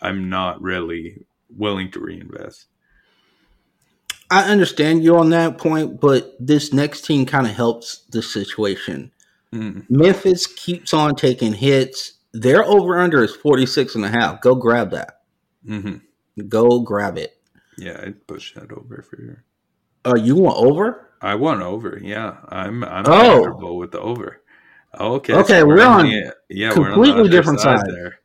[0.00, 2.66] I'm not really willing to reinvest.
[4.30, 9.10] I understand you on that point, but this next team kind of helps the situation.
[9.52, 9.86] Mm.
[9.88, 12.14] Memphis keeps on taking hits.
[12.32, 14.40] Their over under is 46 and a half.
[14.42, 15.22] Go grab that.
[15.66, 16.46] Mm-hmm.
[16.48, 17.40] Go grab it.
[17.78, 19.44] Yeah, I'd push that over for sure.
[20.04, 21.10] Uh, you want over?
[21.20, 21.98] I want over.
[22.02, 22.84] Yeah, I'm.
[22.84, 23.42] I'm oh.
[23.42, 24.42] comfortable with the over.
[24.98, 25.34] Okay.
[25.34, 26.06] Okay, so we're, we're, on.
[26.06, 28.20] The, yeah, completely on different side, side, there.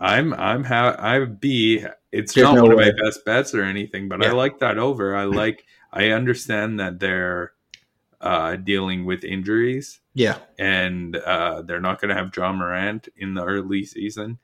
[0.00, 0.32] I'm.
[0.34, 0.64] I'm.
[0.64, 1.84] Ha- I B.
[2.10, 2.88] It's There's not no one way.
[2.88, 4.30] of my best bets or anything, but yeah.
[4.30, 5.14] I like that over.
[5.14, 5.64] I like.
[5.92, 7.52] I understand that they're
[8.20, 10.00] uh, dealing with injuries.
[10.14, 14.38] Yeah, and uh, they're not going to have Ja Morant in the early season,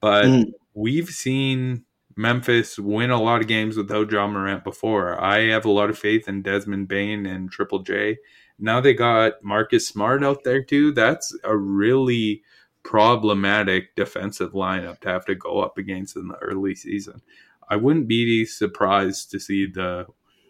[0.00, 0.52] but mm.
[0.74, 1.84] we've seen
[2.16, 5.20] Memphis win a lot of games without Ja Morant before.
[5.22, 8.18] I have a lot of faith in Desmond Bane and Triple J.
[8.58, 10.92] Now they got Marcus Smart out there too.
[10.92, 12.42] That's a really
[12.82, 17.22] problematic defensive lineup to have to go up against in the early season.
[17.68, 20.06] I wouldn't be surprised to see the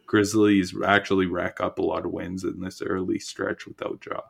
[0.06, 4.20] Grizzlies actually rack up a lot of wins in this early stretch without Ja.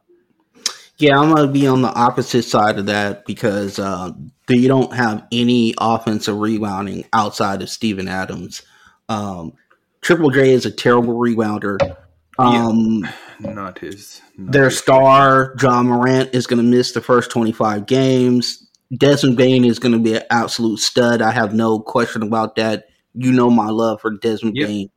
[0.98, 4.12] Yeah, I'm gonna be on the opposite side of that because uh,
[4.46, 8.62] they don't have any offensive rebounding outside of Steven Adams.
[9.08, 9.54] Um,
[10.02, 11.96] Triple J is a terrible rebounder.
[12.42, 13.08] Um,
[13.40, 14.20] yeah, not his.
[14.36, 18.68] Not their his star, John Morant, is going to miss the first 25 games.
[18.96, 21.22] Desmond Bane is going to be an absolute stud.
[21.22, 22.86] I have no question about that.
[23.14, 24.68] You know my love for Desmond yep.
[24.68, 24.90] Bane.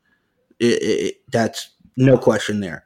[0.59, 2.83] It, it, it, that's no question there.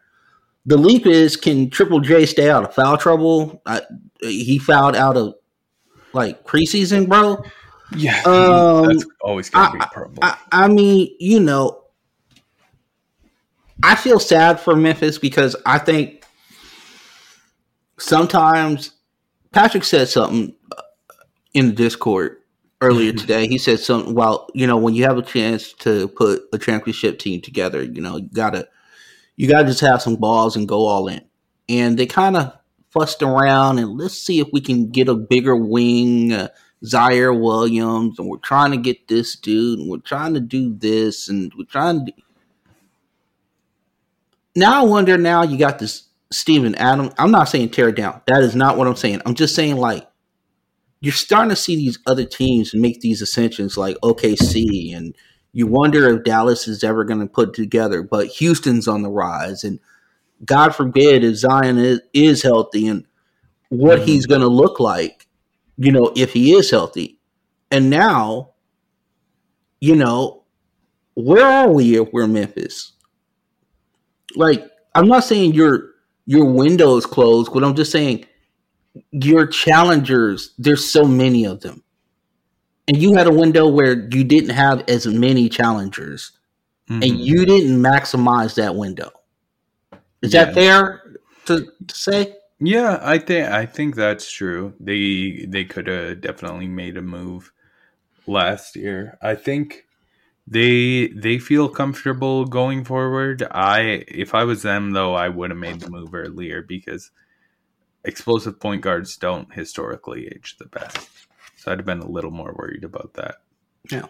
[0.66, 3.62] The leap is can Triple J stay out of foul trouble?
[3.66, 3.82] I,
[4.22, 5.36] he fouled out of
[6.14, 7.44] like preseason, bro.
[7.96, 10.20] Yeah, um, that's always gonna I, be a problem.
[10.22, 11.79] I, I mean, you know,
[13.84, 16.26] I feel sad for Memphis because I think
[17.98, 18.92] sometimes
[19.52, 20.54] Patrick said something
[21.54, 22.38] in the Discord
[22.82, 23.20] earlier mm-hmm.
[23.20, 23.48] today.
[23.48, 24.14] He said something.
[24.16, 28.02] while you know, when you have a chance to put a championship team together, you
[28.02, 28.68] know, you gotta
[29.40, 31.22] you got to just have some balls and go all in.
[31.70, 32.58] And they kind of
[32.90, 36.50] fussed around and let's see if we can get a bigger wing, uh,
[36.84, 41.30] Ziaire Williams, and we're trying to get this dude, and we're trying to do this,
[41.30, 42.14] and we're trying to.
[44.60, 45.18] Now I wonder.
[45.18, 47.12] Now you got this Steven Adam.
[47.18, 48.22] I'm not saying tear it down.
[48.28, 49.22] That is not what I'm saying.
[49.26, 50.08] I'm just saying like
[51.02, 55.16] you're starting to see these other teams make these ascensions, like OKC and
[55.52, 58.04] you wonder if Dallas is ever going to put together.
[58.04, 59.80] But Houston's on the rise, and
[60.46, 63.06] God forbid if Zion is, is healthy and
[63.70, 64.08] what mm-hmm.
[64.08, 65.28] he's going to look like,
[65.78, 67.20] you know, if he is healthy.
[67.72, 68.52] And now,
[69.80, 70.44] you know,
[71.14, 72.94] where are we if we're Memphis?
[74.36, 75.92] Like, I'm not saying your
[76.26, 78.26] your window is closed, but I'm just saying
[79.12, 80.54] your challengers.
[80.58, 81.84] There's so many of them
[82.90, 86.32] and you had a window where you didn't have as many challengers
[86.90, 87.04] mm-hmm.
[87.04, 89.12] and you didn't maximize that window.
[90.24, 90.46] Is yeah.
[90.46, 91.04] that fair
[91.46, 92.34] to, to say?
[92.60, 94.74] Yeah, I think I think that's true.
[94.80, 97.54] They they could have definitely made a move
[98.26, 99.20] last year.
[99.22, 99.86] I think
[100.50, 103.44] they they feel comfortable going forward.
[103.52, 107.12] I if I was them though, I would have made the move earlier because
[108.04, 111.08] explosive point guards don't historically age the best.
[111.58, 113.42] So I'd have been a little more worried about that.
[113.92, 114.08] Yeah.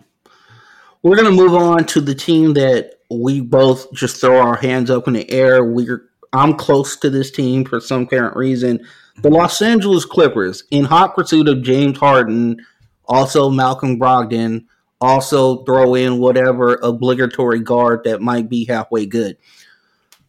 [1.02, 5.08] We're to move on to the team that we both just throw our hands up
[5.08, 5.64] in the air.
[5.64, 8.86] We're I'm close to this team for some current reason.
[9.18, 12.66] The Los Angeles Clippers, in hot pursuit of James Harden,
[13.06, 14.66] also Malcolm Brogdon,
[15.02, 19.38] also throw in whatever obligatory guard that might be halfway good.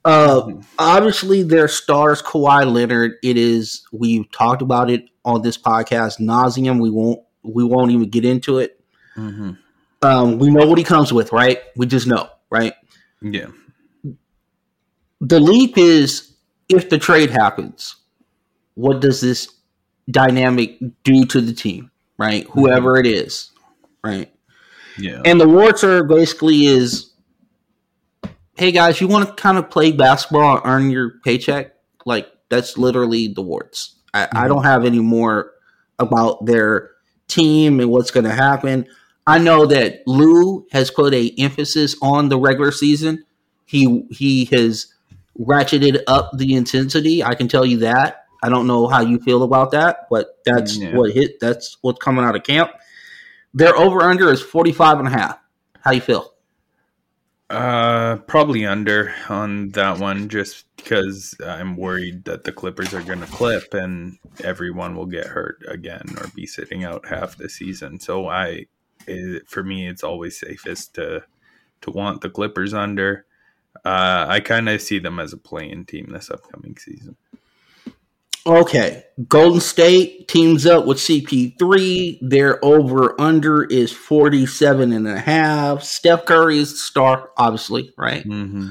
[0.05, 3.12] Uh, obviously, their stars Kawhi Leonard.
[3.22, 6.80] It is we've talked about it on this podcast nauseum.
[6.80, 8.80] We won't we won't even get into it.
[9.16, 9.52] Mm-hmm.
[10.02, 11.60] Um, we know what he comes with, right?
[11.76, 12.72] We just know, right?
[13.20, 13.48] Yeah.
[15.20, 16.32] The leap is
[16.70, 17.97] if the trade happens,
[18.74, 19.52] what does this
[20.10, 22.44] dynamic do to the team, right?
[22.44, 22.59] Mm-hmm.
[22.59, 23.51] Whoever it is,
[24.02, 24.32] right?
[24.98, 25.22] Yeah.
[25.24, 27.12] And the warts are basically is,
[28.56, 31.74] hey guys, you want to kind of play basketball and earn your paycheck?
[32.04, 33.96] Like that's literally the warts.
[34.12, 34.36] I, mm-hmm.
[34.36, 35.52] I don't have any more
[35.98, 36.90] about their
[37.28, 38.86] team and what's going to happen.
[39.26, 43.24] I know that Lou has put a emphasis on the regular season.
[43.64, 44.92] He he has
[45.38, 47.22] ratcheted up the intensity.
[47.22, 48.24] I can tell you that.
[48.42, 50.96] I don't know how you feel about that, but that's yeah.
[50.96, 51.38] what hit.
[51.40, 52.72] That's what's coming out of camp.
[53.52, 55.39] Their over under is 45 and a half.
[55.81, 56.35] How you feel?
[57.48, 63.20] Uh, probably under on that one, just because I'm worried that the Clippers are going
[63.20, 67.98] to clip and everyone will get hurt again or be sitting out half the season.
[67.98, 68.66] So I,
[69.09, 71.24] it, for me, it's always safest to
[71.81, 73.24] to want the Clippers under.
[73.85, 77.16] Uh, I kind of see them as a playing team this upcoming season.
[78.46, 82.18] Okay, Golden State teams up with CP3.
[82.22, 85.82] Their over under is 47 and a half.
[85.82, 88.24] Steph Curry is the star, obviously, right?
[88.24, 88.68] Mm-hmm.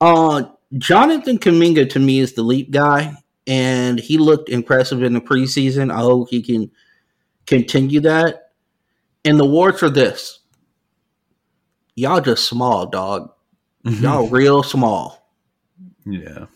[0.00, 0.44] Uh,
[0.76, 3.16] Jonathan Kuminga to me is the leap guy,
[3.46, 5.92] and he looked impressive in the preseason.
[5.92, 6.70] I hope he can
[7.46, 8.52] continue that.
[9.24, 10.38] And the awards for this.
[11.96, 13.32] Y'all just small, dog.
[13.82, 15.32] Y'all real small.
[16.06, 16.46] Yeah.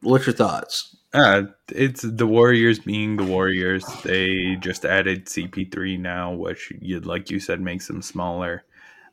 [0.00, 0.96] What's your thoughts?
[1.14, 3.84] Uh, it's the Warriors being the Warriors.
[4.02, 8.64] They just added CP3 now, which, you, like you said, makes them smaller.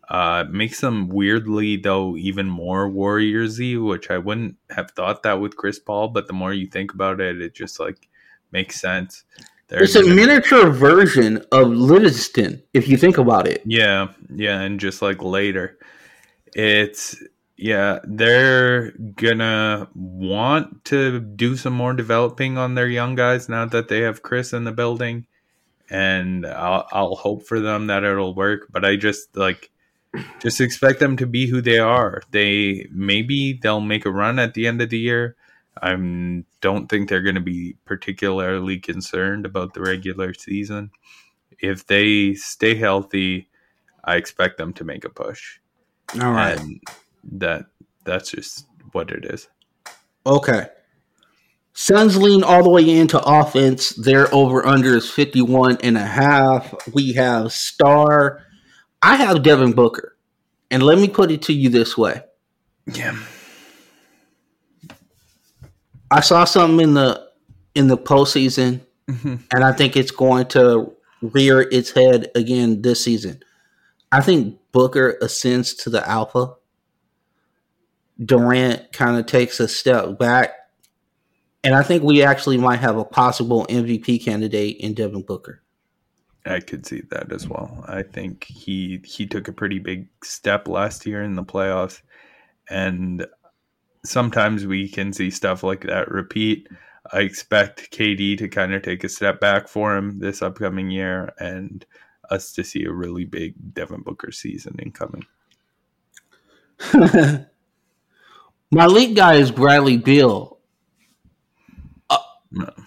[0.10, 5.56] Uh, makes them weirdly though even more Warriorsy, which I wouldn't have thought that with
[5.56, 6.10] Chris Paul.
[6.10, 8.10] But the more you think about it, it just like
[8.52, 9.24] makes sense.
[9.70, 13.62] They're it's a miniature version of Livingston, if you think about it.
[13.64, 15.78] Yeah, yeah, and just like later,
[16.54, 17.16] it's
[17.62, 23.88] yeah, they're gonna want to do some more developing on their young guys now that
[23.88, 25.28] they have Chris in the building,
[25.88, 28.68] and I'll, I'll hope for them that it'll work.
[28.72, 29.70] But I just like
[30.40, 32.24] just expect them to be who they are.
[32.32, 35.36] They maybe they'll make a run at the end of the year.
[35.80, 35.92] I
[36.62, 40.92] don't think they're going to be particularly concerned about the regular season.
[41.60, 43.50] If they stay healthy,
[44.04, 45.60] I expect them to make a push.
[46.20, 46.60] All right.
[46.60, 46.82] And
[47.24, 47.66] that
[48.04, 49.48] that's just what it is.
[50.26, 50.68] Okay.
[51.74, 53.90] Suns lean all the way into offense.
[53.90, 56.74] Their over under is 51 and a half.
[56.94, 58.44] We have Star.
[59.02, 60.18] I have Devin Booker.
[60.70, 62.22] And let me put it to you this way.
[62.86, 63.18] Yeah.
[66.10, 67.30] I saw something in the
[67.74, 69.36] in the postseason, mm-hmm.
[69.54, 73.42] and I think it's going to rear its head again this season.
[74.12, 76.54] I think Booker ascends to the alpha
[78.24, 80.52] Durant kind of takes a step back.
[81.64, 85.62] And I think we actually might have a possible MVP candidate in Devin Booker.
[86.46, 87.86] I could see that as well.
[87.88, 92.02] I think he he took a pretty big step last year in the playoffs,
[92.68, 93.28] and
[94.04, 96.68] sometimes we can see stuff like that repeat.
[97.14, 101.32] I expect KD to kind of take a step back for him this upcoming year,
[101.40, 101.86] and
[102.32, 105.26] us to see a really big Devin Booker season incoming.
[108.72, 110.58] My lead guy is Bradley Beal.
[112.10, 112.18] Uh,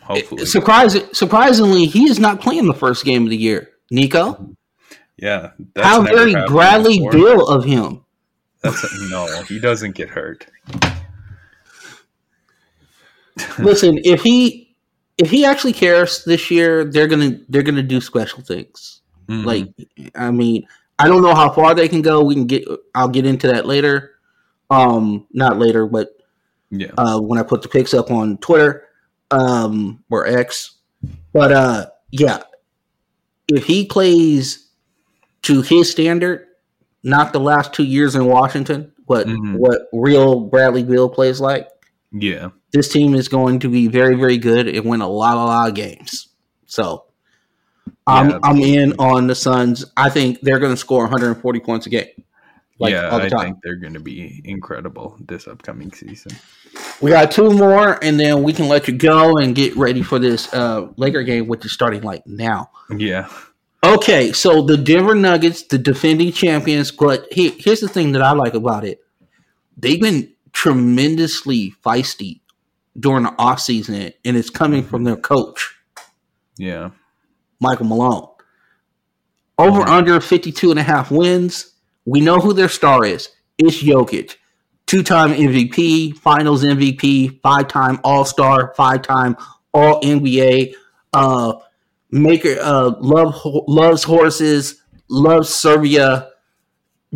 [0.03, 3.71] hopefully, surprising, surprisingly, he is not playing the first game of the year.
[3.91, 4.57] Nico,
[5.17, 8.05] yeah, how very Bradley Beal of him.
[8.63, 10.47] That's, no, he doesn't get hurt.
[13.59, 14.77] Listen, if he
[15.19, 19.03] if he actually cares this year, they're gonna they're gonna do special things.
[19.29, 19.47] Mm-hmm.
[19.47, 19.69] Like,
[20.15, 20.67] I mean,
[20.99, 22.23] I don't know how far they can go.
[22.23, 22.65] We can get.
[22.95, 24.14] I'll get into that later.
[24.75, 26.11] Um, not later, but
[26.71, 28.89] yeah, uh, when I put the pics up on Twitter,
[29.31, 30.79] um, or X.
[31.33, 32.43] But uh, yeah,
[33.49, 34.69] if he plays
[35.43, 36.47] to his standard,
[37.03, 39.55] not the last two years in Washington, but mm-hmm.
[39.57, 41.69] what real Bradley Beal plays like,
[42.13, 45.45] yeah, this team is going to be very, very good and win a lot, a
[45.45, 46.29] lot of games.
[46.67, 47.05] So
[48.07, 49.85] I'm yeah, I'm in on the Suns.
[49.97, 52.24] I think they're going to score 140 points a game.
[52.79, 56.33] Like yeah, I think they're going to be incredible this upcoming season.
[57.01, 60.19] We got two more, and then we can let you go and get ready for
[60.19, 62.71] this uh, Laker game, which is starting like now.
[62.91, 63.29] Yeah.
[63.85, 68.33] Okay, so the Denver Nuggets, the defending champions, but he, here's the thing that I
[68.33, 69.01] like about it:
[69.77, 72.41] they've been tremendously feisty
[72.99, 74.91] during the off season, and it's coming mm-hmm.
[74.91, 75.77] from their coach.
[76.57, 76.91] Yeah,
[77.61, 78.29] Michael Malone.
[79.59, 79.93] Over mm-hmm.
[79.93, 81.74] under 52 and a half wins.
[82.05, 83.31] We know who their star is.
[83.59, 84.37] It's Jokic.
[84.87, 89.37] Two time MVP, finals MVP, five time All Star, five time
[89.73, 90.75] All NBA.
[91.13, 91.55] Uh,
[92.11, 96.29] maker uh, love loves horses, loves Serbia,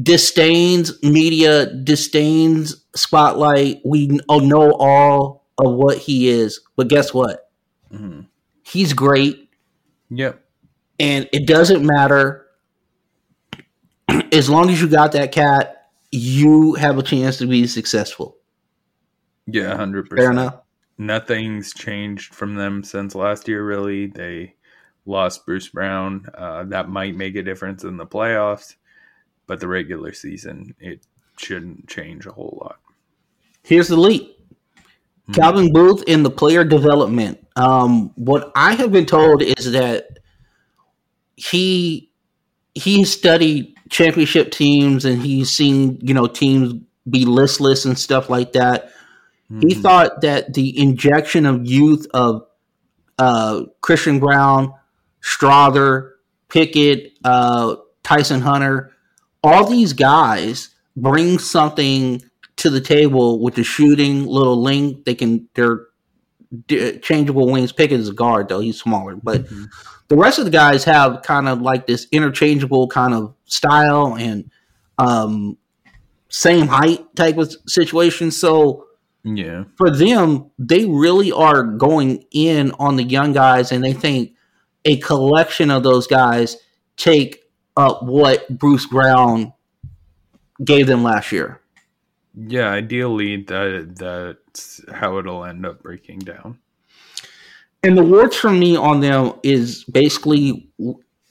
[0.00, 3.80] disdains media, disdains spotlight.
[3.84, 7.50] We know all of what he is, but guess what?
[7.92, 8.22] Mm-hmm.
[8.62, 9.50] He's great.
[10.10, 10.42] Yep.
[11.00, 12.46] And it doesn't matter
[14.32, 18.36] as long as you got that cat, you have a chance to be successful.
[19.46, 20.24] Yeah, hundred percent.
[20.24, 20.60] Fair enough.
[20.98, 23.64] Nothing's changed from them since last year.
[23.64, 24.54] Really, they
[25.06, 26.26] lost Bruce Brown.
[26.34, 28.76] Uh, that might make a difference in the playoffs,
[29.46, 31.06] but the regular season, it
[31.36, 32.80] shouldn't change a whole lot.
[33.62, 34.36] Here's the leak.
[35.28, 35.32] Mm-hmm.
[35.32, 37.46] Calvin Booth in the player development.
[37.56, 40.18] Um, what I have been told is that
[41.36, 42.10] he
[42.74, 46.74] he studied championship teams and he's seen you know teams
[47.08, 48.92] be listless and stuff like that.
[49.50, 49.68] Mm-hmm.
[49.68, 52.46] He thought that the injection of youth of
[53.18, 54.74] uh, Christian Braun,
[55.22, 56.12] Strawther,
[56.48, 58.92] Pickett, uh, Tyson Hunter,
[59.42, 62.22] all these guys bring something
[62.56, 65.04] to the table with the shooting, little link.
[65.04, 65.86] They can they're
[67.02, 67.72] changeable wings.
[67.72, 69.64] Pickett is a guard though; he's smaller, but mm-hmm.
[70.08, 74.50] the rest of the guys have kind of like this interchangeable kind of style and
[74.98, 75.56] um,
[76.28, 78.30] same height type of situation.
[78.30, 78.86] So
[79.24, 84.34] yeah, for them, they really are going in on the young guys, and they think
[84.84, 86.56] a collection of those guys
[86.96, 87.44] take
[87.76, 89.52] up what Bruce Brown
[90.64, 91.60] gave them last year.
[92.34, 96.58] Yeah, ideally that that's how it'll end up breaking down.
[97.82, 100.68] And the words for me on them is basically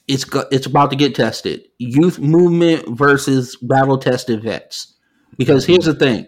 [0.08, 1.68] it's it's about to get tested.
[1.78, 4.94] Youth movement versus battle tested vets.
[5.38, 6.28] Because here's the thing.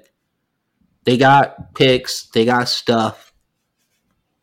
[1.05, 3.33] They got picks, they got stuff.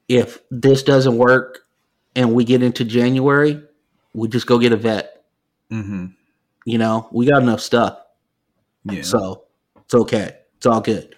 [0.08, 1.60] If this doesn't work
[2.14, 3.62] and we get into January,
[4.14, 5.24] we just go get a vet.
[5.70, 6.06] Mm-hmm.
[6.64, 7.98] You know, we got enough stuff.
[8.84, 9.02] Yeah.
[9.02, 9.44] So
[9.84, 10.38] it's okay.
[10.56, 11.14] It's all good.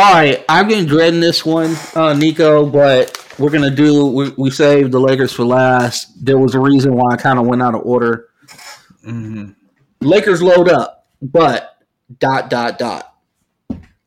[0.00, 4.06] All right, I've been dreading this one, uh, Nico, but we're gonna do.
[4.06, 6.24] We, we, saved the Lakers for last.
[6.24, 8.28] There was a reason why I kind of went out of order.
[9.04, 9.50] Mm-hmm.
[10.00, 11.82] Lakers load up, but
[12.20, 13.12] dot dot dot.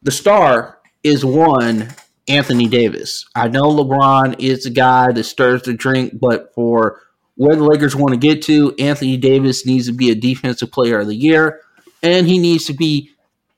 [0.01, 1.89] The star is one
[2.26, 3.26] Anthony Davis.
[3.35, 7.01] I know LeBron is the guy that stirs the drink, but for
[7.35, 10.99] where the Lakers want to get to, Anthony Davis needs to be a defensive player
[11.01, 11.59] of the year,
[12.01, 13.11] and he needs to be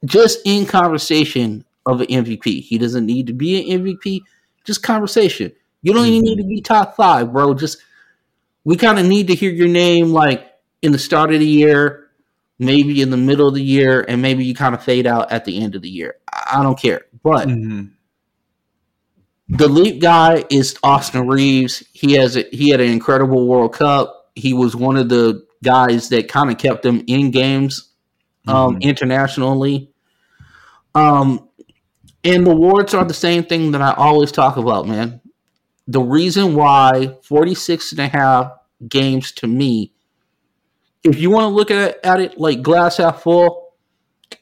[0.03, 2.61] just in conversation of an MVP.
[2.61, 4.21] He doesn't need to be an MVP,
[4.63, 5.51] just conversation.
[5.81, 7.53] You don't even need to be top five, bro.
[7.53, 7.79] Just
[8.63, 10.49] we kind of need to hear your name like
[10.81, 12.07] in the start of the year,
[12.59, 15.45] maybe in the middle of the year, and maybe you kind of fade out at
[15.45, 16.15] the end of the year.
[16.31, 17.05] I don't care.
[17.21, 17.87] But mm-hmm.
[19.49, 21.83] the lead guy is Austin Reaves.
[21.93, 24.31] He has a, he had an incredible World Cup.
[24.35, 27.89] He was one of the guys that kind of kept them in games
[28.47, 28.81] um, mm-hmm.
[28.81, 29.89] internationally.
[30.95, 31.49] Um,
[32.23, 35.21] and the awards are the same thing that I always talk about, man.
[35.87, 38.51] The reason why 46 and a half
[38.87, 39.93] games to me,
[41.03, 43.73] if you want to look at it, at it like glass half full,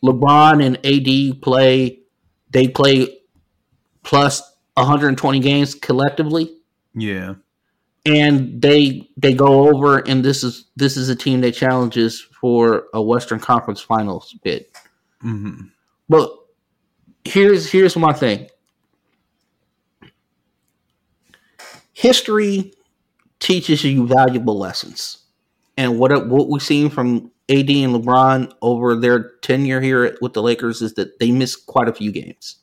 [0.03, 1.99] LeBron and AD play,
[2.51, 3.19] they play
[4.03, 4.41] plus
[4.75, 6.55] 120 games collectively.
[6.93, 7.35] Yeah.
[8.05, 12.85] And they they go over and this is this is a team that challenges for
[12.93, 14.65] a Western Conference Finals bid.
[15.23, 15.67] Mm-hmm.
[16.09, 16.35] But
[17.25, 18.47] here's here's my thing.
[21.93, 22.73] History
[23.39, 25.19] teaches you valuable lessons,
[25.77, 30.41] and what what we've seen from AD and LeBron over their tenure here with the
[30.41, 32.57] Lakers is that they miss quite a few games.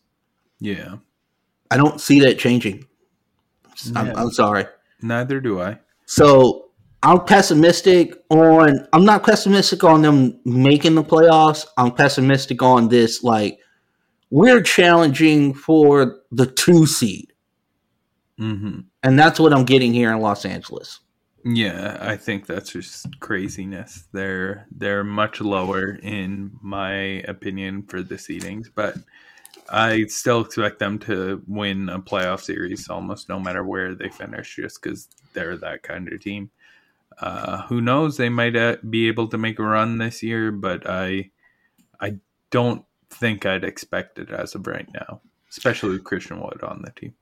[0.61, 0.97] Yeah,
[1.71, 2.87] I don't see that changing.
[3.95, 4.13] I'm, yeah.
[4.17, 4.67] I'm sorry.
[5.03, 5.79] Neither do I.
[6.07, 6.71] So
[7.03, 8.89] I'm pessimistic on.
[8.93, 11.65] I'm not pessimistic on them making the playoffs.
[11.77, 13.61] I'm pessimistic on this like
[14.31, 17.33] we're challenging for the two seed.
[18.39, 18.81] Mm-hmm.
[19.03, 21.01] And that's what I'm getting here in Los Angeles.
[21.45, 24.07] Yeah, I think that's just craziness.
[24.13, 26.93] They're they're much lower in my
[27.27, 28.97] opinion for the seedings, but
[29.71, 34.57] I still expect them to win a playoff series almost no matter where they finish,
[34.57, 36.51] just because they're that kind of team.
[37.21, 38.17] Uh, who knows?
[38.17, 41.31] They might uh, be able to make a run this year, but I
[42.01, 42.19] I
[42.51, 45.21] don't think I'd expect it as of right now,
[45.51, 47.15] especially with Christian Wood on the team.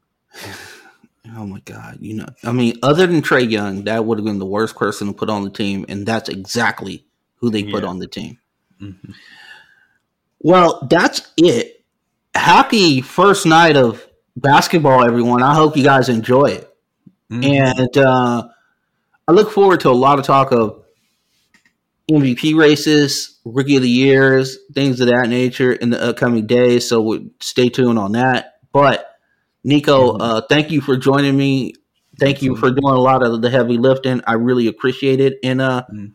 [1.34, 1.98] Oh my God!
[2.00, 5.08] You know, I mean, other than Trae Young, that would have been the worst person
[5.08, 7.04] to put on the team, and that's exactly
[7.36, 7.88] who they put yeah.
[7.88, 8.38] on the team.
[8.80, 9.12] Mm-hmm.
[10.40, 11.84] Well, that's it.
[12.34, 14.06] Happy first night of
[14.36, 15.42] basketball, everyone.
[15.42, 16.76] I hope you guys enjoy it,
[17.30, 17.42] mm-hmm.
[17.42, 18.48] and uh,
[19.26, 20.84] I look forward to a lot of talk of
[22.10, 26.89] MVP races, rookie of the years, things of that nature in the upcoming days.
[26.89, 28.59] So we'll stay tuned on that.
[28.73, 29.09] But
[29.64, 31.74] Nico, uh, thank you for joining me.
[32.18, 34.23] Thank you for doing a lot of the heavy lifting.
[34.27, 35.39] I really appreciate it.
[35.43, 36.12] And uh, mm.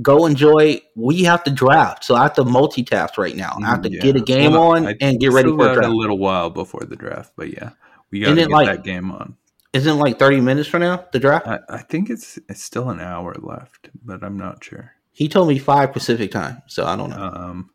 [0.00, 0.80] go enjoy.
[0.94, 3.56] We have to draft, so I have to multitask right now.
[3.62, 4.00] I have to yeah.
[4.00, 6.96] get a game well, on I and get ready for a, little while before the
[6.96, 7.70] draft, but yeah,
[8.10, 9.36] we got to get like, that game on.
[9.74, 11.46] Isn't it like thirty minutes from now the draft?
[11.46, 14.95] I, I think it's it's still an hour left, but I'm not sure.
[15.16, 17.16] He told me five Pacific time, so I don't know.
[17.16, 17.70] Um,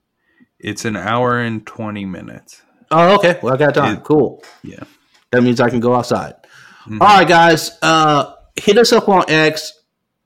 [0.60, 2.62] It's an hour and twenty minutes.
[2.92, 3.40] Oh, okay.
[3.42, 3.98] Well, I got time.
[3.98, 4.44] It, cool.
[4.62, 4.84] Yeah.
[5.32, 6.36] That means I can go outside.
[6.84, 7.02] Mm-hmm.
[7.02, 7.80] All right, guys.
[7.82, 9.74] Uh, hit us up on X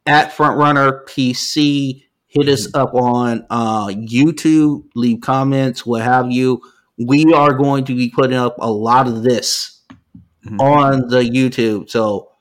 [0.06, 2.04] at Frontrunner PC.
[2.28, 2.82] Hit us mm-hmm.
[2.82, 4.90] up on uh, YouTube.
[4.94, 6.62] Leave comments, what have you.
[6.98, 9.82] We are going to be putting up a lot of this
[10.46, 10.60] mm-hmm.
[10.60, 11.90] on the YouTube.
[11.90, 12.34] So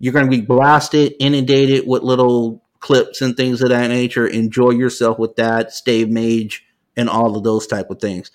[0.00, 4.26] you're going to be blasted, inundated with little clips and things of that nature.
[4.26, 5.72] Enjoy yourself with that.
[5.72, 6.64] Stay mage
[6.96, 8.30] and all of those type of things.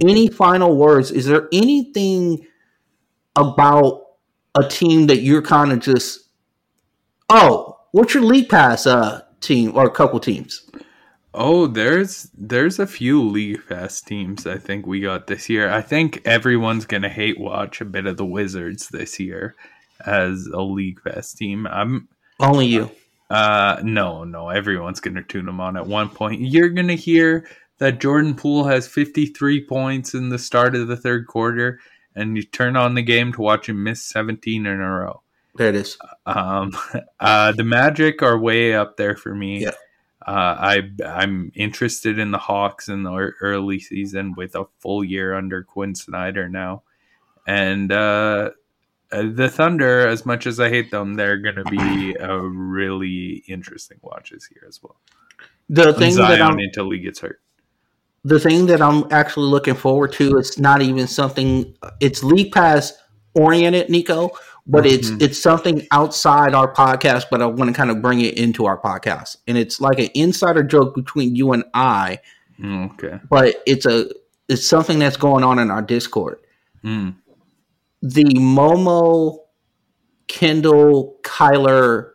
[0.00, 1.10] Any final words?
[1.10, 2.46] Is there anything
[3.36, 4.02] about
[4.54, 6.28] a team that you're kind of just,
[7.28, 10.68] oh, what's your league pass uh, team or a couple teams?
[11.34, 15.70] Oh, there's there's a few league pass teams I think we got this year.
[15.70, 19.54] I think everyone's gonna hate watch a bit of the Wizards this year
[20.04, 21.66] as a league pass team.
[21.66, 22.90] I'm only you.
[23.32, 26.42] Uh, no, no, everyone's gonna tune them on at one point.
[26.42, 27.48] You're gonna hear
[27.78, 31.80] that Jordan Poole has 53 points in the start of the third quarter,
[32.14, 35.22] and you turn on the game to watch him miss 17 in a row.
[35.54, 35.96] There it is.
[36.26, 36.72] Um,
[37.20, 39.62] uh, the Magic are way up there for me.
[39.62, 39.70] Yeah.
[40.26, 45.34] Uh, I I'm interested in the Hawks in the early season with a full year
[45.34, 46.82] under Quin Snyder now,
[47.46, 48.50] and uh,
[49.12, 53.44] uh, the Thunder, as much as I hate them, they're going to be a really
[53.46, 54.96] interesting watches here as well.
[55.68, 57.40] The thing Zion that I'm until he gets hurt.
[58.24, 61.74] The thing that I'm actually looking forward to is not even something.
[62.00, 62.92] It's league pass
[63.34, 64.30] oriented, Nico,
[64.66, 64.94] but mm-hmm.
[64.94, 67.26] it's it's something outside our podcast.
[67.30, 70.08] But I want to kind of bring it into our podcast, and it's like an
[70.14, 72.20] insider joke between you and I.
[72.60, 74.08] Mm, okay, but it's a
[74.48, 76.38] it's something that's going on in our Discord.
[76.84, 77.14] Mm
[78.02, 79.38] the Momo,
[80.28, 82.10] Kendall, Kyler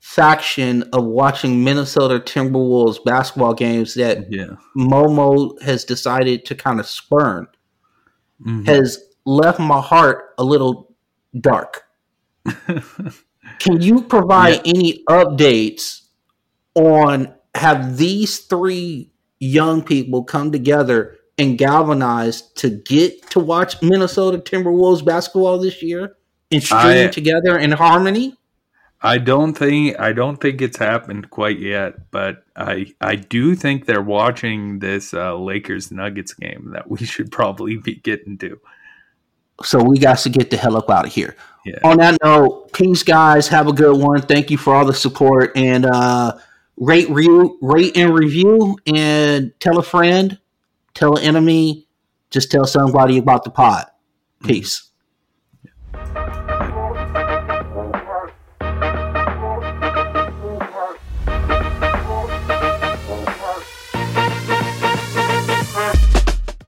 [0.00, 4.56] faction of watching Minnesota Timberwolves basketball games that yeah.
[4.76, 7.46] Momo has decided to kind of spurn
[8.44, 8.64] mm-hmm.
[8.64, 10.94] has left my heart a little
[11.40, 11.84] dark.
[13.58, 14.72] Can you provide yeah.
[14.74, 16.00] any updates
[16.74, 24.38] on have these three young people come together and galvanized to get to watch Minnesota
[24.38, 26.16] Timberwolves basketball this year
[26.50, 28.36] and stream together in harmony?
[29.04, 33.86] I don't think I don't think it's happened quite yet, but I I do think
[33.86, 38.60] they're watching this uh, Lakers Nuggets game that we should probably be getting to.
[39.64, 41.36] So we got to get the hell up out of here.
[41.64, 41.78] Yeah.
[41.84, 43.48] On that note, peace, guys.
[43.48, 44.22] Have a good one.
[44.22, 46.36] Thank you for all the support and uh,
[46.76, 50.38] rate, re- rate and review, and tell a friend
[50.94, 51.88] tell an enemy,
[52.30, 53.86] just tell somebody about the pod.
[53.86, 54.48] Mm-hmm.
[54.48, 54.91] Peace.